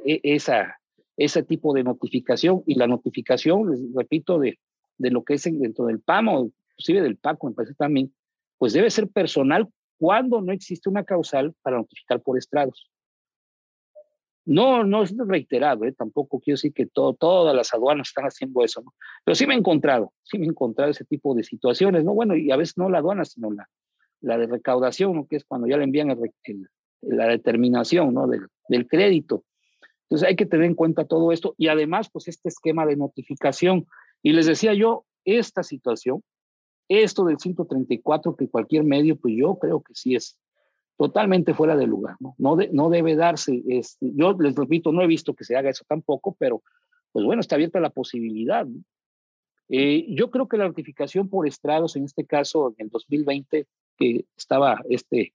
e, 0.04 0.20
esa, 0.22 0.78
ese 1.16 1.42
tipo 1.42 1.72
de 1.72 1.84
notificación 1.84 2.62
y 2.66 2.74
la 2.74 2.86
notificación, 2.86 3.70
les 3.70 3.94
repito, 3.94 4.38
de, 4.38 4.58
de 4.98 5.10
lo 5.10 5.24
que 5.24 5.34
es 5.34 5.44
dentro 5.44 5.86
del 5.86 6.00
PAMO, 6.00 6.50
inclusive 6.70 7.02
del 7.02 7.16
PACO, 7.16 7.48
me 7.48 7.54
parece 7.54 7.74
también, 7.74 8.14
pues 8.58 8.72
debe 8.72 8.90
ser 8.90 9.08
personal 9.08 9.68
cuando 9.98 10.40
no 10.40 10.52
existe 10.52 10.88
una 10.88 11.04
causal 11.04 11.54
para 11.62 11.78
notificar 11.78 12.20
por 12.20 12.36
estrados. 12.36 12.90
No, 14.44 14.84
no 14.84 15.02
es 15.02 15.12
reiterado, 15.16 15.84
¿eh? 15.84 15.92
tampoco 15.92 16.38
quiero 16.38 16.54
decir 16.54 16.72
que 16.72 16.86
todo, 16.86 17.14
todas 17.14 17.56
las 17.56 17.74
aduanas 17.74 18.08
están 18.08 18.26
haciendo 18.26 18.62
eso, 18.62 18.80
¿no? 18.80 18.94
Pero 19.24 19.34
sí 19.34 19.44
me 19.44 19.54
he 19.54 19.58
encontrado, 19.58 20.12
sí 20.22 20.38
me 20.38 20.44
he 20.44 20.48
encontrado 20.48 20.92
ese 20.92 21.04
tipo 21.04 21.34
de 21.34 21.42
situaciones, 21.42 22.04
¿no? 22.04 22.14
Bueno, 22.14 22.36
y 22.36 22.52
a 22.52 22.56
veces 22.56 22.78
no 22.78 22.88
la 22.88 22.98
aduana, 22.98 23.24
sino 23.24 23.50
la, 23.50 23.68
la 24.20 24.38
de 24.38 24.46
recaudación, 24.46 25.14
¿no? 25.16 25.26
Que 25.26 25.36
es 25.36 25.44
cuando 25.44 25.66
ya 25.66 25.76
le 25.76 25.82
envían 25.82 26.16
la 27.02 27.26
determinación, 27.26 28.14
¿no? 28.14 28.28
Del, 28.28 28.46
del 28.68 28.86
crédito. 28.86 29.44
Entonces 30.08 30.28
hay 30.28 30.36
que 30.36 30.46
tener 30.46 30.66
en 30.66 30.74
cuenta 30.74 31.04
todo 31.04 31.32
esto 31.32 31.54
y 31.58 31.68
además, 31.68 32.08
pues 32.10 32.28
este 32.28 32.48
esquema 32.48 32.86
de 32.86 32.96
notificación. 32.96 33.86
Y 34.22 34.32
les 34.32 34.46
decía 34.46 34.74
yo, 34.74 35.04
esta 35.24 35.62
situación 35.62 36.22
esto 36.88 37.24
del 37.24 37.38
134, 37.38 38.36
que 38.36 38.48
cualquier 38.48 38.84
medio, 38.84 39.16
pues 39.16 39.34
yo 39.36 39.58
creo 39.58 39.82
que 39.82 39.94
sí 39.94 40.14
es 40.14 40.38
totalmente 40.96 41.52
fuera 41.52 41.76
de 41.76 41.86
lugar, 41.86 42.16
¿no? 42.20 42.34
No, 42.38 42.56
no 42.72 42.88
debe 42.88 43.16
darse, 43.16 43.62
este, 43.68 44.12
yo 44.14 44.32
les 44.38 44.54
repito, 44.54 44.92
no 44.92 45.02
he 45.02 45.06
visto 45.06 45.34
que 45.34 45.44
se 45.44 45.56
haga 45.56 45.70
eso 45.70 45.84
tampoco, 45.86 46.36
pero 46.38 46.62
pues 47.12 47.24
bueno, 47.24 47.40
está 47.40 47.56
abierta 47.56 47.80
la 47.80 47.90
posibilidad. 47.90 48.66
Eh, 49.68 50.06
yo 50.14 50.30
creo 50.30 50.48
que 50.48 50.56
la 50.56 50.68
notificación 50.68 51.28
por 51.28 51.46
estrados, 51.46 51.96
en 51.96 52.04
este 52.04 52.24
caso, 52.24 52.74
en 52.78 52.86
el 52.86 52.90
2020, 52.90 53.66
que 53.98 54.24
estaba 54.36 54.80
este, 54.88 55.34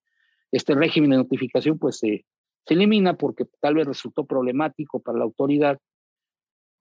este 0.51 0.73
régimen 0.73 1.11
de 1.11 1.17
notificación, 1.17 1.77
pues 1.77 1.99
se 1.99 2.25
elimina 2.67 3.15
porque 3.15 3.45
tal 3.59 3.75
vez 3.75 3.87
resultó 3.87 4.25
problemático 4.25 4.99
para 4.99 5.17
la 5.17 5.23
autoridad. 5.23 5.79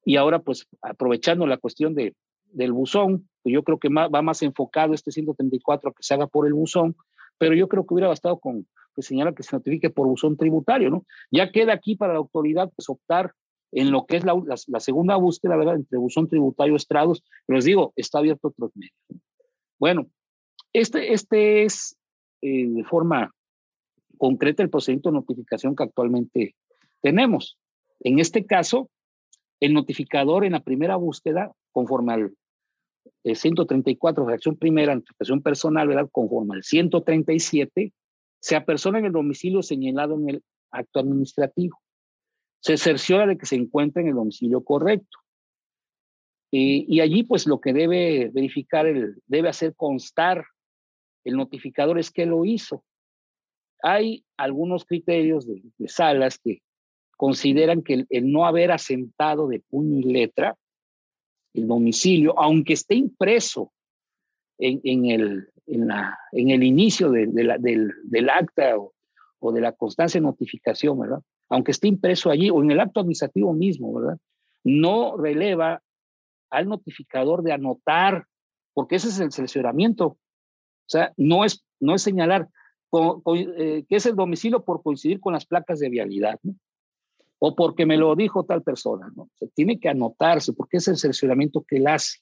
Y 0.05 0.17
ahora, 0.17 0.41
pues 0.41 0.67
aprovechando 0.83 1.47
la 1.47 1.59
cuestión 1.59 1.95
de, 1.95 2.15
del 2.47 2.73
buzón, 2.73 3.29
yo 3.45 3.63
creo 3.63 3.79
que 3.79 3.89
va 3.89 4.23
más 4.23 4.43
enfocado 4.43 4.95
este 4.95 5.13
134 5.13 5.93
que 5.93 6.03
se 6.03 6.15
haga 6.15 6.27
por 6.27 6.47
el 6.47 6.55
buzón, 6.55 6.97
pero 7.39 7.55
yo 7.55 7.69
creo 7.69 7.87
que 7.87 7.95
hubiera 7.95 8.09
bastado 8.09 8.39
con 8.39 8.67
que 8.95 9.03
señala 9.03 9.35
que 9.35 9.43
se 9.43 9.55
notifique 9.55 9.91
por 9.91 10.07
buzón 10.07 10.37
tributario, 10.37 10.91
¿no? 10.91 11.07
Ya 11.31 11.53
queda 11.53 11.73
aquí 11.73 11.97
para 11.97 12.13
la 12.13 12.19
autoridad 12.19 12.71
pues 12.75 12.89
optar 12.89 13.33
en 13.73 13.93
lo 13.93 14.05
que 14.05 14.17
es 14.17 14.25
la, 14.25 14.35
la, 14.67 14.81
segunda 14.81 15.17
búsqueda, 15.17 15.57
¿verdad? 15.57 15.77
Entre 15.77 15.97
buzón 15.97 16.29
tributario 16.29 16.75
estrados, 16.75 17.23
pero 17.47 17.57
les 17.57 17.65
digo, 17.65 17.93
está 17.97 18.19
abierto 18.19 18.49
otros 18.49 18.73
medios. 18.75 18.97
Bueno, 19.79 20.09
este, 20.73 21.13
este 21.13 21.65
es 21.65 21.97
eh, 22.43 22.67
de 22.69 22.85
forma 22.85 23.33
concreta 24.21 24.63
el 24.63 24.69
procedimiento 24.69 25.09
de 25.09 25.15
notificación 25.15 25.75
que 25.75 25.83
actualmente 25.83 26.55
tenemos. 27.01 27.59
En 28.01 28.19
este 28.19 28.45
caso, 28.45 28.91
el 29.61 29.73
notificador 29.73 30.45
en 30.45 30.53
la 30.53 30.61
primera 30.61 30.97
búsqueda, 30.97 31.51
conforme 31.73 32.13
al 32.13 32.35
134, 33.25 34.27
fracción 34.27 34.57
primera, 34.59 34.95
notificación 34.95 35.41
personal, 35.41 35.89
¿verdad? 35.89 36.09
Conforme 36.13 36.57
al 36.57 36.63
137, 36.63 37.95
se 38.41 38.57
apersona 38.57 38.99
en 38.99 39.07
el 39.07 39.13
domicilio 39.13 39.63
señalado 39.63 40.19
en 40.19 40.29
el 40.29 40.45
acto 40.71 41.01
administrativo. 41.01 41.81
Se 42.61 42.77
cerciora 42.77 43.27
de 43.27 43.39
que 43.39 43.47
se 43.47 43.57
encuentra 43.57 44.03
en 44.03 44.09
el 44.09 44.15
domicilio 44.15 44.63
correcto. 44.63 45.19
Y 46.53 47.01
allí, 47.01 47.23
pues, 47.23 47.47
lo 47.47 47.59
que 47.59 47.73
debe 47.73 48.31
verificar, 48.35 48.85
el, 48.85 49.23
debe 49.27 49.49
hacer 49.49 49.75
constar 49.75 50.45
el 51.25 51.37
notificador 51.37 51.99
es 51.99 52.11
que 52.11 52.27
lo 52.27 52.45
hizo. 52.45 52.85
Hay 53.83 54.25
algunos 54.37 54.85
criterios 54.85 55.47
de, 55.47 55.63
de 55.79 55.89
salas 55.89 56.39
que 56.39 56.63
consideran 57.17 57.83
que 57.83 57.95
el, 57.95 58.07
el, 58.09 58.33
no 58.33 58.47
haber 58.47 58.73
asentado 58.73 59.47
de 59.47 59.61
puño 59.61 59.99
y 59.99 60.05
letra 60.05 60.57
el 61.53 61.67
domicilio, 61.67 62.39
aunque 62.39 62.75
esté 62.75 62.95
impreso 62.95 63.73
en, 64.59 64.81
en, 64.85 65.07
el, 65.07 65.49
en, 65.67 65.89
la, 65.89 66.19
en 66.33 66.51
el 66.51 66.63
inicio 66.63 67.11
de, 67.11 67.27
de 67.27 67.45
la, 67.45 67.59
del, 67.59 67.93
del, 68.05 68.31
acta 68.31 68.79
o, 68.79 68.95
o, 69.39 69.53
de 69.53 69.61
la 69.61 69.73
constancia 69.73 70.21
de 70.21 70.27
notificación, 70.27 70.99
¿verdad? 70.99 71.21
Aunque 71.49 71.73
esté 71.73 71.89
impreso 71.89 72.31
allí 72.31 72.51
o 72.51 72.63
en 72.63 72.71
el 72.71 72.81
acto 72.81 73.01
administrativo 73.01 73.53
mismo, 73.53 73.93
¿verdad? 73.93 74.19
No 74.63 75.17
releva 75.17 75.83
al 76.51 76.69
notificador 76.69 77.43
de 77.43 77.53
anotar, 77.53 78.27
porque 78.73 78.97
ese 78.97 79.09
es 79.09 79.21
el 79.21 79.33
seleccionamiento. 79.33 80.07
O 80.07 80.19
sea, 80.87 81.13
no 81.17 81.45
es, 81.45 81.65
no 81.81 81.95
es 81.95 82.03
señalar 82.03 82.49
con, 82.91 83.23
eh, 83.37 83.85
que 83.89 83.97
es 83.97 84.07
el 84.07 84.17
domicilio 84.17 84.65
por 84.65 84.83
coincidir 84.83 85.21
con 85.21 85.33
las 85.33 85.47
placas 85.47 85.79
de 85.79 85.89
vialidad. 85.89 86.39
¿no? 86.43 86.55
o 87.41 87.57
porque 87.57 87.87
me 87.87 87.97
lo 87.97 88.15
dijo 88.15 88.45
tal 88.45 88.63
persona, 88.63 89.11
¿no? 89.17 89.31
Se 89.35 89.49
tiene 89.49 89.81
que 89.81 89.89
anotarse 89.89 90.53
porque 90.53 90.77
es 90.77 90.87
el 90.89 90.99
cercioramiento 90.99 91.65
que 91.67 91.79
él 91.79 91.87
hace. 91.87 92.19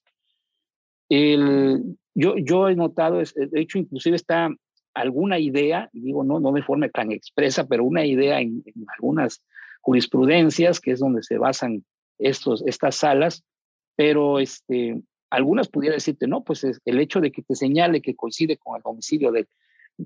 El, 1.08 1.98
yo, 2.14 2.36
yo 2.38 2.68
he 2.68 2.76
notado, 2.76 3.18
de 3.18 3.60
hecho, 3.60 3.78
inclusive 3.78 4.14
está 4.14 4.48
alguna 4.94 5.40
idea, 5.40 5.90
digo, 5.92 6.22
no, 6.22 6.38
no 6.38 6.52
de 6.52 6.62
forma 6.62 6.88
tan 6.88 7.10
expresa, 7.10 7.66
pero 7.66 7.84
una 7.84 8.06
idea 8.06 8.40
en, 8.40 8.62
algunas 8.96 9.42
jurisprudencias, 9.80 10.80
que 10.80 10.92
es 10.92 11.00
donde 11.00 11.24
se 11.24 11.36
basan 11.36 11.84
estos, 12.18 12.62
estas 12.66 12.94
salas, 12.94 13.42
pero 13.96 14.38
este, 14.38 15.02
algunas 15.30 15.68
pudiera 15.68 15.94
decirte, 15.94 16.28
no, 16.28 16.44
pues 16.44 16.64
el 16.84 17.00
hecho 17.00 17.20
de 17.20 17.32
que 17.32 17.42
te 17.42 17.56
señale 17.56 18.00
que 18.00 18.14
coincide 18.14 18.56
con 18.56 18.76
el 18.76 18.82
domicilio 18.82 19.32
de, 19.32 19.48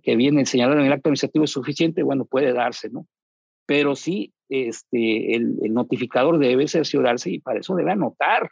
que 0.03 0.17
viene 0.17 0.47
señalado 0.47 0.81
en 0.81 0.87
el 0.87 0.93
acto 0.93 1.09
administrativo 1.09 1.45
es 1.45 1.51
suficiente, 1.51 2.03
bueno, 2.03 2.25
puede 2.25 2.53
darse, 2.53 2.89
¿no? 2.91 3.07
Pero 3.67 3.95
sí, 3.95 4.33
este, 4.49 5.35
el, 5.35 5.59
el 5.63 5.73
notificador 5.73 6.39
debe 6.39 6.69
cerciorarse 6.69 7.31
y 7.31 7.39
para 7.39 7.61
eso 7.61 7.75
debe 7.75 7.93
anotar, 7.93 8.51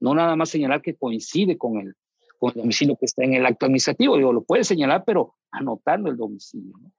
no 0.00 0.14
nada 0.14 0.36
más 0.36 0.50
señalar 0.50 0.82
que 0.82 0.94
coincide 0.94 1.56
con 1.56 1.78
el, 1.78 1.94
con 2.38 2.50
el 2.50 2.62
domicilio 2.62 2.96
que 2.96 3.06
está 3.06 3.24
en 3.24 3.34
el 3.34 3.46
acto 3.46 3.66
administrativo. 3.66 4.16
Digo, 4.16 4.32
lo 4.32 4.42
puede 4.42 4.64
señalar, 4.64 5.04
pero 5.06 5.34
anotando 5.50 6.10
el 6.10 6.16
domicilio. 6.16 6.74
¿no? 6.80 6.92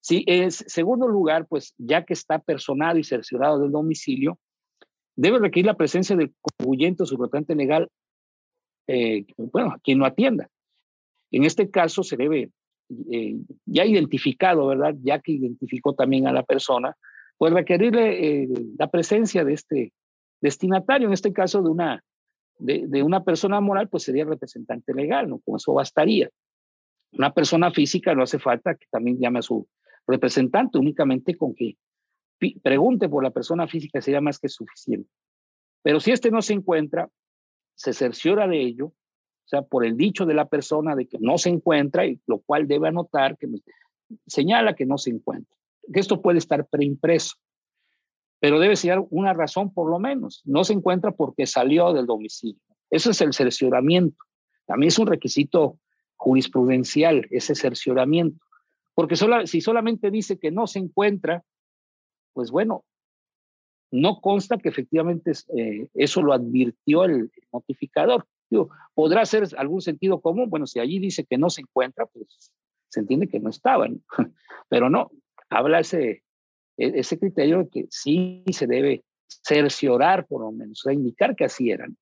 Sí, 0.00 0.24
es 0.26 0.64
segundo 0.66 1.06
lugar, 1.06 1.46
pues 1.46 1.74
ya 1.76 2.04
que 2.04 2.14
está 2.14 2.38
personado 2.38 2.98
y 2.98 3.04
cerciorado 3.04 3.58
del 3.58 3.70
domicilio, 3.70 4.38
debe 5.14 5.38
requerir 5.38 5.66
la 5.66 5.76
presencia 5.76 6.16
del 6.16 6.34
contribuyente 6.40 7.02
o 7.02 7.06
su 7.06 7.16
representante 7.16 7.54
legal, 7.54 7.88
eh, 8.86 9.26
bueno, 9.36 9.76
quien 9.84 9.98
lo 9.98 10.06
atienda. 10.06 10.48
En 11.30 11.44
este 11.44 11.70
caso 11.70 12.02
se 12.02 12.16
debe, 12.16 12.50
eh, 13.10 13.36
ya 13.66 13.84
identificado, 13.84 14.66
¿verdad? 14.66 14.94
Ya 15.02 15.20
que 15.20 15.32
identificó 15.32 15.94
también 15.94 16.26
a 16.26 16.32
la 16.32 16.42
persona, 16.42 16.96
pues 17.38 17.52
requerirle 17.52 18.42
eh, 18.42 18.48
la 18.78 18.90
presencia 18.90 19.44
de 19.44 19.54
este 19.54 19.92
destinatario, 20.40 21.08
en 21.08 21.14
este 21.14 21.32
caso 21.32 21.62
de 21.62 21.70
una 21.70 22.04
de, 22.60 23.02
una 23.02 23.24
persona 23.24 23.60
moral, 23.60 23.88
pues 23.88 24.04
sería 24.04 24.24
representante 24.24 24.94
legal, 24.94 25.28
¿no? 25.28 25.38
Con 25.40 25.56
eso 25.56 25.72
bastaría. 25.72 26.28
Una 27.12 27.32
persona 27.32 27.70
física 27.70 28.14
no 28.14 28.22
hace 28.22 28.38
falta 28.38 28.74
que 28.74 28.86
también 28.90 29.18
llame 29.18 29.40
a 29.40 29.42
su 29.42 29.66
representante, 30.06 30.78
únicamente 30.78 31.36
con 31.36 31.54
que 31.54 31.76
pregunte 32.62 33.08
por 33.08 33.22
la 33.22 33.30
persona 33.30 33.66
física 33.66 34.00
sería 34.00 34.20
más 34.20 34.38
que 34.38 34.48
suficiente. 34.48 35.08
Pero 35.82 36.00
si 36.00 36.12
este 36.12 36.30
no 36.30 36.42
se 36.42 36.52
encuentra, 36.52 37.08
se 37.74 37.92
cerciora 37.92 38.46
de 38.46 38.60
ello, 38.60 38.92
sea, 39.50 39.62
por 39.62 39.84
el 39.84 39.96
dicho 39.96 40.26
de 40.26 40.34
la 40.34 40.46
persona 40.46 40.94
de 40.94 41.06
que 41.06 41.18
no 41.20 41.38
se 41.38 41.50
encuentra, 41.50 42.06
y 42.06 42.20
lo 42.26 42.38
cual 42.38 42.68
debe 42.68 42.88
anotar 42.88 43.36
que 43.36 43.48
señala 44.26 44.74
que 44.74 44.86
no 44.86 44.98
se 44.98 45.10
encuentra. 45.10 45.56
Esto 45.92 46.22
puede 46.22 46.38
estar 46.38 46.66
preimpreso 46.66 47.36
pero 48.40 48.58
debe 48.58 48.74
ser 48.74 48.98
una 49.10 49.34
razón 49.34 49.72
por 49.72 49.88
lo 49.90 49.98
menos. 49.98 50.42
No 50.44 50.64
se 50.64 50.72
encuentra 50.72 51.12
porque 51.12 51.46
salió 51.46 51.92
del 51.92 52.06
domicilio. 52.06 52.60
Ese 52.88 53.10
es 53.10 53.20
el 53.20 53.34
cercioramiento. 53.34 54.24
También 54.66 54.88
es 54.88 54.98
un 54.98 55.06
requisito 55.06 55.78
jurisprudencial, 56.16 57.26
ese 57.30 57.54
cercioramiento. 57.54 58.42
Porque 58.94 59.14
si 59.46 59.60
solamente 59.60 60.10
dice 60.10 60.38
que 60.38 60.50
no 60.50 60.66
se 60.66 60.78
encuentra, 60.78 61.44
pues 62.32 62.50
bueno, 62.50 62.84
no 63.90 64.20
consta 64.20 64.56
que 64.56 64.70
efectivamente 64.70 65.32
eh, 65.56 65.88
eso 65.94 66.22
lo 66.22 66.32
advirtió 66.32 67.04
el, 67.04 67.30
notificador. 67.52 68.26
Podrá 68.94 69.24
ser 69.24 69.44
algún 69.56 69.80
sentido 69.80 70.20
común. 70.20 70.50
Bueno, 70.50 70.66
si 70.66 70.80
allí 70.80 70.98
dice 70.98 71.24
que 71.24 71.38
no 71.38 71.50
se 71.50 71.62
encuentra, 71.62 72.06
pues 72.06 72.52
se 72.88 73.00
entiende 73.00 73.28
que 73.28 73.40
no 73.40 73.50
estaban. 73.50 74.02
Pero 74.68 74.90
no, 74.90 75.10
habla 75.48 75.80
ese, 75.80 76.22
e-, 76.76 76.98
ese 76.98 77.18
criterio 77.18 77.68
que 77.70 77.86
sí 77.90 78.44
se 78.52 78.66
debe 78.66 79.04
cerciorar, 79.26 80.26
por 80.26 80.42
lo 80.42 80.52
menos, 80.52 80.84
o 80.84 80.90
indicar 80.90 81.36
que 81.36 81.44
así 81.44 81.70
eran. 81.70 81.96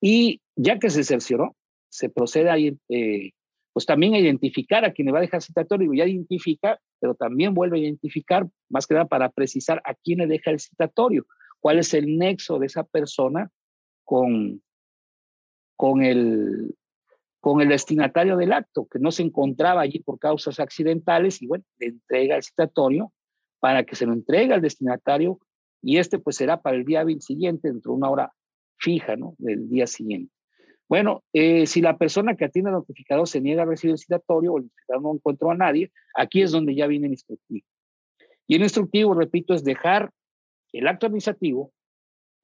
Y 0.00 0.40
ya 0.56 0.78
que 0.78 0.90
se 0.90 1.04
cercioró, 1.04 1.56
se 1.88 2.08
procede 2.10 2.50
a 2.50 2.56
eh, 2.58 3.32
pues 3.72 3.86
también 3.86 4.14
a 4.14 4.18
identificar 4.18 4.84
a 4.84 4.92
quien 4.92 5.06
le 5.06 5.12
va 5.12 5.18
a 5.18 5.22
dejar 5.22 5.42
citatorio, 5.42 5.92
ya 5.92 6.06
identifica, 6.06 6.80
pero 6.98 7.14
también 7.14 7.54
vuelve 7.54 7.78
a 7.78 7.82
identificar, 7.82 8.48
más 8.70 8.86
que 8.86 8.94
nada 8.94 9.06
para 9.06 9.28
precisar 9.30 9.82
a 9.84 9.94
quién 9.94 10.20
le 10.20 10.26
deja 10.26 10.50
el 10.50 10.60
citatorio, 10.60 11.26
cuál 11.60 11.78
es 11.78 11.92
el 11.92 12.16
nexo 12.16 12.58
de 12.58 12.66
esa 12.66 12.84
persona 12.84 13.50
con, 14.02 14.62
con, 15.76 16.02
el, 16.02 16.74
con 17.40 17.60
el 17.60 17.68
destinatario 17.68 18.36
del 18.36 18.52
acto, 18.52 18.86
que 18.90 18.98
no 18.98 19.12
se 19.12 19.22
encontraba 19.22 19.82
allí 19.82 20.00
por 20.00 20.18
causas 20.18 20.58
accidentales 20.60 21.40
y 21.42 21.46
bueno, 21.46 21.64
le 21.78 21.88
entrega 21.88 22.36
el 22.36 22.42
citatorio 22.42 23.12
para 23.60 23.84
que 23.84 23.96
se 23.96 24.06
lo 24.06 24.12
entregue 24.12 24.54
al 24.54 24.62
destinatario 24.62 25.38
y 25.82 25.98
este 25.98 26.18
pues 26.18 26.36
será 26.36 26.60
para 26.60 26.76
el 26.76 26.84
día 26.84 27.04
siguiente, 27.20 27.68
dentro 27.68 27.92
de 27.92 27.98
una 27.98 28.10
hora 28.10 28.32
fija, 28.78 29.16
¿no? 29.16 29.34
Del 29.38 29.68
día 29.68 29.86
siguiente. 29.86 30.32
Bueno, 30.88 31.24
eh, 31.32 31.66
si 31.66 31.80
la 31.80 31.98
persona 31.98 32.36
que 32.36 32.44
atiende 32.44 32.70
al 32.70 32.76
notificador 32.76 33.26
se 33.26 33.40
niega 33.40 33.62
a 33.62 33.66
recibir 33.66 33.92
el 33.92 33.98
citatorio 33.98 34.52
o 34.52 34.58
el 34.58 34.64
notificador 34.64 35.02
no 35.02 35.14
encontró 35.14 35.50
a 35.50 35.56
nadie, 35.56 35.90
aquí 36.14 36.42
es 36.42 36.52
donde 36.52 36.74
ya 36.74 36.86
viene 36.86 37.06
el 37.06 37.12
instructivo. 37.12 37.66
Y 38.46 38.54
el 38.54 38.62
instructivo, 38.62 39.14
repito, 39.14 39.54
es 39.54 39.64
dejar 39.64 40.12
el 40.72 40.86
acto 40.86 41.06
administrativo 41.06 41.72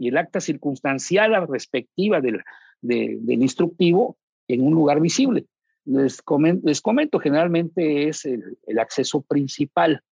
y 0.03 0.09
el 0.09 0.19
acta 0.19 0.41
circunstancial 0.41 1.47
respectiva 1.47 2.21
del, 2.21 2.43
del 2.81 3.43
instructivo 3.43 4.17
en 4.49 4.67
un 4.67 4.75
lugar 4.75 5.01
visible. 5.01 5.47
Les 5.85 6.21
comento, 6.23 6.67
les 6.67 6.81
comento 6.81 7.21
generalmente 7.21 8.09
es 8.09 8.25
el, 8.25 8.59
el 8.67 8.79
acceso 8.81 9.23
principal 9.23 10.03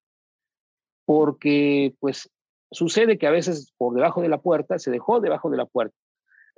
porque 1.05 1.93
pues 1.99 2.30
sucede 2.70 3.18
que 3.18 3.26
a 3.26 3.32
veces 3.32 3.72
por 3.76 3.93
debajo 3.93 4.22
de 4.22 4.28
la 4.28 4.41
puerta, 4.41 4.78
se 4.78 4.93
dejó 4.93 5.18
debajo 5.18 5.51
de 5.51 5.57
la 5.57 5.66
puerta. 5.66 5.97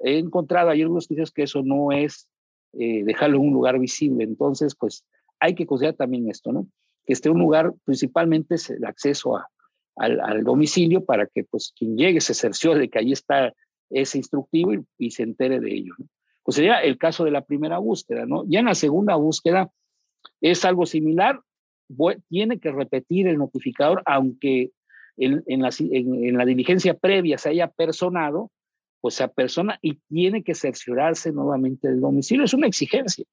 He 0.01 0.19
encontrado 0.19 0.69
ayer 0.69 0.87
unos 0.87 1.09
que 1.09 1.25
que 1.35 1.45
eso 1.45 1.63
no 1.63 1.91
es 1.91 2.29
eh, 2.75 3.03
dejarlo 3.03 3.39
en 3.39 3.49
un 3.49 3.55
lugar 3.55 3.79
visible, 3.79 4.25
entonces 4.25 4.75
pues 4.79 5.07
hay 5.41 5.55
que 5.55 5.65
considerar 5.65 5.97
también 5.97 6.29
esto, 6.29 6.53
¿no? 6.53 6.67
Que 7.07 7.15
esté 7.15 7.31
un 7.31 7.39
lugar, 7.39 7.73
principalmente 7.85 8.57
es 8.57 8.69
el 8.69 8.85
acceso 8.85 9.39
a, 9.39 9.49
al, 9.97 10.45
domicilio 10.45 11.05
para 11.05 11.27
que 11.27 11.45
pues 11.45 11.73
quien 11.77 11.97
llegue 11.97 12.21
se 12.21 12.35
cerciore 12.35 12.81
de 12.81 12.89
que 12.89 12.99
ahí 12.99 13.13
está 13.13 13.53
ese 13.91 14.19
instructivo 14.19 14.73
y, 14.99 15.11
se 15.11 15.23
entere 15.23 15.61
de 15.61 15.75
ello. 15.75 15.95
Pues 16.43 16.57
sería 16.57 16.81
el 16.81 16.99
caso 16.99 17.25
de 17.25 17.31
la 17.31 17.45
primera 17.45 17.79
búsqueda, 17.79 18.27
¿no? 18.27 18.45
Ya 18.49 18.61
en 18.61 18.67
la 18.67 18.75
segunda 18.75 19.17
búsqueda 19.17 19.71
es 20.41 20.65
algo 20.65 20.87
similar, 20.87 21.41
tiene 22.29 22.59
que 22.59 22.73
repetir 22.73 23.29
el 23.29 23.39
notificador, 23.39 24.03
aunque 24.07 24.71
en, 25.17 25.43
en, 25.47 25.63
la, 25.63 25.71
en, 25.79 26.39
la, 26.39 26.45
diligencia 26.45 26.95
previa 26.95 27.37
se 27.39 27.51
haya 27.51 27.69
personado, 27.69 28.51
pues 29.01 29.15
se 29.15 29.29
persona 29.29 29.79
y 29.83 29.97
tiene 30.09 30.43
que 30.43 30.55
cerciorarse 30.55 31.33
nuevamente 31.33 31.89
del 31.89 32.01
domicilio. 32.01 32.45
Es 32.45 32.55
una 32.55 32.67
exigencia. 32.67 33.27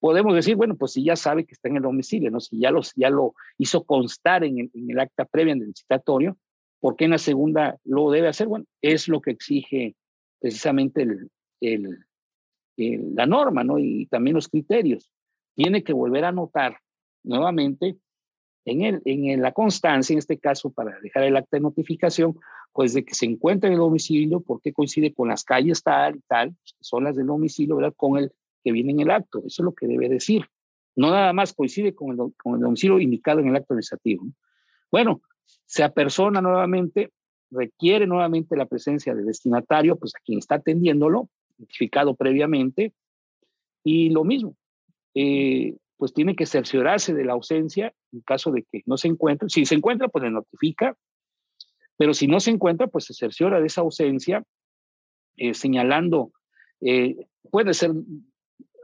Podemos 0.00 0.34
decir, 0.34 0.56
bueno, 0.56 0.76
pues 0.76 0.92
si 0.92 1.04
ya 1.04 1.16
sabe 1.16 1.44
que 1.44 1.54
está 1.54 1.68
en 1.68 1.76
el 1.76 1.82
domicilio, 1.82 2.30
¿no? 2.30 2.40
si 2.40 2.58
ya, 2.60 2.70
los, 2.70 2.92
ya 2.94 3.10
lo 3.10 3.34
hizo 3.56 3.84
constar 3.84 4.44
en 4.44 4.58
el, 4.58 4.70
en 4.74 4.90
el 4.90 5.00
acta 5.00 5.24
previa 5.24 5.54
del 5.54 5.74
citatorio, 5.74 6.36
¿por 6.80 6.96
qué 6.96 7.06
en 7.06 7.12
la 7.12 7.18
segunda 7.18 7.78
lo 7.84 8.10
debe 8.10 8.28
hacer? 8.28 8.46
Bueno, 8.46 8.64
es 8.80 9.08
lo 9.08 9.20
que 9.20 9.32
exige 9.32 9.96
precisamente 10.40 11.02
el, 11.02 11.30
el, 11.60 13.14
la 13.14 13.26
norma 13.26 13.64
¿no? 13.64 13.78
y 13.78 14.06
también 14.06 14.34
los 14.34 14.48
criterios. 14.48 15.10
Tiene 15.54 15.82
que 15.82 15.92
volver 15.92 16.24
a 16.24 16.28
anotar 16.28 16.78
nuevamente 17.24 17.96
en, 18.64 18.82
el, 18.82 19.02
en 19.04 19.42
la 19.42 19.52
constancia, 19.52 20.12
en 20.12 20.18
este 20.18 20.38
caso 20.38 20.70
para 20.70 20.98
dejar 21.00 21.24
el 21.24 21.36
acta 21.36 21.56
de 21.56 21.62
notificación, 21.62 22.38
pues 22.72 22.94
de 22.94 23.04
que 23.04 23.14
se 23.14 23.26
encuentra 23.26 23.68
en 23.68 23.74
el 23.74 23.80
domicilio, 23.80 24.40
porque 24.40 24.72
coincide 24.72 25.12
con 25.12 25.28
las 25.28 25.42
calles 25.42 25.82
tal 25.82 26.16
y 26.16 26.20
tal, 26.28 26.54
son 26.80 27.04
las 27.04 27.16
del 27.16 27.26
domicilio, 27.26 27.76
¿verdad? 27.76 27.94
Con 27.96 28.18
el 28.18 28.32
que 28.62 28.72
viene 28.72 28.92
en 28.92 29.00
el 29.00 29.10
acto. 29.10 29.38
Eso 29.40 29.62
es 29.62 29.64
lo 29.64 29.74
que 29.74 29.86
debe 29.86 30.08
decir. 30.08 30.44
No 30.96 31.10
nada 31.10 31.32
más 31.32 31.52
coincide 31.52 31.94
con 31.94 32.10
el, 32.10 32.34
con 32.42 32.54
el 32.54 32.60
domicilio 32.60 32.98
indicado 32.98 33.40
en 33.40 33.48
el 33.48 33.56
acto 33.56 33.74
administrativo. 33.74 34.26
Bueno, 34.90 35.20
se 35.66 35.84
apersona 35.84 36.40
nuevamente, 36.40 37.12
requiere 37.50 38.06
nuevamente 38.06 38.56
la 38.56 38.66
presencia 38.66 39.14
del 39.14 39.26
destinatario, 39.26 39.96
pues 39.96 40.14
a 40.14 40.20
quien 40.24 40.38
está 40.38 40.56
atendiéndolo, 40.56 41.28
identificado 41.56 42.14
previamente, 42.14 42.92
y 43.84 44.10
lo 44.10 44.24
mismo. 44.24 44.56
Eh, 45.14 45.76
pues 45.96 46.14
tiene 46.14 46.36
que 46.36 46.46
cerciorarse 46.46 47.12
de 47.12 47.24
la 47.24 47.32
ausencia 47.32 47.92
en 48.12 48.20
caso 48.20 48.52
de 48.52 48.62
que 48.62 48.82
no 48.86 48.96
se 48.96 49.08
encuentre. 49.08 49.48
Si 49.48 49.66
se 49.66 49.74
encuentra, 49.74 50.08
pues 50.08 50.24
le 50.24 50.30
notifica, 50.30 50.96
pero 51.96 52.14
si 52.14 52.28
no 52.28 52.38
se 52.40 52.52
encuentra, 52.52 52.86
pues 52.86 53.04
se 53.04 53.14
cerciora 53.14 53.60
de 53.60 53.66
esa 53.66 53.80
ausencia, 53.80 54.44
eh, 55.36 55.54
señalando, 55.54 56.32
eh, 56.80 57.16
puede 57.50 57.74
ser, 57.74 57.90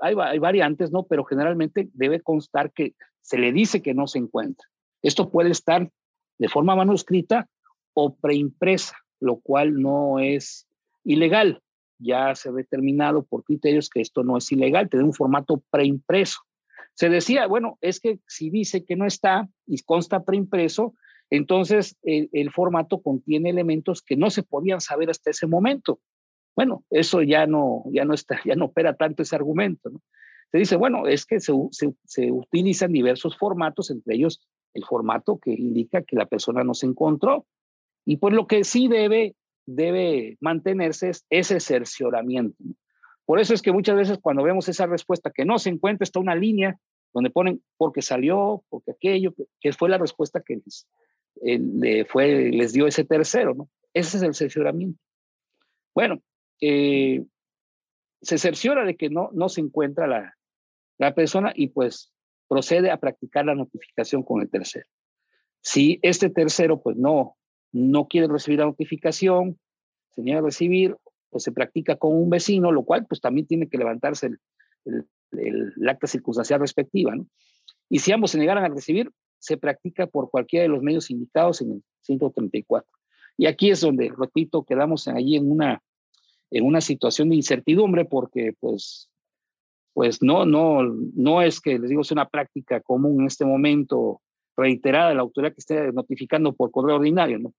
hay, 0.04 0.38
variantes, 0.38 0.92
¿no? 0.92 1.04
Pero 1.04 1.24
generalmente 1.24 1.88
debe 1.94 2.20
constar 2.20 2.72
que 2.72 2.94
se 3.22 3.38
le 3.38 3.52
dice 3.52 3.82
que 3.82 3.94
no 3.94 4.06
se 4.06 4.18
encuentra. 4.18 4.68
Esto 5.02 5.30
puede 5.30 5.50
estar 5.50 5.90
de 6.38 6.48
forma 6.48 6.76
manuscrita 6.76 7.48
o 7.94 8.14
preimpresa, 8.14 8.96
lo 9.20 9.36
cual 9.36 9.80
no 9.80 10.18
es 10.18 10.66
ilegal. 11.04 11.62
Ya 11.98 12.34
se 12.34 12.50
ha 12.50 12.52
determinado 12.52 13.24
por 13.24 13.44
criterios 13.44 13.88
que 13.88 14.00
esto 14.00 14.24
no 14.24 14.36
es 14.36 14.50
ilegal, 14.52 14.90
tener 14.90 15.04
un 15.04 15.14
formato 15.14 15.62
preimpreso. 15.70 16.40
Se 16.94 17.08
decía, 17.08 17.46
bueno, 17.46 17.78
es 17.80 17.98
que 17.98 18.20
si 18.26 18.50
dice 18.50 18.84
que 18.84 18.96
no 18.96 19.06
está 19.06 19.48
y 19.66 19.82
consta 19.82 20.24
preimpreso, 20.24 20.94
Entonces, 21.30 21.96
el, 22.02 22.50
formato 22.50 23.00
contiene 23.00 23.48
elementos 23.48 24.02
que 24.02 24.14
no 24.14 24.28
se 24.28 24.42
podían 24.42 24.80
saber 24.80 25.08
hasta 25.08 25.30
ese 25.30 25.46
momento. 25.46 25.98
Bueno, 26.56 26.84
eso 26.90 27.22
ya 27.22 27.46
no, 27.46 27.84
ya 27.90 28.04
no, 28.04 28.14
está, 28.14 28.40
ya 28.44 28.54
no 28.54 28.66
opera 28.66 28.96
tanto 28.96 29.22
ese 29.22 29.36
argumento. 29.36 29.90
¿no? 29.90 30.00
Se 30.52 30.58
dice, 30.58 30.76
bueno, 30.76 31.06
es 31.06 31.26
que 31.26 31.40
se, 31.40 31.52
se, 32.04 32.30
utilizan 32.30 32.92
diversos 32.92 33.36
formatos, 33.36 33.90
entre 33.90 34.14
ellos 34.14 34.46
el 34.72 34.84
formato 34.84 35.38
que 35.38 35.50
indica 35.52 36.02
que 36.02 36.16
la 36.16 36.26
persona 36.26 36.62
no 36.64 36.74
se 36.74 36.86
encontró. 36.86 37.46
Y 38.04 38.18
pues 38.18 38.34
lo 38.34 38.46
que 38.46 38.64
sí 38.64 38.88
debe, 38.88 39.34
debe 39.66 40.36
mantenerse 40.40 41.10
es 41.10 41.26
ese 41.30 41.60
cercioramiento. 41.60 42.56
Por 43.24 43.40
eso 43.40 43.54
es 43.54 43.62
que 43.62 43.72
muchas 43.72 43.96
veces 43.96 44.18
cuando 44.20 44.42
vemos 44.42 44.68
esa 44.68 44.86
respuesta 44.86 45.30
que 45.30 45.44
no 45.44 45.58
se 45.58 45.70
encuentra, 45.70 46.04
está 46.04 46.20
una 46.20 46.34
línea 46.34 46.78
donde 47.12 47.30
ponen 47.30 47.62
porque 47.76 48.02
salió, 48.02 48.62
porque 48.68 48.92
aquello, 48.92 49.34
que 49.60 49.72
fue 49.72 49.88
la 49.88 49.98
respuesta 49.98 50.42
que 50.44 50.56
les, 50.56 50.86
eh, 51.42 52.04
fue, 52.04 52.50
les 52.50 52.72
dio 52.72 52.86
ese 52.86 53.04
tercero, 53.04 53.54
¿no? 53.54 53.68
Ese 53.94 54.18
es 54.18 54.22
el 54.22 54.34
cercioramiento. 54.34 55.00
Bueno, 55.94 56.20
eh, 56.66 57.24
se 58.22 58.38
cerciora 58.38 58.84
de 58.84 58.96
que 58.96 59.10
no, 59.10 59.30
no 59.32 59.48
se 59.48 59.60
encuentra 59.60 60.06
la, 60.06 60.34
la 60.98 61.14
persona 61.14 61.52
y 61.54 61.68
pues 61.68 62.12
procede 62.48 62.90
a 62.90 62.96
practicar 62.96 63.44
la 63.44 63.54
notificación 63.54 64.22
con 64.22 64.40
el 64.40 64.50
tercero. 64.50 64.86
Si 65.60 65.98
este 66.02 66.30
tercero 66.30 66.82
pues 66.82 66.96
no, 66.96 67.36
no 67.72 68.06
quiere 68.06 68.28
recibir 68.28 68.60
la 68.60 68.66
notificación, 68.66 69.58
se 70.10 70.22
niega 70.22 70.40
a 70.40 70.44
recibir, 70.44 70.96
pues 71.30 71.42
se 71.42 71.52
practica 71.52 71.96
con 71.96 72.14
un 72.14 72.30
vecino, 72.30 72.72
lo 72.72 72.84
cual 72.84 73.06
pues 73.06 73.20
también 73.20 73.46
tiene 73.46 73.68
que 73.68 73.78
levantarse 73.78 74.28
el, 74.84 75.06
el, 75.32 75.88
acta 75.88 76.06
circunstancial 76.06 76.60
respectiva. 76.60 77.14
¿no? 77.14 77.26
Y 77.90 77.98
si 77.98 78.12
ambos 78.12 78.30
se 78.30 78.38
negaran 78.38 78.64
a 78.64 78.68
recibir, 78.68 79.10
se 79.38 79.56
practica 79.58 80.06
por 80.06 80.30
cualquiera 80.30 80.62
de 80.62 80.68
los 80.68 80.82
medios 80.82 81.10
indicados 81.10 81.60
en 81.60 81.72
el 81.72 81.84
134. 82.02 82.88
Y 83.36 83.46
aquí 83.46 83.70
es 83.70 83.80
donde, 83.80 84.12
repito, 84.16 84.64
quedamos 84.64 85.08
allí 85.08 85.36
en 85.36 85.50
una, 85.50 85.82
en 86.50 86.64
una 86.64 86.80
situación 86.80 87.28
de 87.30 87.36
incertidumbre 87.36 88.04
porque 88.04 88.54
pues, 88.58 89.10
pues 89.92 90.22
no, 90.22 90.44
no, 90.44 90.82
no 90.82 91.42
es 91.42 91.60
que, 91.60 91.78
les 91.78 91.90
digo, 91.90 92.02
es 92.02 92.10
una 92.10 92.28
práctica 92.28 92.80
común 92.80 93.20
en 93.20 93.26
este 93.26 93.44
momento 93.44 94.20
reiterada 94.56 95.08
de 95.08 95.14
la 95.16 95.22
autoridad 95.22 95.52
que 95.52 95.60
esté 95.60 95.92
notificando 95.92 96.52
por 96.52 96.70
correo 96.70 96.96
ordinario. 96.96 97.38
No, 97.38 97.52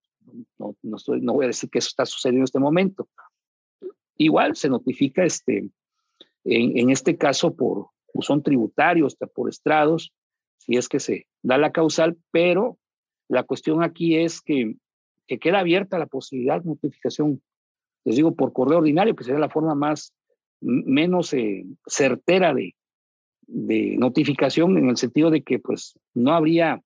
no, 0.57 0.75
no, 0.81 0.97
estoy, 0.97 1.21
no 1.21 1.33
voy 1.33 1.45
a 1.45 1.47
decir 1.47 1.69
que 1.69 1.79
eso 1.79 1.89
está 1.89 2.05
sucediendo 2.05 2.41
en 2.41 2.45
este 2.45 2.59
momento. 2.59 3.07
Igual 4.17 4.55
se 4.55 4.69
notifica 4.69 5.25
este, 5.25 5.69
en, 6.45 6.77
en 6.77 6.89
este 6.89 7.17
caso 7.17 7.53
por, 7.55 7.87
pues, 8.13 8.27
son 8.27 8.41
tributarios, 8.41 9.17
por 9.33 9.49
estrados, 9.49 10.13
si 10.57 10.77
es 10.77 10.87
que 10.87 10.99
se 10.99 11.27
da 11.43 11.57
la 11.57 11.71
causal, 11.71 12.17
pero 12.31 12.77
la 13.27 13.43
cuestión 13.43 13.83
aquí 13.83 14.15
es 14.15 14.41
que, 14.41 14.75
que 15.27 15.37
queda 15.37 15.59
abierta 15.59 15.99
la 15.99 16.05
posibilidad 16.05 16.61
de 16.61 16.69
notificación, 16.69 17.41
les 18.05 18.15
digo, 18.15 18.35
por 18.35 18.53
correo 18.53 18.77
ordinario, 18.77 19.15
que 19.15 19.23
sería 19.23 19.39
la 19.39 19.49
forma 19.49 19.75
más, 19.75 20.13
menos 20.61 21.33
eh, 21.33 21.65
certera 21.85 22.53
de, 22.53 22.75
notificación 23.47 24.75
en 24.77 24.89
el 24.89 24.97
sentido 24.97 25.29
de 25.29 25.43
que 25.43 25.59
pues 25.59 25.99
no 26.15 26.33
habría, 26.33 26.81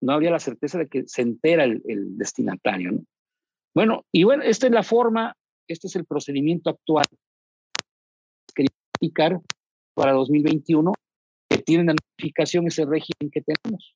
no 0.00 0.12
habría 0.12 0.30
la 0.30 0.38
certeza 0.38 0.78
de 0.78 0.88
que 0.88 1.06
se 1.06 1.20
entera 1.20 1.64
el, 1.64 1.82
destinatario. 2.16 2.92
¿no? 2.92 3.04
Bueno, 3.74 4.06
y 4.10 4.24
bueno, 4.24 4.44
esta 4.44 4.66
es 4.66 4.72
la 4.72 4.82
forma, 4.82 5.34
este 5.66 5.88
es 5.88 5.96
el 5.96 6.06
procedimiento 6.06 6.70
actual. 6.70 7.04
Explicar 8.56 9.40
para 9.94 10.12
2021 10.12 10.92
que 11.50 11.58
tienen 11.58 11.86
la 11.86 11.94
notificación 11.94 12.66
ese 12.66 12.86
régimen 12.86 13.30
que 13.30 13.42
tenemos. 13.42 13.94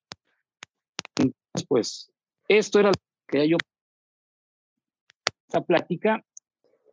Entonces, 1.16 1.66
pues, 1.68 2.12
esto 2.48 2.80
era 2.80 2.90
lo 2.90 2.94
que 3.28 3.48
yo 3.48 3.56
esta 5.52 5.60
plática. 5.60 6.24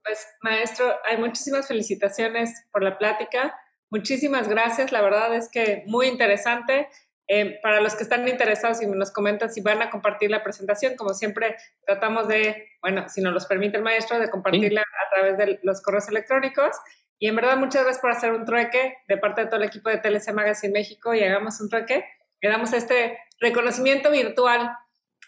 Pues, 0.03 0.27
maestro, 0.41 0.85
hay 1.05 1.17
muchísimas 1.17 1.67
felicitaciones 1.67 2.65
por 2.71 2.83
la 2.83 2.97
plática. 2.97 3.57
Muchísimas 3.89 4.49
gracias. 4.49 4.91
La 4.91 5.01
verdad 5.01 5.33
es 5.33 5.49
que 5.49 5.83
muy 5.87 6.07
interesante. 6.07 6.89
Eh, 7.31 7.59
para 7.61 7.79
los 7.79 7.95
que 7.95 8.01
están 8.01 8.27
interesados 8.27 8.81
y 8.81 8.87
nos 8.87 9.11
comentan 9.11 9.51
si 9.53 9.61
van 9.61 9.83
a 9.83 9.91
compartir 9.91 10.31
la 10.31 10.41
presentación, 10.43 10.95
como 10.95 11.13
siempre 11.13 11.57
tratamos 11.85 12.27
de, 12.27 12.69
bueno, 12.81 13.07
si 13.07 13.21
nos 13.21 13.33
los 13.33 13.45
permite 13.45 13.77
el 13.77 13.83
maestro, 13.83 14.17
de 14.17 14.31
compartirla 14.31 14.81
a 14.81 15.13
través 15.13 15.37
de 15.37 15.59
los 15.61 15.79
correos 15.83 16.09
electrónicos. 16.09 16.75
Y 17.19 17.27
en 17.27 17.35
verdad, 17.35 17.57
muchas 17.57 17.83
gracias 17.83 18.01
por 18.01 18.09
hacer 18.09 18.31
un 18.31 18.45
trueque 18.45 18.97
de 19.07 19.17
parte 19.17 19.41
de 19.41 19.47
todo 19.47 19.57
el 19.57 19.67
equipo 19.67 19.91
de 19.91 19.99
TLC 19.99 20.33
Magazine 20.33 20.73
México 20.73 21.13
y 21.13 21.23
hagamos 21.23 21.61
un 21.61 21.69
trueque. 21.69 22.03
Le 22.41 22.49
damos 22.49 22.73
este 22.73 23.19
reconocimiento 23.39 24.09
virtual 24.09 24.71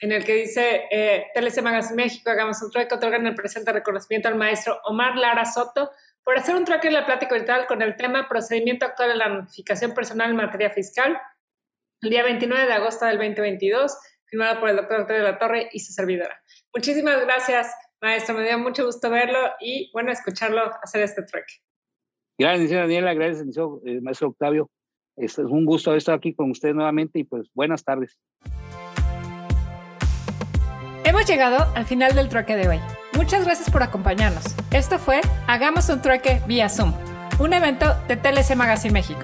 en 0.02 0.12
el 0.12 0.26
que 0.26 0.34
dice 0.34 0.88
eh, 0.89 1.28
TLC 1.34 1.62
Magazine 1.62 1.95
México, 1.95 2.32
hagamos 2.32 2.62
un 2.64 2.72
trueque, 2.72 2.95
otorgan 2.95 3.26
el 3.28 3.36
presente 3.36 3.72
reconocimiento 3.72 4.28
al 4.28 4.36
maestro 4.36 4.80
Omar 4.86 5.16
Lara 5.16 5.45
Soto 5.45 5.91
por 6.24 6.38
hacer 6.38 6.56
un 6.56 6.66
trueque 6.66 6.88
en 6.88 6.95
la 6.95 7.06
plática 7.06 7.36
virtual 7.36 7.68
con 7.68 7.84
el 7.84 7.95
tema 7.95 8.28
procedimiento 8.28 8.88
actual 8.88 9.10
de 9.10 9.16
la 9.16 9.30
notificación 9.30 9.93
personal 9.93 10.32
en 10.32 10.38
materia 10.38 10.72
fiscal, 10.72 11.20
el 12.02 12.10
día 12.10 12.24
29 12.24 12.66
de 12.66 12.74
agosto 12.74 13.06
del 13.06 13.18
2022, 13.18 13.95
firmado 14.26 14.60
por 14.60 14.70
el 14.70 14.76
doctor 14.76 14.99
Doctor 14.99 15.18
de 15.18 15.24
la 15.24 15.38
Torre 15.38 15.70
y 15.72 15.80
su 15.80 15.93
servidora. 15.93 16.41
Muchísimas 16.76 17.22
gracias, 17.22 17.72
maestro, 18.02 18.36
me 18.36 18.43
dio 18.43 18.58
mucho 18.58 18.86
gusto 18.86 19.08
verlo 19.12 19.52
y, 19.60 19.91
bueno, 19.93 20.12
escucharlo 20.12 20.64
hacer 20.82 21.04
este 21.04 21.24
trueque. 21.24 21.54
Gracias, 22.39 22.72
Daniela, 22.72 23.14
gracias, 23.14 23.45
eh, 23.86 24.02
maestro 24.02 24.30
Octavio. 24.30 24.72
Es, 25.16 25.34
es 25.34 25.45
un 25.45 25.66
gusto 25.66 25.91
haber 25.91 25.99
estado 25.99 26.18
aquí 26.18 26.34
con 26.34 26.49
usted 26.49 26.74
nuevamente 26.74 27.20
y 27.20 27.24
pues 27.24 27.49
buenas 27.54 27.84
tardes. 27.84 28.18
Hemos 31.12 31.26
llegado 31.26 31.70
al 31.76 31.86
final 31.86 32.16
del 32.16 32.30
trueque 32.30 32.55
de 32.55 32.70
hoy. 32.70 32.80
Muchas 33.18 33.43
gracias 33.43 33.70
por 33.70 33.84
acompañarnos. 33.84 34.45
Esto 34.72 34.97
fue 34.97 35.20
Hagamos 35.45 35.89
un 35.89 36.01
trueque 36.01 36.41
vía 36.47 36.70
Zoom, 36.70 36.93
un 37.38 37.51
evento 37.51 37.93
de 38.07 38.16
TLC 38.16 38.55
Magazine 38.55 38.93
México. 38.93 39.20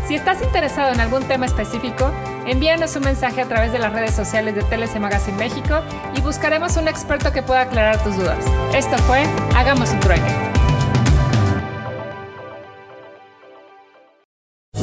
Si 0.07 0.15
estás 0.15 0.41
interesado 0.41 0.91
en 0.91 1.01
algún 1.01 1.21
tema 1.25 1.45
específico, 1.45 2.11
envíanos 2.47 2.95
un 2.95 3.03
mensaje 3.03 3.41
a 3.41 3.47
través 3.47 3.71
de 3.71 3.77
las 3.77 3.93
redes 3.93 4.15
sociales 4.15 4.55
de 4.55 4.63
TLC 4.63 4.99
Magazine 4.99 5.37
México 5.37 5.83
y 6.15 6.21
buscaremos 6.21 6.77
un 6.77 6.87
experto 6.87 7.31
que 7.31 7.43
pueda 7.43 7.61
aclarar 7.61 8.03
tus 8.03 8.17
dudas. 8.17 8.43
Esto 8.73 8.97
fue 9.03 9.23
Hagamos 9.55 9.91
un 9.91 9.99
trueque. 9.99 10.64